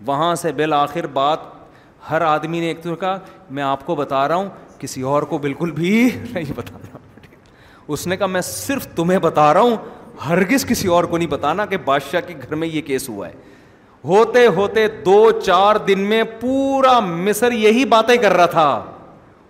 وہاں 0.06 0.34
سے 0.34 0.52
بالآخر 0.52 1.06
بات 1.06 1.38
ہر 2.10 2.20
آدمی 2.20 2.60
نے 2.60 2.66
ایک 2.66 2.82
تو 2.82 2.96
کہا 2.96 3.18
میں 3.50 3.62
آپ 3.62 3.86
کو 3.86 3.94
بتا 3.94 4.28
رہا 4.28 4.34
ہوں، 4.34 4.48
کسی 4.78 5.02
اور 5.02 5.22
کو 5.22 5.38
بالکل 5.38 5.70
بھی 5.70 6.10
نہیں 6.32 6.52
بتانا۔ 6.56 6.98
اس 7.88 8.06
نے 8.06 8.16
کہا، 8.16 8.26
میں 8.26 8.40
صرف 8.40 8.86
تمہیں 8.86 9.18
بتا 9.18 9.54
رہا 9.54 9.60
ہوں 9.60 9.76
ہرگز 10.26 10.66
کسی 10.66 10.88
اور 10.88 11.04
کو 11.04 11.18
نہیں 11.18 11.28
بتانا 11.28 11.66
کہ 11.66 11.76
بادشاہ 11.84 12.20
کے 12.26 12.34
گھر 12.42 12.54
میں 12.54 12.68
یہ 12.68 12.80
کیس 12.80 13.08
ہوا 13.08 13.28
ہے۔ 13.28 13.32
ہوتے 14.04 14.46
ہوتے 14.46 14.88
دو 14.88 15.30
چار 15.30 15.76
دن 15.76 16.00
میں 16.00 16.22
پورا 16.40 17.00
مصر 17.00 17.52
یہی 17.52 17.84
باتیں 17.84 18.16
کر 18.16 18.32
رہا 18.32 18.46
تھا۔ 18.46 18.84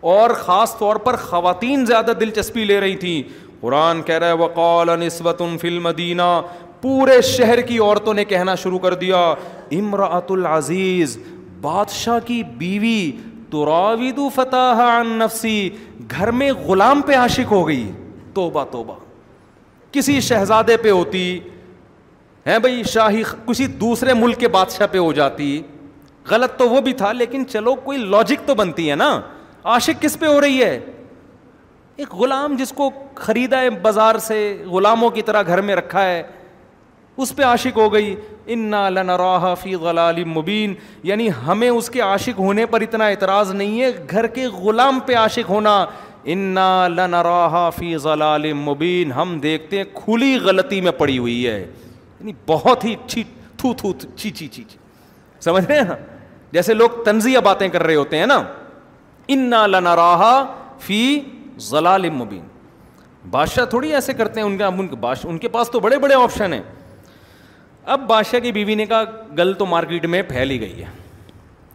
اور 0.00 0.30
خاص 0.30 0.78
طور 0.78 0.96
پر 0.96 1.16
خواتین 1.16 1.86
زیادہ 1.86 2.12
دلچسپی 2.20 2.64
لے 2.64 2.80
رہی 2.80 2.96
تھیں۔ 2.96 3.22
قرآن 3.60 4.02
کہہ 4.02 4.14
رہا 4.14 4.26
ہے، 4.26 4.32
وقال 4.32 5.00
نسبت 5.00 5.42
فی 5.60 5.68
المدینہ 5.68 6.40
پورے 6.80 7.22
شہر 7.22 7.60
کی 7.60 7.78
عورتوں 7.78 8.14
نے 8.14 8.24
کہنا 8.24 8.54
شروع 8.54 8.78
کر 8.78 8.94
دیا 8.94 9.34
امراۃ 9.70 10.30
العزیز، 10.30 11.18
بادشاہ 11.60 12.18
کی 12.24 12.42
بیوی، 12.42 13.12
تراود 13.50 14.18
فتح 14.34 15.00
عن 15.00 15.06
نفسی 15.06 15.70
گھر 16.10 16.30
میں 16.30 16.52
غلام 16.52 17.00
پہ 17.00 17.14
عاشق 17.14 17.52
ہو 17.52 17.68
گئی۔ 17.68 17.90
توبہ 18.34 18.64
توبہ۔ 18.64 18.94
کسی 19.92 20.20
شہزادے 20.20 20.76
پہ 20.76 20.90
ہوتی 20.90 21.40
ہے 22.46 22.58
بھائی 22.58 22.82
شاہی 22.82 23.22
کسی 23.46 23.66
دوسرے 23.66 24.14
ملک 24.14 24.38
کے 24.38 24.48
بادشاہ 24.48 24.86
پہ 24.86 24.98
ہو 24.98 25.12
جاتی۔ 25.12 25.62
غلط 26.30 26.58
تو 26.58 26.68
وہ 26.68 26.80
بھی 26.80 26.92
تھا، 26.92 27.12
لیکن 27.12 27.46
چلو 27.46 27.74
کوئی 27.74 27.98
لاجک 27.98 28.46
تو 28.46 28.54
بنتی 28.54 28.90
ہے 28.90 28.94
نا۔ 28.94 29.20
عاشق 29.64 30.02
کس 30.02 30.18
پہ 30.18 30.26
ہو 30.26 30.40
رہی 30.40 30.62
ہے؟ 30.62 30.80
ایک 31.96 32.14
غلام 32.14 32.56
جس 32.56 32.72
کو 32.72 32.90
خریدا 33.14 33.60
ہے 33.60 33.70
بازار 33.70 34.16
سے 34.16 34.64
غلاموں 34.66 35.10
کی 35.10 35.22
طرح 35.22 35.42
گھر 35.46 35.60
میں 35.60 35.76
رکھا 35.76 36.02
ہے، 36.02 36.22
اس 37.16 37.36
پہ 37.36 37.42
عاشق 37.42 37.76
ہو 37.76 37.92
گئی۔ 37.92 38.16
انا 38.46 38.88
لنراہ 38.88 39.54
فی 39.54 39.74
غلال 39.74 40.24
مبین 40.24 40.74
یعنی 41.02 41.28
ہمیں 41.46 41.68
اس 41.68 41.90
کے 41.90 42.00
عاشق 42.00 42.38
ہونے 42.38 42.66
پر 42.66 42.80
اتنا 42.80 43.06
اعتراض 43.06 43.54
نہیں 43.54 43.82
ہے، 43.82 43.90
گھر 44.10 44.26
کے 44.26 44.46
غلام 44.46 45.00
پہ 45.00 45.14
عاشق 45.14 45.50
ہونا۔ 45.50 45.86
انا 46.30 46.88
لنراہ 46.88 47.70
فی 47.70 47.96
غلال 47.96 48.52
مبین 48.52 49.12
ہم 49.12 49.38
دیکھتے 49.38 49.76
ہیں 49.76 49.84
کھلی 49.94 50.38
غلطی 50.42 50.80
میں 50.80 50.92
پڑی 50.92 51.18
ہوئی 51.18 51.46
ہے۔ 51.46 51.60
یعنی 52.20 52.32
بہت 52.46 52.84
ہی 52.84 52.94
چھی 53.06 53.22
تھو 53.56 53.74
تھو 53.74 53.92
چی 54.16 54.30
چی 54.30 54.48
چی 54.48 54.64
سمجھ 55.40 55.64
رہے 55.64 55.74
ہیں 55.74 55.82
نا؟ 55.82 55.96
جیسے 56.52 56.74
لوگ 56.74 56.90
تنزیہ 57.04 57.38
باتیں 57.38 57.68
کر 57.68 57.82
رہے 57.82 57.94
ہوتے 57.94 58.18
ہیں 58.18 58.26
نا۔ 58.26 58.42
انا 59.28 59.66
لنراہ 59.66 60.44
فی 60.78 61.20
ضلال 61.58 62.10
مبین 62.10 62.46
بادشاہ 63.30 63.64
تھوڑی 63.64 63.94
ایسے 63.94 64.12
کرتے 64.12 64.40
ہیں، 64.40 64.46
ان 64.46 64.58
کا 64.58 64.70
ان 65.24 65.38
کے 65.38 65.48
پاس 65.48 65.70
تو 65.70 65.80
بڑے 65.80 65.98
بڑے 65.98 66.14
آپشن 66.14 66.52
ہیں۔ 66.52 66.62
اب 67.84 68.00
بادشاہ 68.00 68.40
کی 68.40 68.52
بیوی 68.52 68.74
نے 68.74 68.86
کہا، 68.86 69.02
گل 69.38 69.52
تو 69.52 69.66
مارکیٹ 69.66 70.06
میں 70.06 70.22
پھیل 70.22 70.50
ہی 70.50 70.60
گئی 70.60 70.80
ہے۔ 70.80 71.08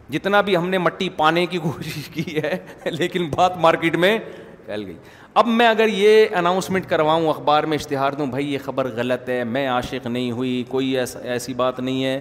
جتنا 0.10 0.42
بھی 0.42 0.58
ہم 0.58 0.70
نے 0.70 0.78
مٹی 0.78 1.10
پانے 1.10 1.46
کی 1.46 1.58
کوشش 1.58 2.10
کی 2.10 2.38
ہے، 2.38 2.58
لیکن 2.86 3.30
بات 3.36 3.58
مارکیٹ 3.58 3.96
میں 3.96 4.20
پھیل 4.66 4.86
گئی۔ 4.86 4.98
اب 5.34 5.48
میں 5.48 5.68
اگر 5.68 5.88
یہ 5.88 6.26
اناؤنسمنٹ 6.36 6.86
کرواؤں، 6.86 7.28
اخبار 7.28 7.64
میں 7.64 7.78
اشتہار 7.78 8.12
دوں، 8.12 8.26
بھائی 8.26 8.54
یہ 8.54 8.58
خبر 8.66 8.92
غلط 8.96 9.30
ہے، 9.30 9.44
میں 9.44 9.68
عاشق 9.68 10.08
نہیں 10.08 10.32
ہوئی، 10.32 10.64
کوئی 10.68 10.98
ایسا 10.98 11.20
ایسی 11.20 11.54
بات 11.54 11.80
نہیں 11.80 12.06
ہے۔ 12.06 12.20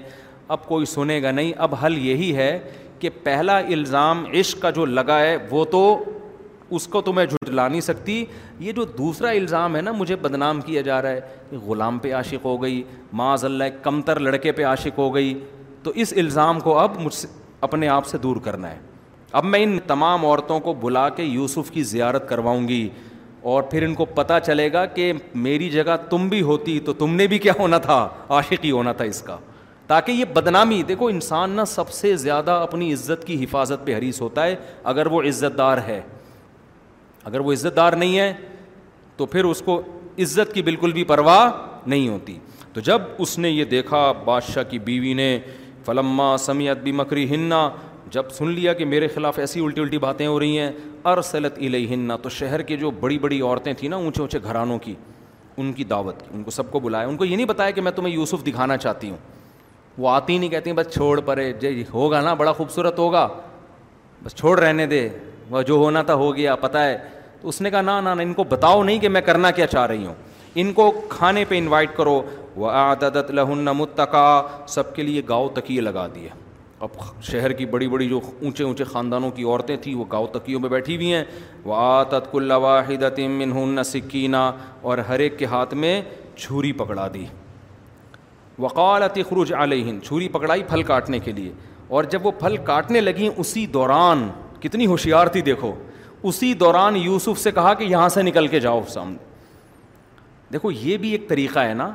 اب 0.49 0.67
کوئی 0.67 0.87
سنے 0.87 1.23
گا 1.23 1.31
نہیں۔ 1.31 1.53
اب 1.57 1.75
حل 1.85 1.99
یہی 1.99 2.37
ہے 2.37 2.59
کہ 2.99 3.11
پہلا 3.23 3.59
الزام 3.59 4.25
عشق 4.35 4.63
کا 4.63 4.71
جو 4.71 4.85
لگا 4.85 5.21
ہے، 5.21 5.37
وہ 5.51 5.65
تو 5.65 6.05
اس 6.71 6.87
کو 6.87 7.01
تو 7.01 7.13
میں 7.13 7.27
جھٹلا 7.27 7.69
نہیں 7.69 7.81
سکتی۔ 7.81 8.25
یہ 8.61 8.73
جو 8.73 8.85
دوسرا 8.85 9.29
الزام 9.29 9.77
ہے 9.77 9.81
نا، 9.81 9.93
مجھے 9.93 10.17
بدنام 10.17 10.61
کیا 10.61 10.81
جا 10.81 11.03
رہا 11.03 11.11
ہے 11.11 11.21
کہ 11.51 11.57
غلام 11.57 11.99
پہ 11.99 12.15
عاشق 12.15 12.45
ہو 12.45 12.63
گئی 12.63 12.83
معاذ 13.13 13.45
اللہ 13.45 13.65
کم 13.83 14.03
تر 14.03 14.21
لڑکے 14.21 14.53
پہ 14.53 14.65
عاشق 14.65 14.99
ہو 14.99 15.15
گئی۔ 15.15 15.39
تو 15.83 15.93
اس 15.95 16.15
الزام 16.17 16.61
کو 16.61 16.79
اب 16.79 17.01
مجھ 17.01 17.15
سے، 17.15 17.29
اپنے 17.61 17.89
آپ 17.89 18.07
سے 18.07 18.19
دور 18.19 18.37
کرنا 18.37 18.71
ہے۔ 18.71 18.92
اب 19.33 19.45
میں 19.45 19.63
ان 19.63 19.79
تمام 19.87 20.27
عورتوں 20.27 20.61
کو 20.61 20.75
بلا 20.75 21.09
کے 21.09 21.23
یوسف 21.23 21.71
کی 21.71 21.83
زیارت 21.83 22.29
کرواؤں 22.29 22.69
گی 22.69 22.89
اور 23.43 23.63
پھر 23.63 23.83
ان 23.83 23.95
کو 23.95 24.05
پتہ 24.05 24.33
چلے 24.47 24.73
گا 24.73 24.87
کہ 24.87 25.13
میری 25.35 25.71
جگہ 25.71 25.97
تم 26.11 26.29
بھی 26.29 26.43
ہوتی 26.43 26.81
تو 26.81 26.93
تم 26.93 27.15
نے 27.15 27.27
بھی 27.27 27.39
کیا 27.39 27.53
ہونا 27.59 27.79
تھا؟ 27.79 28.09
عاشق 28.29 28.65
ہی 28.65 28.71
ہونا 28.71 28.93
تھا 28.93 29.05
اس 29.05 29.23
کا۔ 29.23 29.37
تاکہ 29.87 30.13
یہ 30.13 30.25
بدنامی، 30.25 30.83
دیکھو 30.83 31.07
انسان 31.07 31.51
نا 31.51 31.65
سب 31.65 31.91
سے 31.91 32.17
زیادہ 32.17 32.51
اپنی 32.51 32.93
عزت 32.93 33.27
کی 33.27 33.45
حفاظت 33.45 33.87
پہ 33.87 33.99
حریث 33.99 34.21
ہوتا 34.21 34.47
ہے 34.47 34.57
اگر 34.85 35.07
وہ 35.07 35.23
عزت 35.23 35.59
دار 35.59 35.79
ہے۔ 35.79 36.01
اگر 37.25 37.41
وہ 37.41 37.53
عزت 37.53 37.77
دار 37.77 37.93
نہیں 37.93 38.19
ہے 38.19 38.33
تو 39.17 39.27
پھر 39.27 39.45
اس 39.45 39.63
کو 39.63 39.83
عزت 40.19 40.55
کی 40.55 40.63
بالکل 40.63 40.93
بھی 40.93 41.05
پرواہ 41.05 41.51
نہیں 41.87 42.09
ہوتی۔ 42.09 42.39
تو 42.73 42.81
جب 42.81 43.03
اس 43.19 43.39
نے 43.39 43.51
یہ 43.51 43.65
دیکھا، 43.65 44.13
بادشاہ 44.13 44.63
کی 44.63 44.79
بیوی 44.79 45.15
نے، 45.15 45.39
فلما 45.85 46.37
سمیت 46.37 46.79
بھی 46.79 46.93
مکری 46.93 47.35
ہننا 47.35 47.71
جب 48.13 48.31
سن 48.31 48.51
لیا 48.51 48.73
کہ 48.73 48.85
میرے 48.85 49.09
خلاف 49.09 49.39
ایسی 49.39 49.65
الٹی 49.65 49.81
الٹی 49.81 49.99
باتیں 49.99 50.27
ہو 50.27 50.41
رہی 50.41 50.59
ہیں، 50.59 50.71
ارسلت 51.05 51.59
علیہ 51.59 52.13
تو 52.23 52.29
شہر 52.29 52.63
کے 52.63 52.77
جو 52.77 52.91
بڑی 52.91 53.19
بڑی 53.19 53.41
عورتیں 53.41 53.73
تھیں 53.73 53.91
نا، 53.91 53.97
اونچے 53.97 54.21
اونچے 54.21 54.39
گھرانوں 54.43 54.79
کی، 54.79 54.95
ان 55.57 55.73
کی 55.73 55.85
دعوت 55.85 56.21
کی، 56.21 56.27
ان 56.35 56.43
کو 56.43 56.51
سب 56.51 56.71
کو 56.71 56.81
بلایا۔ 56.81 57.07
ان 57.07 57.17
کو 57.17 57.25
یہ 57.25 57.37
نہیں 57.37 57.47
بتایا 57.47 57.71
کہ 57.71 57.81
میں 57.81 57.93
تمہیں 57.93 58.15
یوسف 58.15 58.47
دکھانا 58.47 58.77
چاہتی 58.77 59.11
ہوں۔ 59.11 59.17
وہ 59.99 60.11
آتی 60.11 60.39
نہیں، 60.39 60.51
کہتی 60.51 60.73
بس 60.73 60.95
چھوڑ 60.95 61.21
پڑے 61.21 61.53
جی 61.53 61.85
ہوگا 61.95 62.21
نا، 62.21 62.35
بڑا 62.35 62.53
خوبصورت 62.53 62.99
ہوگا۔ 62.99 63.29
بس 64.25 64.35
چھوڑ 64.35 64.61
رہنے 64.61 64.87
دے، 64.87 65.09
وہ 65.51 65.63
جو 65.63 65.75
ہونا 65.75 66.03
تھا 66.03 66.15
ہو 66.15 66.37
گیا، 66.37 66.57
پتہ 66.57 66.79
ہے۔ 66.79 66.99
تو 67.41 67.49
اس 67.49 67.61
نے 67.61 67.71
کہا 67.71 67.81
نہ 67.81 67.91
نہ 67.91 68.23
ان 68.23 68.35
کو 68.35 68.45
بتاؤ 68.45 68.83
نہیں 68.83 68.99
کہ 68.99 69.09
میں 69.09 69.21
کرنا 69.21 69.51
کیا 69.51 69.67
چاہ 69.67 69.87
رہی 69.87 70.07
ہوں۔ 70.07 70.15
ان 70.55 70.73
کو 70.73 70.93
کھانے 71.09 71.45
پہ 71.49 71.59
انوائٹ 71.59 71.97
کرو۔ 71.97 72.23
وہ 72.57 72.71
عادت 72.71 73.31
لہن 73.31 73.65
متقا 73.65 74.43
سب 74.69 74.95
کے 74.95 75.03
لیے 75.03 75.23
گاؤ 75.29 75.49
تکیے 75.49 75.81
لگا 75.81 76.07
دیے۔ 76.15 76.29
اب 76.83 77.23
شہر 77.23 77.53
کی 77.53 77.67
بڑی 77.67 77.89
بڑی 77.89 78.09
جو 78.09 78.21
اونچے 78.43 78.65
اونچے 78.65 78.85
خاندانوں 78.85 79.31
کی 79.31 79.45
عورتیں 79.45 79.77
تھیں، 79.77 79.95
وہ 79.95 80.05
گاؤ 80.13 80.27
تکیوں 80.27 80.61
میں 80.61 80.69
بیٹھی 80.69 80.97
ہوئی 80.97 81.15
ہیں۔ 81.15 81.25
وہ 81.65 81.75
آتت 81.77 82.33
کل 82.33 82.51
واحد 82.51 83.19
منہن 83.19 83.85
سکینہ 83.85 84.53
اور 84.81 84.99
ہر 84.99 85.19
ایک 85.19 85.39
کے 85.39 85.45
ہاتھ 85.45 85.75
میں 85.75 86.03
چھری 86.37 86.73
پکڑا 86.73 87.09
دی۔ 87.15 87.25
وقالت 88.59 89.19
خروج 89.29 89.53
علیہن 89.59 89.99
چھری 90.03 90.29
پکڑائی 90.29 90.63
پھل 90.63 90.83
کاٹنے 90.83 91.19
کے 91.19 91.33
لیے۔ 91.33 91.53
اور 91.89 92.05
جب 92.05 92.27
وہ 92.27 92.31
پھل 92.31 92.57
کاٹنے 92.57 93.01
لگیں، 93.01 93.31
اسی 93.37 93.67
دوران، 93.67 94.29
کتنی 94.61 94.87
ہوشیار 94.87 95.27
تھی 95.27 95.41
دیکھو، 95.41 95.75
اسی 96.23 96.55
دوران 96.55 96.97
یوسف 96.97 97.39
سے 97.39 97.51
کہا 97.51 97.75
کہ 97.75 97.85
یہاں 97.85 98.09
سے 98.09 98.23
نکل 98.23 98.47
کے 98.47 98.61
جاؤ 98.61 98.81
سامنے۔ 98.89 99.17
دیکھو، 100.53 100.71
یہ 100.71 100.97
بھی 100.97 101.11
ایک 101.11 101.29
طریقہ 101.29 101.59
ہے 101.59 101.75
نا۔ 101.75 101.95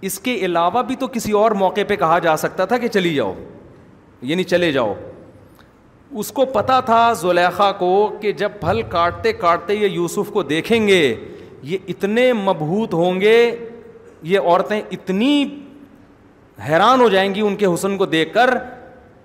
اس 0.00 0.20
کے 0.20 0.34
علاوہ 0.34 0.82
بھی 0.82 0.96
تو 0.96 1.06
کسی 1.06 1.32
اور 1.32 1.50
موقع 1.50 1.80
پہ 1.88 1.96
کہا 1.96 2.18
جا 2.18 2.36
سکتا 2.36 2.64
تھا 2.64 2.78
کہ 2.78 2.88
چلی 2.88 3.14
جاؤ۔ 3.14 3.34
یعنی 4.22 4.44
چلے 4.44 4.72
جاؤ۔ 4.72 4.94
اس 6.10 6.32
کو 6.32 6.44
پتا 6.44 6.80
تھا 6.80 7.12
زلیخا 7.12 7.72
کو 7.72 8.18
کہ 8.20 8.32
جب 8.32 8.52
پھل 8.60 8.82
کاٹتے 8.82 9.32
کاٹتے 9.32 9.74
یہ 9.74 9.86
یوسف 9.86 10.30
کو 10.32 10.42
دیکھیں 10.42 10.88
گے، 10.88 11.16
یہ 11.62 11.78
اتنے 11.88 12.32
مبہوت 12.32 12.94
ہوں 12.94 13.20
گے، 13.20 13.56
یہ 14.22 14.38
عورتیں 14.38 14.82
اتنی 14.90 15.44
حیران 16.68 17.00
ہو 17.00 17.08
جائیں 17.08 17.34
گی 17.34 17.40
ان 17.40 17.56
کے 17.56 17.66
حسن 17.66 17.96
کو 17.96 18.06
دیکھ 18.06 18.34
کر 18.34 18.50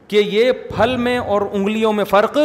کہ 0.08 0.16
یہ 0.16 0.52
پھل 0.52 0.98
میں 0.98 1.18
اور 1.18 1.42
انگلیوں 1.52 1.94
میں 1.94 2.04
فرق 2.04 2.38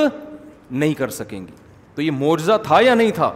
نہیں 0.71 0.95
کر 0.95 1.09
سکیں 1.09 1.41
گی۔ 1.41 1.53
تو 1.95 2.03
یہ 2.03 2.11
معجزہ 2.11 2.53
تھا 2.63 2.81
یا 2.81 2.95
نہیں 2.95 3.11
تھا؟ 3.11 3.33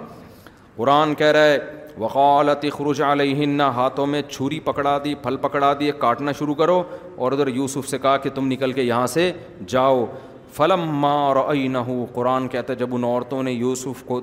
قرآن 0.77 1.15
کہہ 1.15 1.27
رہا 1.27 1.45
ہے 1.45 1.59
وقالت 2.01 2.67
خروج 2.73 3.03
علیہ 3.03 3.63
ہاتھوں 3.63 4.07
میں 4.07 4.23
چھری 4.23 4.61
پکڑا 4.61 4.99
دی، 5.05 5.15
پھل 5.15 5.37
پکڑا 5.37 5.75
دیے 5.81 5.93
کاٹنا 5.99 6.33
شروع 6.33 6.55
کرو۔ 6.55 6.83
اور 7.17 7.33
ادھر 7.33 7.47
یوسف 7.47 7.89
سے 7.89 7.99
کہا 7.99 8.17
کہ 8.17 8.31
تم 8.31 8.47
نکل 8.47 8.73
کے 8.73 8.83
یہاں 8.83 9.07
سے 9.07 9.33
جاؤ۔ 9.67 10.05
فلم 10.53 10.81
مار 10.81 11.55
نہ 11.55 11.79
ہو 11.79 12.07
قرآن 12.15 12.49
کہتا 12.49 12.73
ہے، 12.73 12.79
جب 12.79 12.95
ان 12.95 13.05
عورتوں 13.05 13.43
نے 13.43 13.53
یوسف 13.53 14.03
کو 14.05 14.21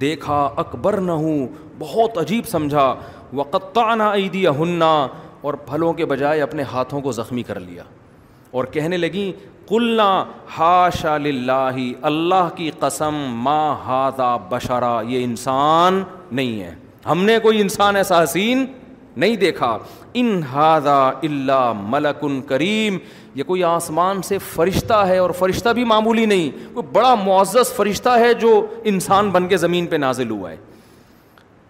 دیکھا 0.00 0.50
اکبر 0.56 0.96
نہ 1.00 1.12
ہوں 1.12 1.48
بہت 1.78 2.18
عجیب 2.18 2.48
سمجھا۔ 2.48 2.94
وقتہ 3.32 3.94
نہ 3.94 4.02
عیدی 4.02 4.46
ہننا 4.46 5.06
اور 5.40 5.54
پھلوں 5.54 5.92
کے 5.92 6.06
بجائے 6.06 6.42
اپنے 6.42 6.62
ہاتھوں 6.62 7.00
کو 7.00 7.12
زخمی 7.12 7.42
کر 7.42 7.60
لیا۔ 7.60 7.82
اور 8.50 8.64
کہنے 8.64 8.96
لگیں 8.96 9.53
کلنا 9.68 10.24
ہاش 10.58 11.04
اللہ 11.04 11.76
اللہ 12.02 12.48
کی 12.56 12.70
قسم، 12.78 13.14
ما 13.28 13.72
ہاضا 13.72 14.36
بشرا، 14.36 15.00
یہ 15.08 15.24
انسان 15.24 16.04
نہیں 16.32 16.60
ہے۔ 16.62 16.74
ہم 17.06 17.24
نے 17.24 17.38
کوئی 17.38 17.60
انسان 17.60 17.96
ایسا 17.96 18.22
حسین 18.22 18.66
نہیں 19.16 19.36
دیکھا۔ 19.36 19.78
ان 20.14 20.42
ہاضا 20.52 21.08
اللہ 21.08 21.72
ملکن 21.76 22.42
کریم۔ 22.42 22.98
یہ 23.34 23.44
کوئی 23.44 23.64
آسمان 23.64 24.22
سے 24.22 24.38
فرشتہ 24.38 24.94
ہے 24.94 25.18
اور 25.18 25.30
فرشتہ 25.30 25.68
بھی 25.68 25.84
معمولی 25.84 26.26
نہیں۔ 26.26 26.74
کوئی 26.74 26.86
بڑا 26.92 27.14
معزز 27.14 27.72
فرشتہ 27.72 28.08
ہے 28.08 28.34
جو 28.34 28.66
انسان 28.84 29.30
بن 29.30 29.48
کے 29.48 29.56
زمین 29.56 29.86
پہ 29.86 29.96
نازل 29.96 30.30
ہوا 30.30 30.50
ہے۔ 30.50 30.56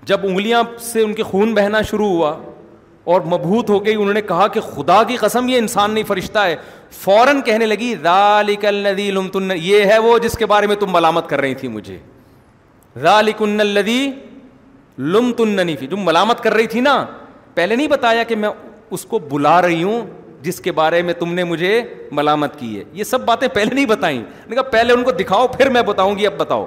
جب 0.02 0.20
انگلیاں 0.22 0.62
سے 0.78 1.02
ان 1.02 1.14
کے 1.14 1.22
خون 1.22 1.54
بہنا 1.54 1.82
شروع 1.82 2.08
ہوا 2.08 2.34
اور 3.04 3.20
مبہوت 3.20 3.70
ہو 3.70 3.84
گئی، 3.84 3.94
انہوں 3.94 4.14
نے 4.14 4.20
کہا 4.20 4.48
کہ 4.48 4.60
خدا 4.60 5.02
کی 5.02 5.16
قسم 5.16 5.48
یہ 5.48 5.58
انسان 5.58 5.90
نہیں، 5.90 6.04
فرشتہ 6.04 6.38
ہے۔ 6.38 6.56
فوراً 6.90 7.42
کہنے 7.42 7.66
لگی، 7.66 7.94
ذالک 8.02 8.64
الذی 8.64 9.10
لم 9.10 9.28
یہ 9.54 9.84
ہے 9.84 9.98
وہ 9.98 10.18
جس 10.18 10.38
کے 10.38 10.46
بارے 10.46 10.66
میں 10.66 10.76
تم 10.76 10.86
ملامت 10.92 11.28
کر 11.28 11.40
رہی 11.40 11.54
تھی 11.54 11.68
مجھے۔ 11.68 11.98
ذالک 12.98 13.42
الذی 13.42 14.10
لم 14.98 15.32
تننی 15.32 15.76
فی، 15.76 15.86
جو 15.86 15.96
ملامت 15.96 16.40
کر 16.40 16.54
رہی 16.54 16.66
تھی 16.66 16.80
نا، 16.80 17.06
پہلے 17.54 17.76
نہیں 17.76 17.88
بتایا 17.88 18.22
کہ 18.22 18.36
میں 18.36 18.48
اس 18.90 19.04
کو 19.04 19.18
بلا 19.18 19.62
رہی 19.62 19.82
ہوں 19.82 20.00
جس 20.42 20.60
کے 20.60 20.72
بارے 20.72 21.02
میں 21.02 21.14
تم 21.14 21.34
نے 21.34 21.44
مجھے 21.44 21.82
ملامت 22.12 22.58
کی 22.58 22.78
ہے۔ 22.78 22.84
یہ 22.92 23.04
سب 23.04 23.20
باتیں 23.20 23.48
پہلے 23.48 23.74
نہیں 23.74 23.86
بتائیں۔ 23.86 24.22
کہا، 24.50 24.62
پہلے 24.62 24.92
ان 24.92 25.02
کو 25.02 25.10
دکھاؤ، 25.10 25.46
پھر 25.46 25.70
میں 25.70 25.82
بتاؤں 25.82 26.18
گی، 26.18 26.26
اب 26.26 26.32
بتاؤ۔ 26.36 26.66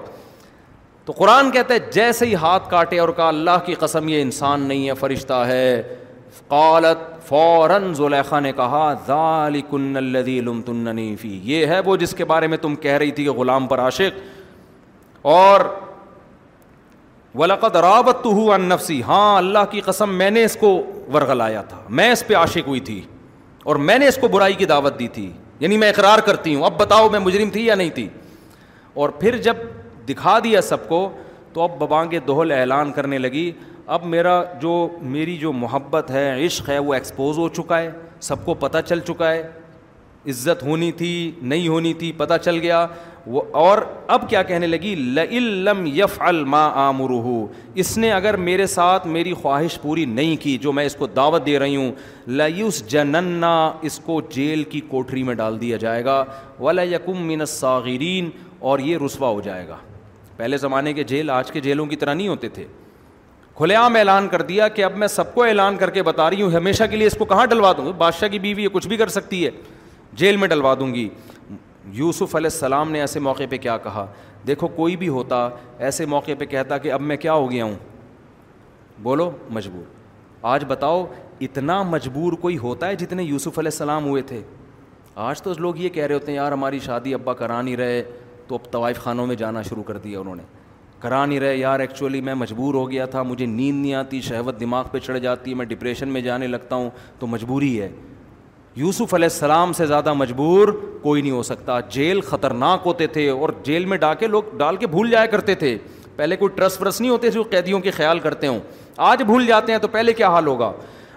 تو 1.05 1.13
قرآن 1.13 1.51
کہتا 1.51 1.73
ہے، 1.73 1.79
جیسے 1.79 2.25
ہی 2.25 2.35
ہاتھ 2.35 2.69
کاٹے 2.69 2.99
اور 2.99 3.09
کہا، 3.09 3.27
اللہ 3.27 3.65
کی 3.65 3.73
قسم 3.73 4.09
یہ 4.09 4.21
انسان 4.21 4.61
نہیں 4.61 4.89
ہے، 4.89 4.93
فرشتہ 4.93 5.33
ہے۔ 5.33 5.95
قالت، 6.47 7.27
فوراً 7.27 7.93
زلیخا 7.93 8.39
نے 8.39 8.51
کہا، 8.51 8.93
ذالکن 9.07 9.97
الذی 9.97 10.41
لمتننی 10.41 11.15
فی، 11.15 11.39
یہ 11.43 11.65
ہے 11.65 11.79
وہ 11.79 11.95
جس 11.95 12.13
کے 12.13 12.25
بارے 12.25 12.47
میں 12.47 12.57
تم 12.57 12.75
کہہ 12.75 12.91
رہی 12.91 13.11
تھی 13.11 13.23
کہ 13.23 13.31
غلام 13.31 13.67
پر 13.67 13.79
عاشق۔ 13.79 14.19
اور 15.21 15.59
ولقد 17.35 17.75
رابط 17.75 18.23
تو 18.23 18.55
عن 18.55 18.61
نفسی 18.61 19.03
ہاں 19.03 19.37
اللہ 19.37 19.59
کی 19.71 19.81
قسم، 19.81 20.13
میں 20.13 20.29
نے 20.29 20.43
اس 20.43 20.57
کو 20.59 20.83
ورغلایا 21.13 21.61
تھا۔ 21.61 21.77
میں 21.89 22.11
اس 22.11 22.27
پہ 22.27 22.35
عاشق 22.35 22.67
ہوئی 22.67 22.79
تھی 22.79 23.01
اور 23.63 23.75
میں 23.75 23.97
نے 23.97 24.07
اس 24.07 24.17
کو 24.21 24.27
برائی 24.27 24.53
کی 24.53 24.65
دعوت 24.65 24.99
دی 24.99 25.07
تھی۔ 25.07 25.31
یعنی 25.59 25.77
میں 25.77 25.89
اقرار 25.89 26.19
کرتی 26.19 26.55
ہوں، 26.55 26.63
اب 26.63 26.77
بتاؤ 26.77 27.09
میں 27.09 27.19
مجرم 27.19 27.49
تھی 27.49 27.65
یا 27.65 27.75
نہیں 27.75 27.89
تھی۔ 27.89 28.09
اور 28.93 29.09
پھر 29.09 29.37
جب 29.37 29.55
دکھا 30.09 30.39
دیا 30.43 30.61
سب 30.61 30.89
کو، 30.89 31.09
تو 31.53 31.61
اب 31.61 31.71
ببانگ 31.79 32.13
دوہل 32.27 32.51
اعلان 32.51 32.91
کرنے 32.91 33.17
لگی۔ 33.17 33.51
اب 33.87 34.05
میرا 34.05 34.43
جو 34.61 34.89
میری 35.01 35.37
جو 35.37 35.53
محبت 35.53 36.11
ہے، 36.11 36.45
عشق 36.45 36.69
ہے، 36.69 36.79
وہ 36.79 36.93
ایکسپوز 36.93 37.37
ہو 37.37 37.49
چکا 37.49 37.81
ہے، 37.81 37.91
سب 38.19 38.45
کو 38.45 38.53
پتہ 38.53 38.77
چل 38.85 38.99
چکا 38.99 39.31
ہے۔ 39.31 39.41
عزت 40.27 40.63
ہونی 40.63 40.91
تھی، 40.91 41.31
نہیں 41.41 41.67
ہونی 41.67 41.93
تھی، 41.93 42.11
پتہ 42.17 42.33
چل 42.41 42.59
گیا۔ 42.59 42.87
وہ 43.27 43.41
اور 43.51 43.77
اب 44.07 44.29
کیا 44.29 44.43
کہنے 44.43 44.67
لگی؟ 44.67 44.95
لم 45.39 45.85
یف 45.85 46.21
الما 46.21 46.69
عامر 46.73 47.45
اس 47.75 47.97
نے 47.97 48.11
اگر 48.11 48.37
میرے 48.37 48.67
ساتھ 48.67 49.07
میری 49.07 49.33
خواہش 49.33 49.81
پوری 49.81 50.05
نہیں 50.05 50.35
کی، 50.43 50.57
جو 50.57 50.71
میں 50.71 50.85
اس 50.85 50.95
کو 50.95 51.07
دعوت 51.07 51.45
دے 51.45 51.59
رہی 51.59 51.75
ہوں 51.75 51.91
لیوس 52.27 52.87
جننا 52.87 53.71
اس 53.81 53.99
کو 53.99 54.21
جیل 54.21 54.63
کی 54.63 54.81
کوٹری 54.81 55.23
میں 55.23 55.35
ڈال 55.35 55.61
دیا 55.61 55.77
جائے 55.77 56.05
گا۔ 56.05 56.25
ولا 56.59 56.81
یکم 56.81 57.27
من 57.27 57.41
الصاغرین۔ 57.41 58.29
اور 58.59 58.79
یہ 58.79 58.97
رسوا 59.05 59.29
ہو 59.29 59.41
جائے 59.41 59.67
گا۔ 59.67 59.77
پہلے 60.37 60.57
زمانے 60.57 60.93
کے 60.93 61.03
جیل، 61.03 61.29
آج 61.29 61.51
کے 61.51 61.59
جیلوں 61.59 61.85
کی 61.85 61.95
طرح 61.95 62.13
نہیں 62.13 62.27
ہوتے 62.27 62.49
تھے۔ 62.49 62.67
کھلے 63.57 63.75
عام 63.75 63.95
اعلان 63.95 64.27
کر 64.27 64.41
دیا 64.41 64.67
کہ 64.67 64.83
اب 64.83 64.97
میں 64.97 65.07
سب 65.07 65.33
کو 65.33 65.43
اعلان 65.43 65.77
کر 65.77 65.89
کے 65.89 66.03
بتا 66.03 66.29
رہی 66.29 66.41
ہوں، 66.41 66.51
ہمیشہ 66.51 66.83
کے 66.89 66.95
لیے 66.95 67.07
اس 67.07 67.15
کو 67.17 67.25
کہاں 67.25 67.45
ڈلوا 67.45 67.73
دوں؟ 67.77 67.93
بادشاہ 67.93 68.27
کی 68.27 68.39
بیوی 68.39 68.63
ہے 68.63 68.67
کچھ 68.67 68.87
بھی 68.87 68.97
کر 68.97 69.07
سکتی 69.07 69.45
ہے، 69.45 69.49
جیل 70.13 70.37
میں 70.37 70.47
ڈلوا 70.47 70.73
دوں 70.79 70.93
گی۔ 70.93 71.09
یوسف 71.85 72.35
علیہ 72.35 72.49
السلام 72.53 72.91
نے 72.91 72.99
ایسے 72.99 73.19
موقع 73.19 73.43
پہ 73.49 73.57
کیا 73.57 73.77
کہا؟ 73.77 74.05
دیکھو، 74.47 74.67
کوئی 74.67 74.95
بھی 74.95 75.07
ہوتا 75.07 75.49
ایسے 75.79 76.05
موقع 76.05 76.31
پہ 76.39 76.45
کہتا 76.45 76.77
کہ 76.77 76.91
اب 76.91 77.01
میں 77.01 77.17
کیا 77.17 77.33
ہو 77.33 77.51
گیا 77.51 77.63
ہوں۔ 77.63 77.75
بولو، 78.99 79.31
مجبور۔ 79.49 79.83
آج 80.41 80.65
بتاؤ، 80.67 81.05
اتنا 81.41 81.83
مجبور 81.83 82.33
کوئی 82.33 82.57
ہوتا 82.57 82.87
ہے 82.87 82.95
جتنے 82.95 83.23
یوسف 83.23 83.59
علیہ 83.59 83.71
السلام 83.71 84.05
ہوئے 84.05 84.21
تھے؟ 84.21 84.41
آج 85.15 85.41
تو 85.41 85.53
لوگ 85.57 85.77
یہ 85.77 85.89
کہہ 85.89 86.05
رہے 86.05 86.13
ہوتے 86.13 86.31
ہیں، 86.31 86.35
یار 86.35 86.51
ہماری 86.51 86.79
شادی 86.79 87.13
ابا 87.13 87.33
کرا 87.33 87.61
نہیں 87.61 87.77
رہے، 87.77 88.03
تو 88.47 88.55
اب 88.55 88.71
طوائف 88.71 88.99
خانوں 88.99 89.27
میں 89.27 89.35
جانا 89.35 89.61
شروع 89.61 89.83
کر 89.83 89.97
دیا 89.97 90.19
انہوں 90.19 90.35
نے۔ 90.35 90.56
کرا 90.99 91.25
نہیں 91.25 91.39
رہے، 91.39 91.57
یار 91.57 91.79
ایکچولی 91.79 92.21
میں 92.21 92.33
مجبور 92.33 92.73
ہو 92.73 92.91
گیا 92.91 93.05
تھا، 93.05 93.23
مجھے 93.23 93.45
نیند 93.45 93.81
نہیں 93.81 93.93
آتی، 93.93 94.21
شہوت 94.21 94.59
دماغ 94.59 94.85
پہ 94.91 94.99
چڑھ 94.99 95.19
جاتی 95.19 95.51
ہے 95.51 95.55
میں 95.55 95.65
ڈپریشن 95.65 96.09
میں 96.09 96.21
جانے 96.21 96.47
لگتا 96.47 96.75
ہوں، 96.75 96.89
تو 97.19 97.27
مجبوری 97.27 97.81
ہے۔ 97.81 97.89
یوسف 98.75 99.13
علیہ 99.13 99.25
السلام 99.25 99.73
سے 99.73 99.85
زیادہ 99.85 100.13
مجبور 100.13 100.67
کوئی 101.01 101.21
نہیں 101.21 101.31
ہو 101.31 101.43
سکتا۔ 101.43 101.79
جیل 101.79 102.21
خطرناک 102.21 102.81
ہوتے 102.85 103.07
تھے 103.07 103.29
اور 103.29 103.49
جیل 103.63 103.85
میں 103.85 103.97
ڈال 103.97 104.15
کے 104.19 104.27
لوگ 104.27 104.43
ڈال 104.57 104.75
کے 104.75 104.87
بھول 104.87 105.09
جایا 105.09 105.25
کرتے 105.25 105.55
تھے۔ 105.55 105.77
پہلے 106.15 106.35
کوئی 106.35 106.51
ٹرس 106.55 106.81
ورس 106.81 107.01
نہیں 107.01 107.11
ہوتے 107.11 107.29
جو 107.29 107.43
قیدیوں 107.43 107.79
کے 107.79 107.91
خیال 107.91 108.19
کرتے 108.19 108.47
ہوں۔ 108.47 108.59
آج 108.97 109.23
بھول 109.23 109.45
جاتے 109.45 109.71
ہیں 109.71 109.79
تو 109.79 109.87
پہلے 109.87 110.13
کیا 110.13 110.27
حال 110.27 110.47
ہوگا؟ 110.47 110.71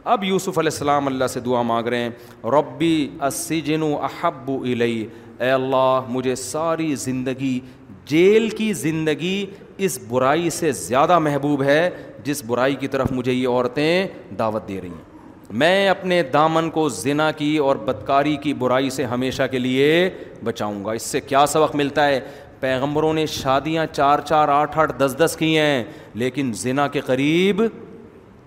اب 0.05 0.25
یوسف 0.25 0.59
علیہ 0.59 0.71
السلام 0.73 1.07
اللہ 1.07 1.27
سے 1.27 1.41
دعا 1.41 1.63
مانگ 1.63 1.87
رہے 1.87 1.99
ہیں۔ 1.99 2.11
ربی 2.45 3.17
السجن 3.21 3.83
احب 3.83 4.51
الی 4.51 5.07
اے 5.41 5.51
اللہ، 5.51 6.01
مجھے 6.09 6.35
ساری 6.35 6.95
زندگی، 6.95 7.61
جیل 8.05 8.49
کی 8.49 8.73
زندگی 8.73 9.47
اس 9.81 9.99
برائی 10.09 10.51
سے 10.51 10.73
زیادہ 10.73 11.19
محبوب 11.19 11.63
ہے 11.63 11.91
جس 12.25 12.45
برائی 12.45 12.75
کی 12.75 12.89
طرف 12.89 13.13
مجھے 13.13 13.33
یہ 13.33 13.49
عورتیں 13.49 14.07
دعوت 14.39 14.69
دے 14.69 14.81
رہی 14.81 14.89
ہیں۔ 14.89 15.19
میں 15.51 15.89
اپنے 15.89 16.23
دامن 16.23 16.71
کو 16.71 16.89
زنا 16.89 17.31
کی 17.31 17.59
اور 17.59 17.77
بدکاری 17.77 18.37
کی 18.37 18.55
برائی 18.55 18.91
سے 18.91 19.05
ہمیشہ 19.05 19.43
کے 19.51 19.59
لیے 19.59 20.11
بچاؤں 20.45 20.85
گا۔ 20.85 20.93
اس 20.93 21.03
سے 21.03 21.21
کیا 21.21 21.47
سبق 21.47 21.77
ملتا 21.77 22.07
ہے؟ 22.07 22.21
پیغمبروں 22.61 23.13
نے 23.13 23.27
شادیاں 23.27 23.87
چار 23.87 24.19
چار 24.19 24.49
آٹھ 24.49 24.79
آٹھ 24.79 24.99
دس 24.99 25.17
دس 25.19 25.37
کی 25.37 25.59
ہیں، 25.59 25.85
لیکن 26.15 26.53
زنا 26.55 26.89
کے 26.89 27.01
قریب 27.01 27.63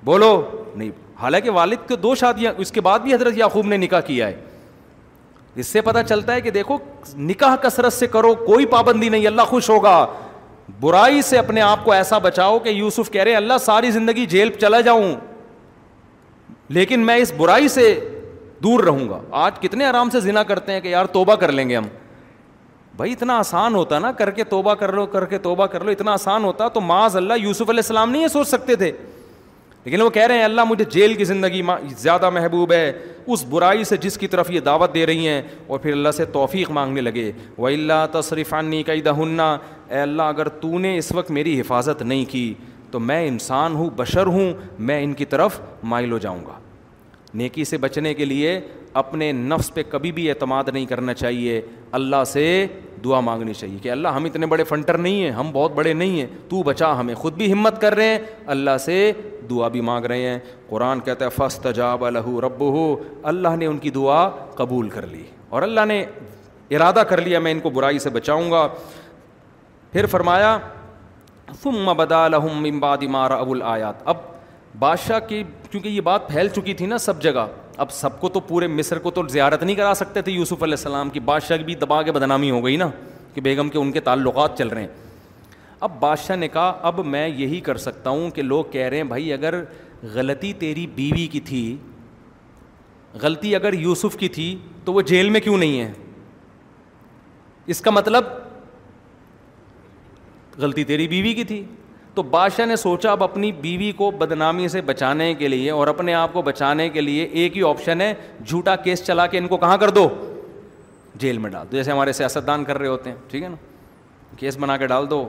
بولو، 0.04 0.50
نہیں، 0.76 0.90
حالانکہ 1.22 1.50
والد 1.50 1.90
کے 1.90 1.96
دو 1.96 2.16
شادیاں، 2.16 2.54
اس 2.58 2.72
کے 2.72 2.82
بعد 2.82 3.00
بھی 3.00 3.14
حضرت 3.14 3.34
یعقوب 3.38 3.66
نے 3.66 3.78
نکاح 3.78 4.00
کیا 4.00 4.28
ہے۔ 4.28 4.40
اس 5.56 5.68
سے 5.68 5.82
پتہ 5.82 6.00
چلتا 6.10 6.34
ہے 6.34 6.42
کہ 6.42 6.52
دیکھو، 6.52 6.78
نکاح 7.16 7.56
کثرت 7.56 7.94
سے 7.94 8.08
کرو، 8.08 8.36
کوئی 8.36 8.66
پابندی 8.66 9.10
نہیں، 9.10 9.28
اللہ 9.28 9.42
خوش 9.42 9.70
ہوگا۔ 9.70 10.08
برائی 10.80 11.22
سے 11.22 11.38
اپنے 11.38 11.62
آپ 11.62 11.86
کو 11.86 11.92
ایسا 11.92 12.18
بچاؤ 12.18 12.60
کہ 12.60 12.70
یوسف 12.70 13.12
کہہ 13.12 13.24
رہے 13.24 13.36
اللہ 13.36 13.54
ساری 13.62 13.92
زندگی 13.92 14.26
جیل 14.26 14.52
چلا 14.52 14.82
جاؤں۔ 14.82 15.16
لیکن 16.70 17.00
میں 17.00 17.16
اس 17.16 17.34
برائی 17.38 17.68
سے 17.68 18.10
دور 18.64 18.84
رہوں 18.84 19.10
گا۔ 19.10 19.22
آج 19.32 19.60
کتنے 19.60 19.86
آرام 19.86 20.10
سے 20.10 20.20
ذنا 20.20 20.44
کرتے 20.44 20.72
ہیں 20.72 20.82
کہ 20.82 20.88
یار 20.88 21.06
توبہ 21.06 21.36
کر 21.36 21.52
لیں 21.52 21.70
گے 21.70 21.78
ہم۔ 21.78 21.84
بھائی 22.96 23.12
اتنا 23.12 23.38
آسان 23.38 23.76
ہوتا 23.76 24.00
نا، 24.00 24.12
کر 24.12 24.32
کے 24.32 24.44
توبہ 24.44 24.74
کر 24.74 24.94
لو، 24.94 25.06
کر 25.06 25.26
کے 25.26 25.38
توبہ 25.38 25.66
کر 25.66 25.84
لو، 25.84 25.92
اتنا 25.92 26.14
آسان 26.14 26.44
ہوتا 26.44 26.68
تو 26.68 26.82
معاذ 26.82 27.18
اللہ، 27.18 27.34
یوسف 27.34 27.62
علیہ 27.62 27.80
السلام 27.80 28.12
نہیں 28.12 28.22
یہ 28.22 28.28
سوچ 28.28 28.48
سکتے 28.48 28.76
تھے۔ 28.76 28.92
لیکن 29.86 30.02
وہ 30.02 30.10
کہہ 30.10 30.28
رہے 30.28 30.38
ہیں، 30.38 30.44
اللہ 30.44 30.62
مجھے 30.64 30.86
جیل 30.86 31.14
کی 31.14 31.24
زندگی 31.24 31.62
زیادہ 31.98 32.30
محبوب 32.30 32.72
ہے، 32.72 32.92
اس 33.28 33.44
برائی 33.46 33.84
سے 33.84 33.98
جس 33.98 34.18
کی 34.18 34.28
طرف 34.28 34.52
یہ 34.52 34.60
دعوت 34.60 34.94
دے 34.94 35.06
رہی 35.06 35.28
ہیں، 35.28 35.42
اور 35.68 35.80
پھر 35.80 35.92
اللہ 35.92 36.12
سے 36.12 36.26
توفیق 36.26 36.72
مانگنے 36.72 37.02
لگے۔ 37.02 37.32
وہ 37.58 37.68
اللہ 37.68 38.06
تصریفانی 38.12 38.84
کئی 38.84 39.02
کا 39.02 39.12
دہنا 39.12 39.58
اے 39.90 40.00
اللہ، 40.00 40.22
اگر 40.22 40.48
تو 40.48 40.80
نے 40.80 40.98
اس 40.98 41.12
وقت 41.12 41.32
میری 41.32 41.60
حفاظت 41.60 42.02
نہیں 42.02 42.26
کی، 42.26 42.54
تو 42.92 43.00
میں 43.00 43.28
انسان 43.28 43.76
ہوں، 43.76 43.90
بشر 43.90 44.28
ہوں، 44.28 44.54
میں 44.80 45.04
ان 45.04 45.14
کی 45.14 45.26
طرف 45.26 45.60
مائل 45.84 46.12
ہو 46.12 46.18
جاؤں 46.18 46.46
گا۔ 46.46 46.60
نیکی 47.34 47.64
سے 47.64 47.78
بچنے 47.78 48.14
کے 48.14 48.26
لیے 48.26 48.60
اپنے 48.94 49.32
نفس 49.32 49.74
پہ 49.74 49.84
کبھی 49.90 50.12
بھی 50.12 50.30
اعتماد 50.30 50.64
نہیں 50.74 50.86
کرنا 50.86 51.14
چاہیے۔ 51.14 51.62
اللہ 51.92 52.24
سے 52.28 52.68
دعا 53.04 53.20
مانگنی 53.20 53.54
چاہیے 53.54 53.78
کہ 53.82 53.90
اللہ 53.90 54.08
ہم 54.08 54.24
اتنے 54.24 54.46
بڑے 54.46 54.64
فنٹر 54.64 54.98
نہیں 54.98 55.24
ہیں، 55.24 55.32
ہم 55.32 55.52
بہت 55.52 55.72
بڑے 55.72 55.94
نہیں 55.94 56.20
ہیں، 56.20 56.28
تو 56.50 56.64
بچا 56.64 57.00
ہمیں، 57.00 57.16
خود 57.16 57.34
بھی 57.34 57.54
ہمت 57.54 57.82
کر 57.82 57.96
رہے 57.96 58.06
ہیں۔ 58.06 58.20
اللہ 58.48 58.78
سے 58.78 59.12
دعا 59.50 59.68
بھی 59.68 59.82
مانگ 59.82 60.06
رہے 60.06 60.22
ہیں۔ 60.22 60.40
قرآن 60.70 61.00
کہتا 61.00 61.26
ہے 61.26 61.30
فسط 61.30 61.68
جاب 61.76 62.06
الح 62.06 62.28
رب 62.28 62.60
ہو 62.60 62.96
اللہ 63.24 63.56
نے 63.56 63.66
ان 63.66 63.78
کی 63.78 63.90
دعا 63.90 64.30
قبول 64.30 64.90
کر 64.90 65.08
لی 65.08 65.24
اور 65.50 65.62
اللہ 65.62 65.86
نے 65.88 66.06
ارادہ 66.72 67.00
کر 67.00 67.22
لیا، 67.22 67.40
میں 67.40 67.52
ان 67.52 67.60
کو 67.60 67.70
برائی 67.70 68.00
سے 68.00 68.10
بچاؤں 68.10 68.52
گا۔ 68.52 68.68
پھر 69.92 70.06
فرمایا، 70.06 70.58
ثم 71.64 71.94
بدا 71.98 72.28
لهم 72.28 72.62
من 72.62 72.80
بعد 72.80 73.04
ما 73.04 73.26
الآیات۔ 73.26 73.96
اب 74.06 74.18
بادشاہ 74.80 75.20
کی 75.20 75.44
کیونکہ 75.72 75.90
یہ 75.90 76.02
بات 76.02 76.28
پھیل 76.28 76.48
چکی 76.48 76.74
تھی 76.74 76.86
نا 76.86 76.98
سب 76.98 77.22
جگہ 77.22 77.48
اب 77.78 77.92
سب 77.92 78.20
کو 78.20 78.30
تو 78.30 78.40
پورے 78.40 78.68
مصر 78.68 79.00
کو 79.00 79.12
تو 79.12 79.28
زیارت 79.28 79.64
نہیں 79.64 79.76
کرا 79.76 79.94
سکتے 79.94 80.22
تھے 80.22 80.32
یوسف 80.32 80.64
علیہ 80.64 80.74
السلام 80.74 81.10
کی۔ 81.10 81.20
بادشاہ 81.20 81.58
کی 81.58 81.64
بھی 81.64 81.76
دبا 81.76 82.02
کے 82.02 82.12
بدنامی 82.12 82.52
ہو 82.52 82.66
گئی 82.66 82.76
نا 82.76 82.90
کہ 83.34 83.42
بیگم 83.42 83.70
کے 83.70 83.78
ان 83.78 83.92
کے 83.92 84.00
تعلقات 84.00 84.58
چل 84.58 84.68
رہے 84.68 84.82
ہیں۔ 84.82 84.88
اب 85.80 85.92
بادشاہ 86.00 86.36
نے 86.36 86.48
کہا، 86.48 86.80
اب 86.82 87.06
میں 87.06 87.28
یہی 87.28 87.60
کر 87.60 87.78
سکتا 87.78 88.10
ہوں 88.10 88.30
کہ 88.30 88.42
لوگ 88.42 88.66
کہہ 88.72 88.82
رہے 88.82 88.98
ہیں، 88.98 89.04
بھائی 89.04 89.34
اگر 89.34 89.64
غلطی 90.14 90.54
تیری 90.54 90.88
بیوی 90.88 91.28
کی 91.28 91.40
تھی، 91.40 91.78
غلطی 93.22 93.56
اگر 93.56 93.74
یوسف 93.74 94.18
کی 94.18 94.30
تھی 94.30 94.58
تو 94.86 94.94
وہ 94.94 95.02
جیل 95.02 95.30
میں 95.30 95.40
کیوں 95.40 95.58
نہیں 95.58 95.82
ہے؟ 95.82 95.92
اس 97.66 97.82
کا 97.82 97.92
مطلب 97.92 98.24
غلطی 100.58 100.84
تیری 100.84 101.08
بیوی 101.08 101.34
کی 101.34 101.44
تھی۔ 101.44 101.66
تو 102.14 102.24
بادشاہ 102.24 102.66
نے 102.66 102.76
سوچا 102.76 103.12
اب 103.12 103.24
اپنی 103.24 103.52
بیوی 103.52 103.92
کو 103.92 104.12
بدنامی 104.12 104.68
سے 104.68 104.82
بچانے 104.82 105.34
کے 105.34 105.48
لیے 105.48 105.72
اور 105.72 105.88
اپنے 105.88 106.14
آپ 106.14 106.34
کو 106.34 106.42
بچانے 106.42 106.90
کے 106.90 107.02
لیے 107.02 107.24
ایک 107.24 107.58
ہی 107.58 107.64
آپشن 107.64 108.02
ہے، 108.02 108.14
جھوٹا 108.46 108.76
کیس 108.76 109.06
چلا 109.06 109.28
کے 109.28 109.38
ان 109.38 109.48
کو 109.48 109.58
کہاں 109.58 109.78
کر 109.78 109.90
دو؟ 109.90 110.10
جیل 111.16 111.38
میں 111.38 111.50
ڈال 111.50 111.68
دو، 111.72 111.78
جیسے 111.78 111.92
ہمارے 111.92 112.14
سیاستدان 112.14 112.64
کر 112.64 112.78
رہے 112.78 112.88
ہوتے 112.88 113.10
ہیں، 113.10 113.18
ٹھیک 113.28 113.44
ہے 113.44 113.50
نا؟ 113.50 113.56
کیس 114.38 114.58
بنا 114.58 114.78
کے 114.78 114.88
ڈال 114.88 115.10
دو، 115.10 115.28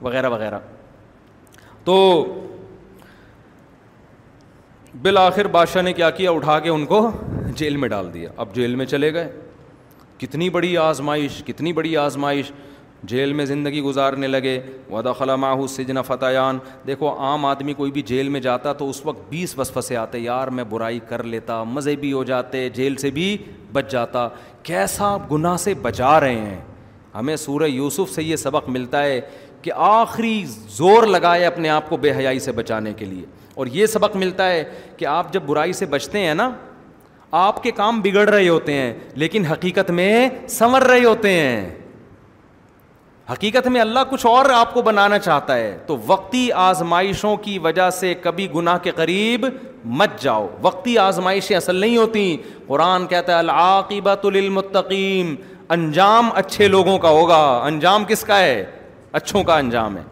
وغیرہ 0.00 0.28
وغیرہ۔ 0.28 0.58
تو 1.84 2.24
بالآخر 5.02 5.46
بادشاہ 5.46 5.82
نے 5.82 5.92
کیا 5.92 6.10
کیا؟ 6.10 6.30
اٹھا 6.30 6.60
کے 6.60 6.68
ان 6.68 6.86
کو 6.86 7.10
جیل 7.46 7.76
میں 7.76 7.88
ڈال 7.88 8.14
دیا۔ 8.14 8.30
اب 8.36 8.48
جیل 8.54 8.74
میں 8.74 8.86
چلے 8.86 9.14
گئے۔ 9.14 9.40
کتنی 10.18 10.50
بڑی 10.50 10.76
آزمائش، 10.76 11.44
کتنی 11.46 11.72
بڑی 11.72 11.96
آزمائش۔ 11.96 12.52
جیل 13.02 13.32
میں 13.32 13.44
زندگی 13.44 13.80
گزارنے 13.80 14.26
لگے۔ 14.26 14.60
ودا 14.90 15.12
خلا 15.12 15.36
ماہو 15.36 15.66
سجن 15.66 16.02
فتحان 16.02 16.58
دیکھو، 16.86 17.08
عام 17.18 17.44
آدمی 17.44 17.74
کوئی 17.74 17.92
بھی 17.92 18.02
جیل 18.02 18.28
میں 18.28 18.40
جاتا 18.40 18.72
تو 18.72 18.90
اس 18.90 19.06
وقت 19.06 19.30
بیس 19.30 19.58
وسفسے 19.58 19.96
آتے، 19.96 20.18
یار 20.18 20.48
میں 20.48 20.64
برائی 20.64 21.00
کر 21.08 21.22
لیتا، 21.22 21.62
مزے 21.64 21.96
بھی 21.96 22.12
ہو 22.12 22.24
جاتے، 22.24 22.68
جیل 22.68 22.96
سے 22.96 23.10
بھی 23.10 23.36
بچ 23.72 23.90
جاتا۔ 23.90 24.28
کیسا 24.62 25.16
گناہ 25.32 25.56
سے 25.56 25.74
بچا 25.74 26.20
رہے 26.20 26.38
ہیں؟ 26.38 26.60
ہمیں 27.14 27.36
سورہ 27.36 27.64
یوسف 27.64 28.10
سے 28.10 28.22
یہ 28.22 28.36
سبق 28.36 28.68
ملتا 28.68 29.02
ہے 29.02 29.20
کہ 29.62 29.70
آخری 29.76 30.44
زور 30.68 31.02
لگائے 31.02 31.44
اپنے 31.44 31.68
آپ 31.68 31.88
کو 31.88 31.96
بے 31.96 32.12
حیائی 32.12 32.38
سے 32.38 32.52
بچانے 32.52 32.92
کے 32.92 33.04
لیے۔ 33.04 33.24
اور 33.54 33.66
یہ 33.66 33.86
سبق 33.86 34.16
ملتا 34.16 34.50
ہے 34.50 34.64
کہ 34.96 35.04
آپ 35.04 35.32
جب 35.32 35.42
برائی 35.46 35.72
سے 35.72 35.86
بچتے 35.86 36.18
ہیں 36.18 36.34
نا، 36.34 36.50
آپ 37.30 37.62
کے 37.62 37.70
کام 37.70 38.00
بگڑ 38.00 38.28
رہے 38.28 38.48
ہوتے 38.48 38.72
ہیں، 38.72 38.94
لیکن 39.14 39.44
حقیقت 39.44 39.90
میں 39.90 40.28
سنور 40.48 40.82
رہے 40.82 41.04
ہوتے 41.04 41.30
ہیں۔ 41.30 41.74
حقیقت 43.32 43.66
میں 43.66 43.80
اللہ 43.80 43.98
کچھ 44.10 44.26
اور 44.26 44.44
آپ 44.44 44.74
کو 44.74 44.82
بنانا 44.82 45.18
چاہتا 45.18 45.56
ہے۔ 45.56 45.78
تو 45.86 45.96
وقتی 46.06 46.52
آزمائشوں 46.52 47.36
کی 47.36 47.58
وجہ 47.58 47.90
سے 47.90 48.14
کبھی 48.14 48.48
گناہ 48.54 48.78
کے 48.78 48.90
قریب 48.90 49.46
مت 49.84 50.08
جاؤ۔ 50.20 50.48
وقتی 50.62 50.98
آزمائشیں 50.98 51.56
اصل 51.56 51.76
نہیں 51.76 51.96
ہوتی۔ 51.96 52.36
قرآن 52.66 53.06
کہتا 53.06 53.32
ہے، 53.32 53.38
العاقبۃ 53.38 54.24
للمتقین۔ 54.24 55.34
انجام 55.68 56.30
اچھے 56.34 56.68
لوگوں 56.68 56.98
کا 56.98 57.08
ہوگا۔ 57.08 57.62
انجام 57.64 58.04
کس 58.04 58.22
کا 58.22 58.38
ہے؟ 58.38 58.64
اچھوں 59.12 59.44
کا 59.44 59.58
انجام 59.58 59.96
ہے۔ 59.96 60.02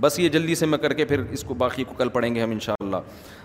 بس 0.00 0.18
یہ 0.18 0.28
جلدی 0.28 0.54
سے 0.54 0.66
میں 0.66 0.78
کر 0.78 0.92
کے 0.92 1.04
پھر 1.04 1.22
اس 1.30 1.44
کو 1.44 1.54
باقی 1.54 1.84
کو 1.84 1.94
کل 1.94 2.08
پڑھیں 2.08 2.34
گے 2.34 2.42
ہم 2.42 2.50
انشاءاللہ۔ 2.50 2.96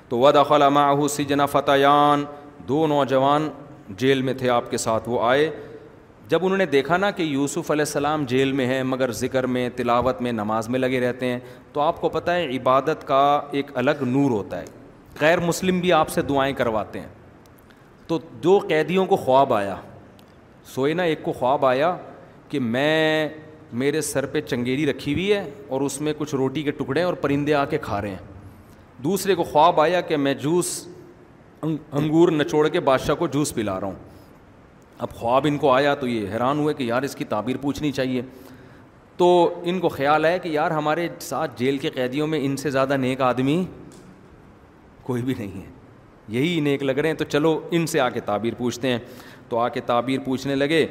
تو 0.10 0.20
ودخل 0.20 0.70
معه 0.70 1.08
سجن 1.10 1.48
فتیان 1.52 2.24
دو 2.68 2.88
نوجوان 2.88 3.50
جیل 3.90 4.22
میں 4.22 4.34
تھے 4.34 4.50
آپ 4.50 4.72
کے 4.72 4.78
ساتھ، 4.78 5.10
وہ 5.10 5.24
آئے۔ 5.24 5.50
جب 6.32 6.40
انہوں 6.42 6.58
نے 6.58 6.66
دیکھا 6.66 6.98
نا 6.98 7.12
کہ 7.12 7.24
یوسف 7.24 7.72
علیہ 7.72 7.82
السلام 7.82 8.24
جیل 8.24 8.52
میں 8.52 8.66
ہیں، 8.66 8.84
مگر 8.84 9.12
ذکر 9.12 9.46
میں، 9.46 9.70
تلاوت 9.76 10.22
میں، 10.22 10.32
نماز 10.32 10.70
میں 10.70 10.80
لگے 10.80 11.00
رہتے 11.00 11.26
ہیں، 11.26 11.40
تو 11.74 11.82
آپ 11.82 12.02
کو 12.02 12.10
پتہ 12.10 12.32
ہے 12.32 12.58
عبادت 12.58 13.08
کا 13.08 13.42
ایک 13.52 13.66
الگ 13.74 13.92
نور 14.02 14.32
ہوتا 14.32 14.62
ہے۔ 14.62 14.66
غیر 15.22 15.40
مسلم 15.40 15.80
بھی 15.80 15.94
آپ 15.94 16.10
سے 16.10 16.22
دعائیں 16.22 16.56
کرواتے 16.56 17.00
ہیں۔ 17.00 17.08
تو 18.08 18.20
دو 18.44 18.58
قیدیوں 18.58 19.06
کو 19.06 19.16
خواب 19.16 19.54
آیا۔ 19.54 19.76
سوئے 20.66 20.94
نا، 20.94 21.04
ایک 21.04 21.24
کو 21.24 21.32
خواب 21.32 21.66
آیا 21.66 21.98
کہ 22.50 22.60
میں، 22.60 23.30
میرے 23.74 24.02
سر 24.02 24.26
پہ 24.26 24.42
چنگیری 24.42 24.86
رکھی 24.86 25.14
ہوئی 25.14 25.34
ہے 25.34 25.50
اور 25.68 25.82
اس 25.82 26.02
میں 26.02 26.14
کچھ 26.18 26.36
روٹی 26.36 26.64
کے 26.64 26.72
ٹکڑے 26.72 27.02
اور 27.02 27.14
پرندے 27.14 27.54
آ 27.54 27.66
کے 27.66 27.78
کھا 27.78 28.02
رہے 28.02 28.10
ہیں۔ 28.10 28.54
دوسرے 29.04 29.36
کو 29.36 29.44
خواب 29.44 29.82
آیا 29.82 30.02
کہ 30.02 30.18
میں 30.18 30.34
جوس 30.34 30.88
انگور 31.92 32.32
نچوڑ 32.32 32.68
کے 32.68 32.80
بادشاہ 32.80 33.16
کو 33.16 33.28
جوس 33.28 33.56
پلا 33.56 33.80
رہا 33.80 33.88
ہوں۔ 33.88 34.11
اب 35.02 35.10
خواب 35.10 35.48
ان 35.50 35.58
کو 35.58 35.72
آیا 35.72 35.96
تو 35.96 36.08
یہ 36.08 36.34
حیران 36.34 36.60
ہوئے 36.60 36.74
کہ 36.74 36.84
یار 36.84 37.02
اس 37.02 37.16
کی 37.16 37.26
تعبیر 37.26 37.58
پوچھنی 37.62 37.92
چاہیے۔ 37.92 38.22
تو 39.18 39.60
ان 39.64 39.80
کو 39.80 39.90
خیال 39.90 40.26
ہے 40.26 40.40
کہ 40.40 40.48
یار 40.48 40.72
ہمارے 40.72 41.08
ساتھ 41.20 41.52
جیل 41.56 41.78
کے 41.78 41.90
قیدیوں 41.90 42.28
میں 42.28 42.40
ان 42.46 42.58
سے 42.58 42.70
زیادہ 42.70 42.98
نیک 42.98 43.22
آدمی 43.22 43.66
کوئی 45.04 45.22
بھی 45.22 45.34
نہیں 45.38 45.62
ہے۔ 45.62 45.72
یہی 46.28 46.60
نیک 46.60 46.84
لگ 46.84 46.92
رہے 46.92 47.10
ہیں۔ 47.10 47.16
تو 47.16 47.24
چلو 47.24 47.68
ان 47.72 47.88
سے 47.88 48.00
آ 48.00 48.10
کے 48.10 48.20
تعبیر 48.20 48.54
پوچھتے 48.58 48.88
ہیں۔ 48.88 48.98
تو 49.50 49.60
آ 49.60 49.70
کے 49.70 49.82
تعبیر 49.82 50.20
پوچھنے 50.26 50.56
لگے، 50.56 50.86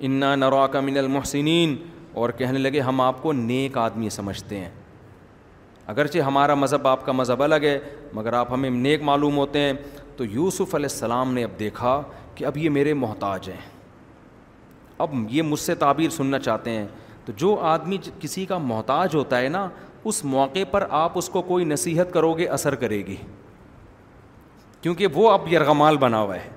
انا 0.00 0.36
نرا 0.36 0.66
کا 0.66 0.80
من 0.80 0.98
المحسنین 0.98 1.76
اور 2.12 2.30
کہنے 2.30 2.58
لگے، 2.58 2.80
ہم 2.80 3.00
آپ 3.00 3.22
کو 3.22 3.32
نیک 3.32 3.78
آدمی 3.78 4.08
سمجھتے 4.08 4.56
ہیں۔ 4.56 4.70
اگرچہ 5.86 6.18
ہمارا 6.18 6.54
مذہب 6.54 6.88
آپ 6.88 7.06
کا 7.06 7.12
مذہب 7.12 7.42
الگ 7.42 7.62
ہے، 7.62 7.78
مگر 8.12 8.32
آپ 8.32 8.52
ہمیں 8.52 8.70
نیک 8.70 9.02
معلوم 9.02 9.36
ہوتے 9.36 9.58
ہیں۔ 9.58 9.72
تو 10.16 10.24
یوسف 10.24 10.74
علیہ 10.74 10.88
السلام 10.92 11.34
نے 11.34 11.44
اب 11.44 11.50
دیکھا 11.58 12.02
کہ 12.36 12.44
اب 12.44 12.56
یہ 12.56 12.70
میرے 12.70 12.94
محتاج 12.94 13.48
ہیں۔ 13.48 13.70
اب 14.98 15.10
یہ 15.30 15.42
مجھ 15.42 15.60
سے 15.60 15.74
تعبیر 15.74 16.10
سننا 16.10 16.38
چاہتے 16.38 16.70
ہیں۔ 16.70 16.86
تو 17.24 17.32
جو 17.32 17.58
آدمی 17.60 17.98
کسی 18.20 18.46
کا 18.46 18.58
محتاج 18.58 19.14
ہوتا 19.14 19.40
ہے 19.40 19.48
نا، 19.48 19.68
اس 20.04 20.24
موقع 20.24 20.58
پر 20.70 20.86
آپ 20.90 21.12
اس 21.14 21.28
کو 21.28 21.42
کوئی 21.42 21.64
نصیحت 21.64 22.12
کرو 22.12 22.32
گے، 22.32 22.46
اثر 22.46 22.74
کرے 22.74 22.96
گی۔ 22.96 23.16
کیونکہ 24.80 25.06
وہ 25.06 25.30
اب 25.30 25.52
یرغمال 25.52 25.96
بنا 25.96 26.20
ہوا 26.20 26.36
ہے۔ 26.36 26.48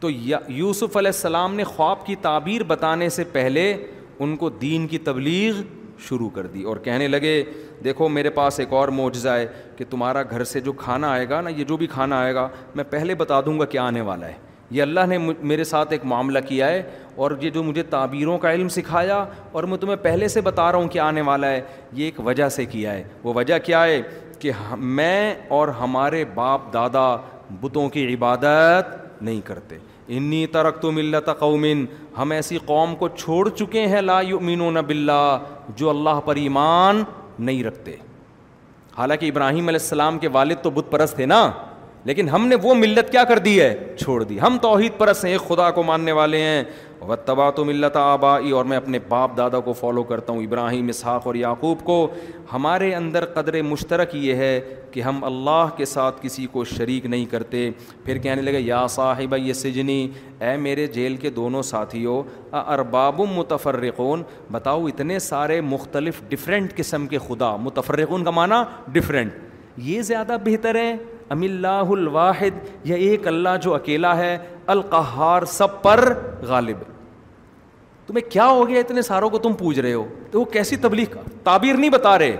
تو 0.00 0.10
یوسف 0.48 0.96
علیہ 0.96 1.08
السلام 1.08 1.54
نے 1.54 1.64
خواب 1.64 2.06
کی 2.06 2.16
تعبیر 2.16 2.62
بتانے 2.62 3.08
سے 3.08 3.24
پہلے 3.24 3.86
ان 4.18 4.36
کو 4.36 4.50
دین 4.50 4.86
کی 4.86 4.98
تبلیغ 4.98 5.54
شروع 5.98 6.30
کر 6.30 6.46
دی 6.46 6.62
اور 6.62 6.76
کہنے 6.76 7.08
لگے، 7.08 7.44
دیکھو 7.84 8.08
میرے 8.08 8.30
پاس 8.30 8.60
ایک 8.60 8.72
اور 8.72 8.88
معجزہ 8.88 9.28
ہے 9.28 9.46
کہ 9.76 9.84
تمہارا 9.90 10.22
گھر 10.22 10.44
سے 10.44 10.60
جو 10.60 10.72
کھانا 10.72 11.10
آئے 11.10 11.28
گا 11.28 11.40
نا، 11.40 11.50
یہ 11.50 11.64
جو 11.64 11.76
بھی 11.76 11.86
کھانا 11.86 12.20
آئے 12.20 12.34
گا، 12.34 12.48
میں 12.74 12.84
پہلے 12.90 13.14
بتا 13.14 13.40
دوں 13.40 13.60
گا 13.60 13.64
کیا 13.64 13.84
آنے 13.84 14.00
والا 14.00 14.26
ہے۔ 14.26 14.45
یہ 14.70 14.82
اللہ 14.82 15.00
نے 15.08 15.18
میرے 15.18 15.64
ساتھ 15.64 15.92
ایک 15.92 16.04
معاملہ 16.04 16.38
کیا 16.48 16.68
ہے 16.68 16.82
اور 17.14 17.30
یہ 17.40 17.50
جو 17.50 17.62
مجھے 17.62 17.82
تعبیروں 17.82 18.38
کا 18.38 18.52
علم 18.52 18.68
سکھایا 18.68 19.24
اور 19.52 19.64
میں 19.64 19.78
تمہیں 19.78 19.96
پہلے 19.96 20.28
سے 20.28 20.40
بتا 20.40 20.72
رہا 20.72 20.78
ہوں 20.78 20.88
کہ 20.88 20.98
آنے 20.98 21.20
والا 21.20 21.50
ہے، 21.50 21.60
یہ 21.92 22.04
ایک 22.04 22.20
وجہ 22.20 22.48
سے 22.48 22.64
کیا 22.64 22.92
ہے۔ 22.92 23.04
وہ 23.24 23.34
وجہ 23.34 23.58
کیا 23.58 23.84
ہے 23.84 24.02
کہ 24.38 24.50
میں 24.78 25.34
اور 25.48 25.68
ہمارے 25.68 26.24
باپ 26.24 26.72
دادا 26.72 27.16
بتوں 27.60 27.88
کی 27.88 28.14
عبادت 28.14 29.22
نہیں 29.22 29.40
کرتے۔ 29.44 29.78
انی 30.08 30.46
ترک 30.46 30.82
تو 30.82 30.92
ملت 30.92 31.30
قومن، 31.38 31.84
ہم 32.18 32.30
ایسی 32.30 32.58
قوم 32.64 32.96
کو 32.96 33.08
چھوڑ 33.08 33.48
چکے 33.48 33.86
ہیں، 33.86 34.00
لا 34.00 34.20
یؤمنون 34.20 34.74
باللہ، 34.74 35.38
جو 35.76 35.90
اللہ 35.90 36.20
پر 36.24 36.36
ایمان 36.36 37.04
نہیں 37.38 37.64
رکھتے۔ 37.64 37.96
حالانکہ 38.98 39.26
ابراہیم 39.26 39.68
علیہ 39.68 39.80
السلام 39.80 40.18
کے 40.18 40.28
والد 40.28 40.54
تو 40.62 40.70
بت 40.70 40.90
پرست 40.90 41.16
تھے 41.16 41.26
نا؟ 41.26 41.52
لیکن 42.06 42.28
ہم 42.28 42.46
نے 42.46 42.56
وہ 42.62 42.74
ملت 42.74 43.12
کیا 43.12 43.24
کر 43.24 43.38
دی 43.38 43.60
ہے؟ 43.60 43.94
چھوڑ 43.98 44.24
دی۔ 44.24 44.40
ہم 44.40 44.58
توحید 44.62 44.92
پرست 44.98 45.24
ہیں، 45.24 45.32
ایک 45.32 45.40
خدا 45.40 45.70
کو 45.70 45.82
ماننے 45.82 46.12
والے 46.12 46.40
ہیں۔ 46.40 46.64
و 47.00 47.16
تبا 47.16 47.50
تو 47.50 47.64
ملت 47.64 47.96
آبائی 47.96 48.50
اور 48.50 48.64
میں 48.64 48.76
اپنے 48.76 48.98
باپ 49.08 49.36
دادا 49.36 49.60
کو 49.60 49.72
فالو 49.72 50.02
کرتا 50.02 50.32
ہوں، 50.32 50.42
ابراہیم، 50.42 50.88
اسحاق 50.88 51.26
اور 51.26 51.34
یعقوب 51.34 51.84
کو۔ 51.84 52.08
ہمارے 52.52 52.94
اندر 52.94 53.24
قدر 53.24 53.62
مشترک 53.62 54.14
یہ 54.14 54.34
ہے 54.34 54.60
کہ 54.90 55.00
ہم 55.00 55.24
اللہ 55.24 55.66
کے 55.76 55.84
ساتھ 55.84 56.22
کسی 56.22 56.46
کو 56.46 56.64
شریک 56.64 57.06
نہیں 57.06 57.24
کرتے۔ 57.24 57.70
پھر 58.04 58.18
کہنے 58.18 58.42
لگے، 58.42 58.60
یا 58.60 58.86
صاحب 58.86 59.34
یہ 59.36 59.52
سجنی، 59.52 60.08
اے 60.40 60.56
میرے 60.56 60.86
جیل 60.86 61.16
کے 61.16 61.30
دونوں 61.30 61.62
ساتھیوں 61.62 62.22
ارباب 62.52 63.20
متفرقون؟ 63.34 64.22
بتاؤ 64.52 64.86
اتنے 64.86 65.18
سارے 65.18 65.60
مختلف 65.60 66.22
ڈفرینٹ 66.28 66.76
قسم 66.76 67.06
کے 67.06 67.18
خدا، 67.18 67.56
متفرقون 67.56 68.24
کا 68.24 68.30
معنی 68.30 68.62
ڈفرینٹ 68.88 69.32
یہ 69.76 70.02
زیادہ 70.02 70.36
بہتر 70.44 70.74
ہے 70.74 70.96
ام 71.30 71.42
اللہ 71.42 71.66
الواحد 71.66 72.84
یا 72.84 72.96
ایک 72.96 73.26
اللہ 73.26 73.48
جو 73.62 73.74
اکیلا 73.74 74.16
ہے، 74.16 74.38
القہار 74.66 75.42
سب 75.42 75.82
پر 75.82 76.14
غالب۔ 76.42 76.76
تمہیں 78.06 78.30
کیا 78.30 78.46
ہو 78.46 78.68
گیا 78.68 78.78
اتنے 78.78 79.02
ساروں 79.02 79.30
کو 79.30 79.38
تم 79.38 79.52
پوچھ 79.52 79.78
رہے 79.78 79.92
ہو؟ 79.92 80.06
تو 80.30 80.40
وہ 80.40 80.44
کیسی 80.44 80.76
تبلیغ 80.76 81.06
کا؟ 81.10 81.20
تعبیر 81.44 81.74
نہیں 81.74 81.90
بتا 81.90 82.18
رہے۔ 82.18 82.36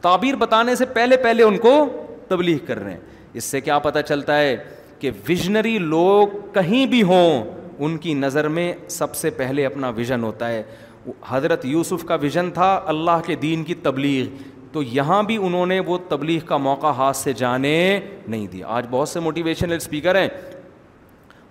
تعبیر 0.00 0.34
بتانے 0.34 0.74
سے 0.74 0.84
پہلے 0.84 1.16
پہلے 1.16 1.42
ان 1.42 1.58
کو 1.58 1.86
تبلیغ 2.28 2.58
کر 2.66 2.78
رہے 2.78 2.90
ہیں۔ 2.90 3.00
اس 3.32 3.44
سے 3.44 3.60
کیا 3.60 3.78
پتہ 3.78 3.98
چلتا 3.98 4.38
ہے 4.38 4.56
کہ 4.98 5.10
ویژنری 5.28 5.78
لوگ 5.78 6.28
کہیں 6.54 6.86
بھی 6.86 7.02
ہوں، 7.02 7.44
ان 7.78 7.96
کی 7.96 8.14
نظر 8.14 8.48
میں 8.48 8.72
سب 8.88 9.14
سے 9.14 9.30
پہلے 9.30 9.66
اپنا 9.66 9.88
ویژن 9.88 10.22
ہوتا 10.22 10.48
ہے۔ 10.48 10.62
حضرت 11.28 11.64
یوسف 11.64 12.04
کا 12.04 12.14
ویژن 12.14 12.50
تھا 12.50 12.80
اللہ 12.86 13.20
کے 13.26 13.34
دین 13.34 13.64
کی 13.64 13.74
تبلیغ۔ 13.74 14.26
تو 14.72 14.82
یہاں 14.82 15.22
بھی 15.22 15.36
انہوں 15.36 15.66
نے 15.66 15.80
وہ 15.80 15.98
تبلیغ 16.08 16.40
کا 16.40 16.56
موقع 16.56 16.86
ہاتھ 16.86 17.16
سے 17.16 17.32
جانے 17.32 18.00
نہیں 18.28 18.46
دیا۔ 18.46 18.66
آج 18.68 18.86
بہت 18.90 19.08
سے 19.08 19.20
موٹیویشنل 19.20 19.76
اسپیکر 19.76 20.14
ہیں۔ 20.14 20.28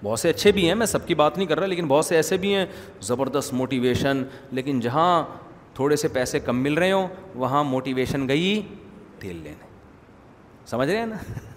بہت 0.04 0.20
سے 0.20 0.30
اچھے 0.30 0.52
بھی 0.52 0.68
ہیں، 0.68 0.76
میں 0.76 0.86
سب 0.86 1.08
کی 1.08 1.16
بات 1.16 1.38
نہیں 1.38 1.48
کر 1.48 1.60
رہا، 1.60 1.68
لیکن 1.68 1.88
بہت 1.88 2.06
سے 2.06 2.16
ایسے 2.16 2.38
بھی 2.38 2.56
ہیں۔ 2.56 2.66
زبردست 3.02 3.54
موٹیویشن 3.54 4.24
لیکن 4.52 4.80
جہاں 4.80 5.24
تھوڑے 5.74 5.96
سے 5.96 6.08
پیسے 6.08 6.40
کم 6.40 6.60
مل 6.60 6.74
رہے 6.74 6.92
ہوں، 6.92 7.08
وہاں 7.36 7.64
موٹیویشن 7.64 8.28
گئی 8.28 8.62
تیل 9.20 9.36
لینے۔ 9.36 9.68
سمجھ 10.66 10.90
رہے 10.90 10.98
ہیں 10.98 11.06
نا؟ 11.06 11.16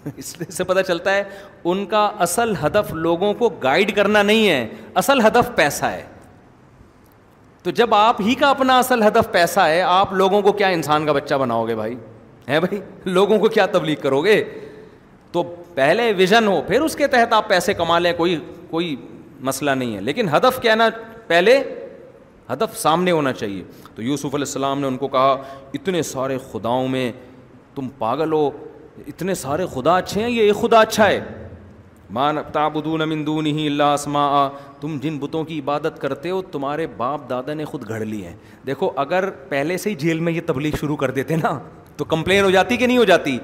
اس 0.17 0.37
سے 0.49 0.63
پتہ 0.63 0.81
چلتا 0.81 1.15
ہے، 1.15 1.23
ان 1.63 1.85
کا 1.85 2.11
اصل 2.19 2.53
ہدف 2.65 2.93
لوگوں 2.93 3.33
کو 3.33 3.49
گائیڈ 3.49 3.95
کرنا 3.95 4.23
نہیں 4.23 4.49
ہے۔ 4.49 4.69
اصل 4.95 5.19
ہدف 5.19 5.55
پیسہ 5.55 5.85
ہے۔ 5.85 6.03
تو 7.65 7.71
جب 7.71 7.95
آپ 7.95 8.21
ہی 8.21 8.35
کا 8.35 8.49
اپنا 8.49 8.79
اصل 8.79 9.03
ہدف 9.03 9.31
پیسہ 9.31 9.59
ہے، 9.59 9.81
آپ 9.81 10.13
لوگوں 10.13 10.41
کو 10.41 10.51
کیا 10.51 10.67
انسان 10.67 11.05
کا 11.05 11.11
بچہ 11.11 11.35
بناؤ 11.35 11.67
گے 11.67 11.75
بھائی؟ 11.75 11.95
ہے 12.49 12.59
بھائی؟ 12.59 12.81
لوگوں 13.05 13.39
کو 13.39 13.47
کیا 13.49 13.65
تبلیغ 13.65 13.95
کرو 14.01 14.21
گے؟ 14.21 14.43
تو 15.31 15.43
پہلے 15.73 16.13
ویژن 16.17 16.47
ہو، 16.47 16.61
پھر 16.67 16.81
اس 16.81 16.95
کے 16.95 17.07
تحت 17.07 17.33
آپ 17.33 17.47
پیسے 17.47 17.73
کما 17.73 17.99
لیں، 17.99 18.13
کوئی 18.13 18.39
کوئی 18.69 18.95
مسئلہ 19.39 19.71
نہیں 19.71 19.95
ہے۔ 19.95 20.01
لیکن 20.01 20.29
ہدف 20.29 20.61
کیا 20.61 20.75
نا، 20.75 20.89
پہلے 21.27 21.63
ہدف 22.53 22.77
سامنے 22.77 23.11
ہونا 23.11 23.33
چاہیے۔ 23.33 23.63
تو 23.95 24.01
یوسف 24.01 24.25
علیہ 24.25 24.39
السلام 24.39 24.81
نے 24.81 24.87
ان 24.87 24.97
کو 24.97 25.07
کہا، 25.07 25.35
اتنے 25.73 26.01
سارے 26.01 26.37
خداؤں 26.51 26.87
میں 26.87 27.11
تم 27.75 27.89
پاگل 27.97 28.33
ہو، 28.33 28.51
اتنے 29.07 29.33
سارے 29.33 29.65
خدا 29.73 29.97
اچھے 29.97 30.21
ہیں، 30.21 30.29
یہ 30.29 30.41
ایک 30.41 30.55
خدا 30.55 30.79
اچھا 30.79 31.07
ہے۔ 31.07 31.44
مان 32.09 32.37
تابدون 32.53 33.09
من 33.09 33.25
دونه 33.25 33.65
اللہ 33.65 33.83
اسماء، 33.83 34.49
تم 34.81 34.97
جن 35.01 35.17
بتوں 35.17 35.43
کی 35.43 35.59
عبادت 35.59 36.01
کرتے 36.01 36.29
ہو، 36.29 36.41
تمہارے 36.41 36.87
باپ 36.87 37.29
دادا 37.29 37.53
نے 37.53 37.65
خود 37.65 37.87
گھڑ 37.87 37.99
لی 37.99 38.25
ہیں 38.25 38.35
دیکھو، 38.67 38.91
اگر 38.95 39.29
پہلے 39.29 39.77
سے 39.77 39.89
ہی 39.89 39.95
جیل 39.95 40.19
میں 40.19 40.33
یہ 40.33 40.41
تبلیغ 40.45 40.75
شروع 40.79 40.95
کر 40.95 41.11
دیتے 41.11 41.35
نا، 41.35 41.59
تو 41.97 42.05
کمپلین 42.05 42.43
ہو 42.43 42.49
جاتی 42.49 42.77
کہ 42.77 42.87
نہیں 42.87 42.97
ہو 42.97 43.03
جاتی؟ 43.03 43.39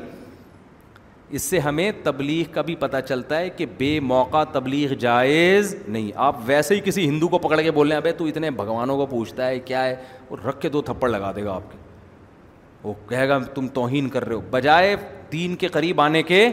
اس 1.29 1.41
سے 1.41 1.59
ہمیں 1.59 1.91
تبلیغ 2.03 2.53
کا 2.53 2.61
بھی 2.61 2.75
پتہ 2.75 2.97
چلتا 3.07 3.37
ہے 3.37 3.49
کہ 3.49 3.65
بے 3.77 3.99
موقع 3.99 4.43
تبلیغ 4.43 4.93
جائز 4.93 5.75
نہیں۔ 5.87 6.11
آپ 6.15 6.35
ویسے 6.45 6.75
ہی 6.75 6.79
کسی 6.79 7.09
ہندو 7.09 7.27
کو 7.27 7.37
پکڑ 7.37 7.61
کے 7.61 7.71
بول 7.71 7.87
رہے 7.87 7.95
ہیں 7.95 8.01
ابھی 8.01 8.11
تو 8.11 8.25
اتنے 8.25 8.49
بھگوانوں 8.49 8.97
کو 8.97 9.05
پوچھتا 9.05 9.47
ہے، 9.47 9.59
کیا 9.59 9.83
ہے؟ 9.83 9.95
اور 10.27 10.37
رکھ 10.39 10.61
کے 10.61 10.69
دو 10.69 10.81
تھپڑ 10.81 11.09
لگا 11.09 11.31
دے 11.35 11.43
گا 11.43 11.53
آپ 11.53 11.71
کے۔ 11.71 11.77
وہ 12.83 12.93
کہے 13.09 13.29
گا، 13.29 13.37
تم 13.37 13.67
توہین 13.67 14.09
کر 14.09 14.27
رہے 14.27 14.35
ہو۔ 14.35 14.41
بجائے 14.51 14.95
دین 15.31 15.55
کے 15.55 15.67
قریب 15.67 16.01
آنے 16.01 16.23
کے 16.23 16.49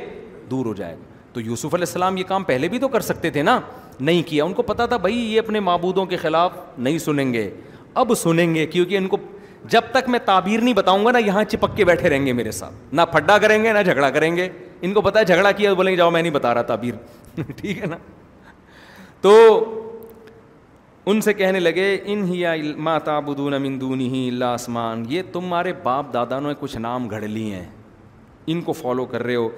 دور 0.51 0.67
ہو 0.67 0.75
جائے 0.75 0.95
گا۔ 0.95 1.08
تو 1.39 1.43
یوسف 1.43 1.75
علیہ 1.75 1.87
السلام 1.87 2.17
یہ 2.17 2.25
کام 2.25 2.45
پہلے 2.45 2.69
بھی 2.69 2.79
تو 2.79 2.89
کر 2.89 3.01
سکتے 3.01 3.31
تھے 3.31 3.43
نا؟ 3.43 3.61
نہیں 4.01 4.23
کیا۔ 4.27 4.45
ان 4.45 4.53
کو 4.53 4.63
پتا 4.63 4.87
تھا 4.87 4.97
بھائی 4.97 5.35
یہ 5.35 5.39
اپنے 5.39 5.61
معبودوں 5.61 6.07
کے 6.07 6.17
خلاف 6.17 6.53
نہیں 6.79 6.99
سنیں 6.99 7.33
گے۔ 7.33 7.51
اب 7.95 8.13
سنیں 8.17 8.55
گے 8.55 8.67
کیونکہ 8.67 8.97
ان 8.97 9.07
کو 9.07 9.17
جب 9.65 9.81
تک 9.91 10.09
میں 10.09 10.19
تعبیر 10.25 10.61
نہیں 10.61 10.75
بتاؤں 10.75 11.05
گا 11.05 11.11
نا، 11.11 11.19
یہاں 11.19 11.45
چپک 11.45 11.77
کے 11.77 11.85
بیٹھے 11.85 12.11
رہیں 12.11 12.27
گے 12.27 12.33
میرے 12.33 12.51
ساتھ۔ 12.51 12.95
نہ 12.95 13.03
پھڈا 13.13 13.39
کریں 13.39 13.65
گے، 13.65 13.73
نہ 13.73 13.79
جھگڑا 13.79 14.11
کریں 14.11 14.37
گے۔ 14.37 14.49
ان 14.83 14.93
کو 14.93 15.01
پتا 15.01 15.21
ہے 15.21 15.25
جھگڑا 15.25 15.53
کیا 15.53 15.73
بولیں 15.73 15.93
گے، 15.93 15.97
جاؤ 15.97 16.11
میں 16.11 16.23
نہیں 16.23 16.33
بتا 16.33 16.55
رہا 16.55 16.63
تعبیر۔ 16.63 16.95
ٹھیک 17.57 17.81
ہے 17.81 17.87
نا؟ 17.87 17.97
تو 19.21 19.65
ان 21.07 21.21
سے 21.21 21.33
کہنے 21.33 21.61
لگے، 21.61 21.99
ان 22.05 22.25
ہی 22.25 22.45
ماتا 22.77 23.21
بدون 23.21 23.63
مندون 23.63 24.01
ہی 24.01 24.29
اللہ 24.29 24.45
آسمان 24.45 25.05
یہ 25.09 25.23
تمہارے 25.33 25.73
باپ 25.83 26.13
دادا 26.13 26.41
نے 26.41 26.49
کچھ 26.61 26.77
نام 26.77 27.11
گھڑ 27.11 27.23
لی 27.23 27.53
ہیں۔ 27.53 27.67
ان 28.47 28.61
کو 28.61 28.73
فالو 28.73 29.05
کر 29.07 29.23
رہے 29.23 29.35
ہو۔ 29.35 29.49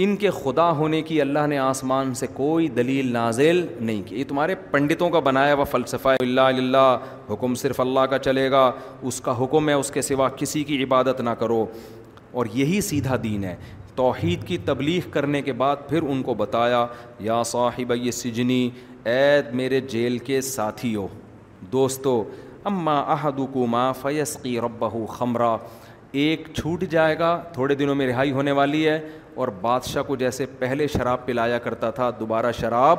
ان 0.00 0.16
کے 0.16 0.30
خدا 0.30 0.70
ہونے 0.70 1.02
کی 1.02 1.20
اللہ 1.20 1.46
نے 1.46 1.58
آسمان 1.58 2.14
سے 2.14 2.26
کوئی 2.34 2.68
دلیل 2.68 3.12
نازل 3.12 3.66
نہیں 3.80 4.02
کی۔ 4.06 4.16
یہ 4.16 4.24
تمہارے 4.28 4.54
پنڈتوں 4.54 5.10
کا 5.10 5.18
بنایا 5.18 5.54
ہوا 5.54 5.64
فلسفہ 5.64 6.08
اللہ 6.20 6.40
اللہ، 6.40 6.98
حکم 7.30 7.54
صرف 7.54 7.80
اللہ 7.80 8.00
کا 8.00 8.18
چلے 8.18 8.50
گا۔ 8.50 8.72
اس 9.02 9.20
کا 9.20 9.44
حکم 9.44 9.68
ہے، 9.68 9.74
اس 9.74 9.90
کے 9.90 10.02
سوا 10.02 10.28
کسی 10.28 10.64
کی 10.64 10.84
عبادت 10.84 11.20
نہ 11.20 11.30
کرو۔ 11.30 11.66
اور 12.32 12.46
یہی 12.54 12.80
سیدھا 12.80 13.16
دین 13.22 13.44
ہے۔ 13.44 13.56
توحید 13.94 14.44
کی 14.44 14.58
تبلیغ 14.58 15.10
کرنے 15.10 15.42
کے 15.42 15.52
بعد 15.52 15.76
پھر 15.88 16.02
ان 16.02 16.22
کو 16.22 16.34
بتایا، 16.34 16.86
یا 17.20 17.42
صاحب 17.42 17.92
یہ 17.94 18.10
سجنی، 18.10 18.70
عید 19.06 19.54
میرے 19.54 19.80
جیل 19.80 20.18
کے 20.18 20.40
ساتھی 20.40 20.96
ہو 20.96 21.08
دوستو 21.72 22.24
اماں 22.64 23.04
احدکما 23.06 23.92
فیسقی 23.92 24.60
ربہ 24.60 25.06
خمرہ 25.06 25.56
ایک 26.12 26.48
چھوٹ 26.54 26.84
جائے 26.84 27.18
گا، 27.18 27.42
تھوڑے 27.52 27.74
دنوں 27.74 27.94
میں 27.94 28.06
رہائی 28.06 28.32
ہونے 28.32 28.52
والی 28.52 28.88
ہے 28.88 29.08
اور 29.34 29.48
بادشاہ 29.48 30.02
کو 30.02 30.16
جیسے 30.16 30.46
پہلے 30.58 30.86
شراب 30.86 31.26
پلایا 31.26 31.58
کرتا 31.58 31.90
تھا، 31.90 32.10
دوبارہ 32.20 32.52
شراب 32.52 32.98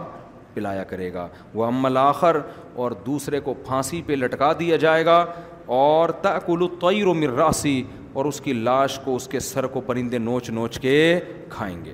پلایا 0.54 0.84
کرے 0.84 1.14
گا۔ 1.14 1.28
وہ 1.54 1.66
عمل 1.66 1.98
آخر 1.98 2.38
اور 2.74 2.92
دوسرے 2.92 3.40
کو 3.40 3.54
پھانسی 3.54 4.02
پہ 4.06 4.14
لٹکا 4.14 4.52
دیا 4.60 4.76
جائے 4.76 5.06
گا۔ 5.06 5.26
اور 5.66 6.10
تقل 6.10 6.62
الطیر 6.62 7.08
و 7.08 7.14
مراسی 7.14 7.84
اور 8.14 8.26
اس 8.26 8.42
کی 8.42 8.54
لاش 8.54 9.00
کو 9.00 9.16
اس 9.16 9.28
کے 9.28 9.40
سر 9.40 9.68
کو 9.68 9.82
پرندے 9.82 10.18
نوچ 10.18 10.50
نوچ 10.50 10.80
کے 10.80 11.20
کھائیں 11.50 11.86
گے۔ 11.86 11.94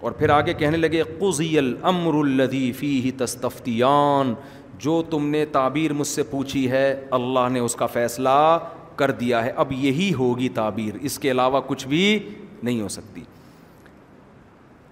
اور 0.00 0.12
پھر 0.12 0.28
آگے 0.28 0.52
کہنے 0.54 0.76
لگے 0.76 1.02
قزی 1.02 1.58
الامر 1.58 2.14
الدی 2.14 2.72
فی 2.72 3.00
ہی 3.00 3.10
تستفتیان، 3.10 4.34
جو 4.78 5.02
تم 5.10 5.28
نے 5.28 5.46
تعبیر 5.46 5.92
مجھ 5.92 6.06
سے 6.06 6.22
پوچھی 6.22 6.70
ہے، 6.70 7.04
اللہ 7.10 7.48
نے 7.50 7.60
اس 7.60 7.74
کا 7.74 7.86
فیصلہ 7.86 8.58
کر 8.98 9.10
دیا 9.10 9.44
ہے، 9.44 9.50
اب 9.50 9.72
یہی 9.72 10.14
ہوگی 10.14 10.48
تعبیر۔ 10.48 10.94
اس 11.00 11.18
کے 11.18 11.30
علاوہ 11.30 11.60
کچھ 11.66 11.88
بھی 11.88 12.28
نہیں 12.62 12.80
ہو 12.80 12.88
سکتی۔ 12.88 13.20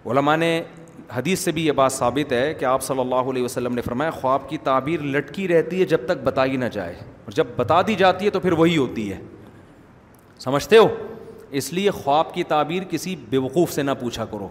علماء 0.06 0.36
نے 0.36 0.62
حدیث 1.16 1.38
سے 1.38 1.52
بھی 1.52 1.66
یہ 1.66 1.72
بات 1.72 1.92
ثابت 1.92 2.32
ہے 2.32 2.54
کہ 2.54 2.64
آپ 2.64 2.82
صلی 2.82 3.00
اللہ 3.00 3.14
علیہ 3.14 3.42
وسلم 3.42 3.74
نے 3.74 3.80
فرمایا، 3.80 4.10
خواب 4.10 4.48
کی 4.48 4.58
تعبیر 4.58 5.00
لٹکی 5.00 5.48
رہتی 5.48 5.80
ہے 5.80 5.84
جب 5.84 5.98
تک 6.04 6.24
بتائی 6.24 6.56
نہ 6.56 6.64
جائے۔ 6.64 6.94
اور 7.00 7.30
جب 7.30 7.46
بتا 7.56 7.82
دی 7.82 7.94
جاتی 7.94 8.24
ہے 8.24 8.30
تو 8.30 8.40
پھر 8.40 8.52
وہی 8.52 8.76
ہوتی 8.76 9.12
ہے۔ 9.12 9.18
سمجھتے 10.38 10.78
ہو؟ 10.78 10.88
اس 11.50 11.72
لیے 11.72 11.90
خواب 11.90 12.34
کی 12.34 12.42
تعبیر 12.42 12.82
کسی 12.82 13.16
بیوقوف 13.16 13.72
سے 13.72 13.82
نہ 13.82 13.90
پوچھا 14.00 14.24
کرو۔ 14.24 14.48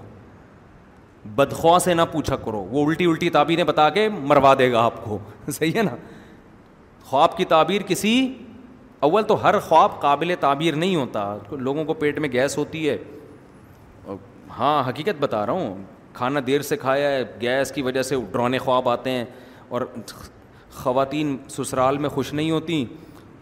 بدخواہ 1.26 1.80
سے 1.80 1.94
نہ 1.94 2.02
پوچھا 2.12 2.36
کرو۔ 2.36 2.58
وہ 2.58 2.86
الٹی 2.86 3.06
الٹی 3.06 3.30
تعبیریں 3.30 3.64
بتا 3.64 3.90
کے 3.90 4.10
مروا 4.10 4.54
دے 4.60 4.72
گا 4.72 4.82
آپ 4.82 5.04
کو۔ 5.04 5.18
صحیح 5.52 5.72
ہے 5.76 5.82
نا؟ 5.82 5.96
خواب 7.04 7.38
کی 7.38 7.46
تعبیر 7.46 7.82
کسی 7.82 8.34
اول 9.06 9.24
تو 9.24 9.44
ہر 9.44 9.60
خواب 9.60 10.02
قابل 10.02 10.34
تعبیر 10.40 10.76
نہیں 10.76 10.96
ہوتا۔ 10.96 11.38
لوگوں 11.52 11.86
کو 11.86 11.94
پیٹ 11.94 12.20
میں 12.20 12.30
گیس 12.32 12.58
ہوتی 12.58 12.90
ہے۔ 12.90 12.98
ہاں 14.60 14.90
حقیقت 14.90 15.20
بتا 15.20 15.46
رہا 15.46 15.54
ہوں۔ 15.54 15.78
کھانا 16.14 16.40
دیر 16.48 16.62
سے 16.62 16.78
کھایا 16.78 17.12
ہے، 17.12 17.24
گیس 17.42 17.72
کی 17.72 17.82
وجہ 17.82 18.02
سے 18.02 18.16
ڈرونے 18.32 18.58
خواب 18.58 18.90
آتے 18.90 19.10
ہیں 19.10 19.26
اور 19.68 19.82
خواتین 20.74 21.38
سسرال 21.50 21.98
میں 21.98 22.10
خوش 22.10 22.34
نہیں 22.34 22.52
ہوتی، 22.52 22.86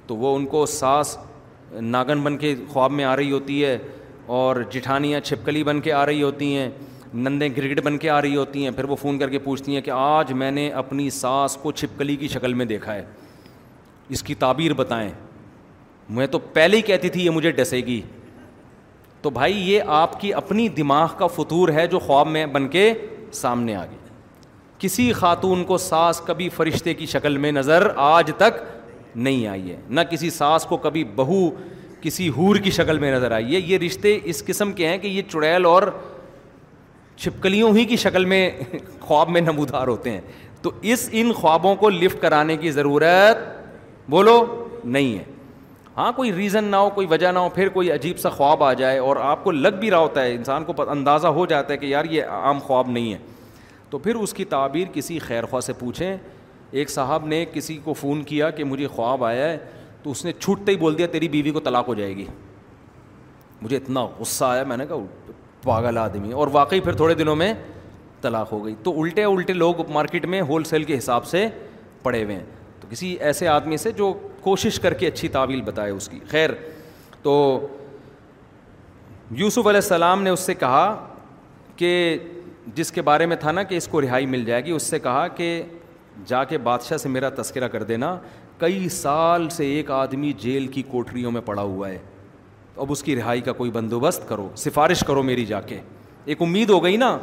تو 0.07 0.15
وہ 0.15 0.35
ان 0.35 0.45
کو 0.45 0.65
ساس 0.65 1.17
ناگن 1.71 2.21
بن 2.21 2.37
کے 2.37 2.55
خواب 2.67 2.91
میں 2.91 3.05
آ 3.05 3.15
رہی 3.15 3.31
ہوتی 3.31 3.65
ہے 3.65 3.77
اور 4.25 4.55
جٹھانیاں 4.69 5.19
چھپکلی 5.19 5.63
بن 5.63 5.81
کے 5.81 5.93
آ 5.93 6.05
رہی 6.05 6.23
ہوتی 6.23 6.57
ہیں، 6.57 6.69
نندیں 7.13 7.49
گرگٹ 7.57 7.81
بن 7.83 7.97
کے 7.97 8.09
آ 8.09 8.21
رہی 8.21 8.35
ہوتی 8.35 8.63
ہیں۔ 8.63 8.71
پھر 8.71 8.83
وہ 8.83 8.95
فون 8.95 9.19
کر 9.19 9.29
کے 9.29 9.39
پوچھتی 9.39 9.73
ہیں 9.73 9.81
کہ 9.81 9.91
آج 9.91 10.33
میں 10.33 10.51
نے 10.51 10.69
اپنی 10.69 11.09
ساس 11.09 11.57
کو 11.61 11.71
چھپکلی 11.71 12.15
کی 12.15 12.27
شکل 12.27 12.53
میں 12.53 12.65
دیکھا 12.65 12.95
ہے۔ 12.95 13.05
اس 14.09 14.23
کی 14.23 14.35
تعبیر 14.35 14.73
بتائیں۔ 14.73 15.09
میں 16.09 16.27
تو 16.27 16.39
پہلے 16.39 16.77
ہی 16.77 16.81
کہتی 16.81 17.09
تھی 17.09 17.25
یہ 17.25 17.29
مجھے 17.29 17.51
ڈسے 17.51 17.77
گی۔ 17.77 18.01
تو 19.21 19.29
بھائی 19.29 19.71
یہ 19.71 19.81
آپ 19.87 20.19
کی 20.19 20.33
اپنی 20.33 20.69
دماغ 20.69 21.09
کا 21.17 21.27
فطور 21.27 21.69
ہے 21.69 21.87
جو 21.87 21.99
خواب 21.99 22.27
میں 22.27 22.45
بن 22.45 22.67
کے 22.67 22.93
سامنے 23.31 23.75
آ 23.75 23.85
گیا 23.85 23.97
کسی 24.79 25.13
خاتون 25.13 25.63
کو 25.63 25.77
ساس 25.77 26.21
کبھی 26.21 26.49
فرشتے 26.49 26.93
کی 26.93 27.05
شکل 27.05 27.37
میں 27.37 27.51
نظر 27.51 27.91
آج 27.95 28.31
تک 28.37 28.63
نہیں 29.15 29.47
آئی 29.47 29.71
ہے۔ 29.71 29.75
نہ 29.89 30.01
کسی 30.01 30.29
ساس 30.29 30.65
کو 30.65 30.77
کبھی 30.77 31.03
بہو، 31.03 31.49
کسی 32.01 32.29
ہور 32.29 32.55
کی 32.55 32.71
شکل 32.71 32.99
میں 32.99 33.15
نظر 33.15 33.31
آئی 33.31 33.55
ہے۔ 33.55 33.59
یہ 33.59 33.77
رشتے 33.77 34.19
اس 34.23 34.45
قسم 34.45 34.71
کے 34.71 34.87
ہیں 34.87 34.97
کہ 34.97 35.07
یہ 35.07 35.21
چڑیل 35.27 35.65
اور 35.65 35.83
چھپکلیوں 37.17 37.77
ہی 37.77 37.85
کی 37.85 37.95
شکل 37.95 38.25
میں 38.25 38.51
خواب 38.99 39.29
میں 39.29 39.41
نمودار 39.41 39.87
ہوتے 39.87 40.11
ہیں۔ 40.11 40.21
تو 40.61 40.71
اس 40.81 41.09
ان 41.11 41.31
خوابوں 41.33 41.75
کو 41.75 41.89
لفٹ 41.89 42.21
کرانے 42.21 42.57
کی 42.57 42.71
ضرورت 42.71 43.37
بولو 44.09 44.67
نہیں 44.83 45.17
ہے۔ 45.17 45.23
ہاں 45.97 46.11
کوئی 46.11 46.33
ریزن 46.33 46.63
نہ 46.63 46.75
ہو، 46.75 46.89
کوئی 46.89 47.07
وجہ 47.09 47.27
نہ 47.27 47.39
ہو، 47.39 47.49
پھر 47.49 47.69
کوئی 47.69 47.91
عجیب 47.91 48.19
سا 48.19 48.29
خواب 48.29 48.63
آ 48.63 48.73
جائے 48.73 48.97
اور 48.97 49.15
آپ 49.15 49.43
کو 49.43 49.51
لگ 49.51 49.67
بھی 49.79 49.91
رہا 49.91 49.97
ہوتا 49.97 50.21
ہے، 50.21 50.35
انسان 50.35 50.63
کو 50.63 50.89
اندازہ 50.89 51.27
ہو 51.27 51.45
جاتا 51.45 51.73
ہے 51.73 51.77
کہ 51.77 51.85
یار، 51.85 52.05
یہ 52.05 52.23
عام 52.23 52.59
خواب 52.59 52.89
نہیں 52.89 53.13
ہے۔ 53.13 53.17
تو 53.89 53.97
پھر 53.97 54.15
اس 54.15 54.33
کی 54.33 54.45
تعبیر 54.45 54.87
کسی 54.93 55.19
خیر 55.19 55.45
خواہ 55.45 55.61
سے 55.61 55.73
پوچھیں۔ 55.73 56.17
ایک 56.71 56.89
صاحب 56.89 57.25
نے 57.25 57.45
کسی 57.53 57.79
کو 57.83 57.93
فون 57.93 58.23
کیا 58.23 58.49
کہ 58.49 58.63
مجھے 58.63 58.87
خواب 58.87 59.23
آیا 59.23 59.49
ہے، 59.49 59.57
تو 60.03 60.11
اس 60.11 60.25
نے 60.25 60.31
چھوٹتے 60.31 60.71
ہی 60.71 60.77
بول 60.77 60.97
دیا، 60.97 61.07
تیری 61.07 61.27
بیوی 61.27 61.51
کو 61.51 61.59
طلاق 61.59 61.87
ہو 61.87 61.93
جائے 61.93 62.15
گی۔ 62.15 62.25
مجھے 63.61 63.77
اتنا 63.77 64.07
غصہ 64.19 64.45
آیا، 64.45 64.63
میں 64.63 64.77
نے 64.77 64.85
کہا 64.85 65.31
پاگل 65.63 65.97
آدمی 65.97 66.31
اور 66.31 66.47
واقعی 66.51 66.79
پھر 66.79 66.91
تھوڑے 66.91 67.13
دنوں 67.13 67.35
میں 67.35 67.53
طلاق 68.21 68.51
ہو 68.51 68.65
گئی۔ 68.65 68.75
تو 68.83 69.01
الٹے 69.01 69.23
الٹے 69.23 69.53
لوگ 69.53 69.91
مارکیٹ 69.91 70.25
میں 70.25 70.41
ہول 70.41 70.63
سیل 70.63 70.83
کے 70.83 70.97
حساب 70.97 71.25
سے 71.25 71.47
پڑے 72.03 72.23
ہوئے 72.23 72.35
ہیں۔ 72.35 72.62
کسی 72.93 73.17
ایسے 73.19 73.47
آدمی 73.47 73.77
سے 73.77 73.91
جو 73.91 74.13
کوشش 74.41 74.79
کر 74.79 74.93
کے 74.93 75.07
اچھی 75.07 75.27
تعویل 75.27 75.61
بتائے 75.61 75.91
اس 75.91 76.09
کی۔ 76.09 76.19
خیر، 76.29 76.49
تو 77.21 77.67
یوسف 79.31 79.57
علیہ 79.57 79.77
السلام 79.77 80.23
نے 80.23 80.29
اس 80.29 80.39
سے 80.39 80.53
کہا 80.53 81.07
کہ 81.75 82.17
جس 82.75 82.91
کے 82.91 83.01
بارے 83.01 83.25
میں 83.25 83.35
تھا 83.35 83.51
نا 83.51 83.63
کہ 83.63 83.75
اس 83.75 83.87
کو 83.87 84.01
رہائی 84.01 84.25
مل 84.25 84.45
جائے 84.45 84.65
گی، 84.65 84.71
اس 84.71 84.83
سے 84.83 84.99
کہا 84.99 85.27
کہ 85.27 85.63
جا 86.25 86.43
کے 86.43 86.57
بادشاہ 86.57 86.97
سے 86.97 87.09
میرا 87.09 87.29
تذکرہ 87.29 87.67
کر 87.67 87.83
دینا، 87.83 88.19
کئی 88.57 88.89
سال 88.89 89.49
سے 89.49 89.65
ایک 89.65 89.91
آدمی 89.91 90.33
جیل 90.33 90.67
کی 90.67 90.81
کوٹریوں 90.81 91.31
میں 91.31 91.41
پڑا 91.41 91.61
ہوا 91.61 91.89
ہے۔ 91.89 91.97
اب 92.77 92.91
اس 92.91 93.03
کی 93.03 93.15
رہائی 93.15 93.41
کا 93.41 93.51
کوئی 93.51 93.71
بندوبست 93.71 94.29
کرو، 94.29 94.49
سفارش 94.55 94.99
کرو 94.99 95.23
میری 95.23 95.45
جا 95.45 95.61
کے۔ 95.61 95.79
ایک 96.25 96.41
امید 96.41 96.69
ہو 96.69 96.83
گئی 96.83 96.97
نا، 96.97 97.17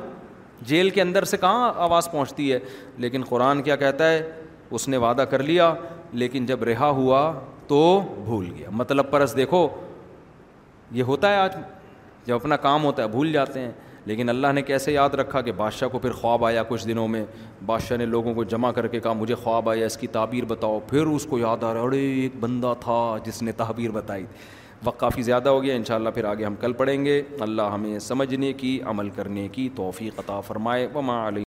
جیل 0.62 0.90
کے 0.90 1.02
اندر 1.02 1.24
سے 1.24 1.36
کہاں 1.36 1.72
آواز 1.76 2.10
پہنچتی 2.10 2.52
ہے؟ 2.52 2.58
لیکن 2.98 3.22
قرآن 3.28 3.62
کیا 3.62 3.76
کہتا 3.76 4.10
ہے؟ 4.10 4.30
اس 4.70 4.88
نے 4.88 4.96
وعدہ 4.96 5.22
کر 5.22 5.42
لیا، 5.42 5.74
لیکن 6.12 6.46
جب 6.46 6.62
رہا 6.62 6.88
ہوا 6.88 7.32
تو 7.66 8.00
بھول 8.24 8.50
گیا۔ 8.56 8.68
مطلب 8.72 9.10
پرس 9.10 9.36
دیکھو، 9.36 9.68
یہ 10.90 11.02
ہوتا 11.02 11.30
ہے 11.30 11.36
آج 11.36 11.56
جب 12.26 12.34
اپنا 12.34 12.56
کام 12.56 12.84
ہوتا 12.84 13.02
ہے 13.02 13.08
بھول 13.08 13.32
جاتے 13.32 13.60
ہیں، 13.60 13.70
لیکن 14.06 14.28
اللہ 14.28 14.52
نے 14.52 14.62
کیسے 14.62 14.92
یاد 14.92 15.10
رکھا 15.10 15.40
کہ 15.40 15.52
بادشاہ 15.52 15.88
کو 15.88 15.98
پھر 15.98 16.12
خواب 16.12 16.44
آیا 16.44 16.62
کچھ 16.62 16.86
دنوں 16.88 17.08
میں، 17.08 17.24
بادشاہ 17.66 17.98
نے 17.98 18.06
لوگوں 18.06 18.34
کو 18.34 18.44
جمع 18.44 18.70
کر 18.72 18.86
کے 18.86 19.00
کہا، 19.00 19.12
مجھے 19.12 19.34
خواب 19.34 19.68
آیا، 19.70 19.86
اس 19.86 19.96
کی 19.96 20.06
تعبیر 20.06 20.44
بتاؤ۔ 20.44 20.78
پھر 20.88 21.06
اس 21.06 21.26
کو 21.26 21.38
یاد 21.38 21.64
آ 21.64 21.74
رہا 21.74 21.80
ارے 21.80 21.98
ایک 21.98 22.36
بندہ 22.40 22.72
تھا 22.80 23.16
جس 23.24 23.42
نے 23.42 23.52
تعبیر 23.52 23.90
بتائی 23.90 24.26
وقت 24.84 25.00
کافی 25.00 25.22
زیادہ 25.22 25.48
ہو 25.48 25.62
گیا، 25.62 25.74
انشاءاللہ 25.74 26.10
پھر 26.10 26.24
آگے 26.24 26.44
ہم 26.44 26.54
کل 26.54 26.72
پڑھیں 26.72 27.04
گے۔ 27.04 27.22
اللہ 27.40 27.62
ہمیں 27.62 27.98
سمجھنے 27.98 28.52
کی، 28.52 28.80
عمل 28.82 29.10
کرنے 29.10 29.48
کی 29.48 29.68
توفیق 29.74 30.18
عطا 30.18 30.40
فرمائے۔ 30.40 30.88
وما 30.94 31.28
علیہ 31.28 31.49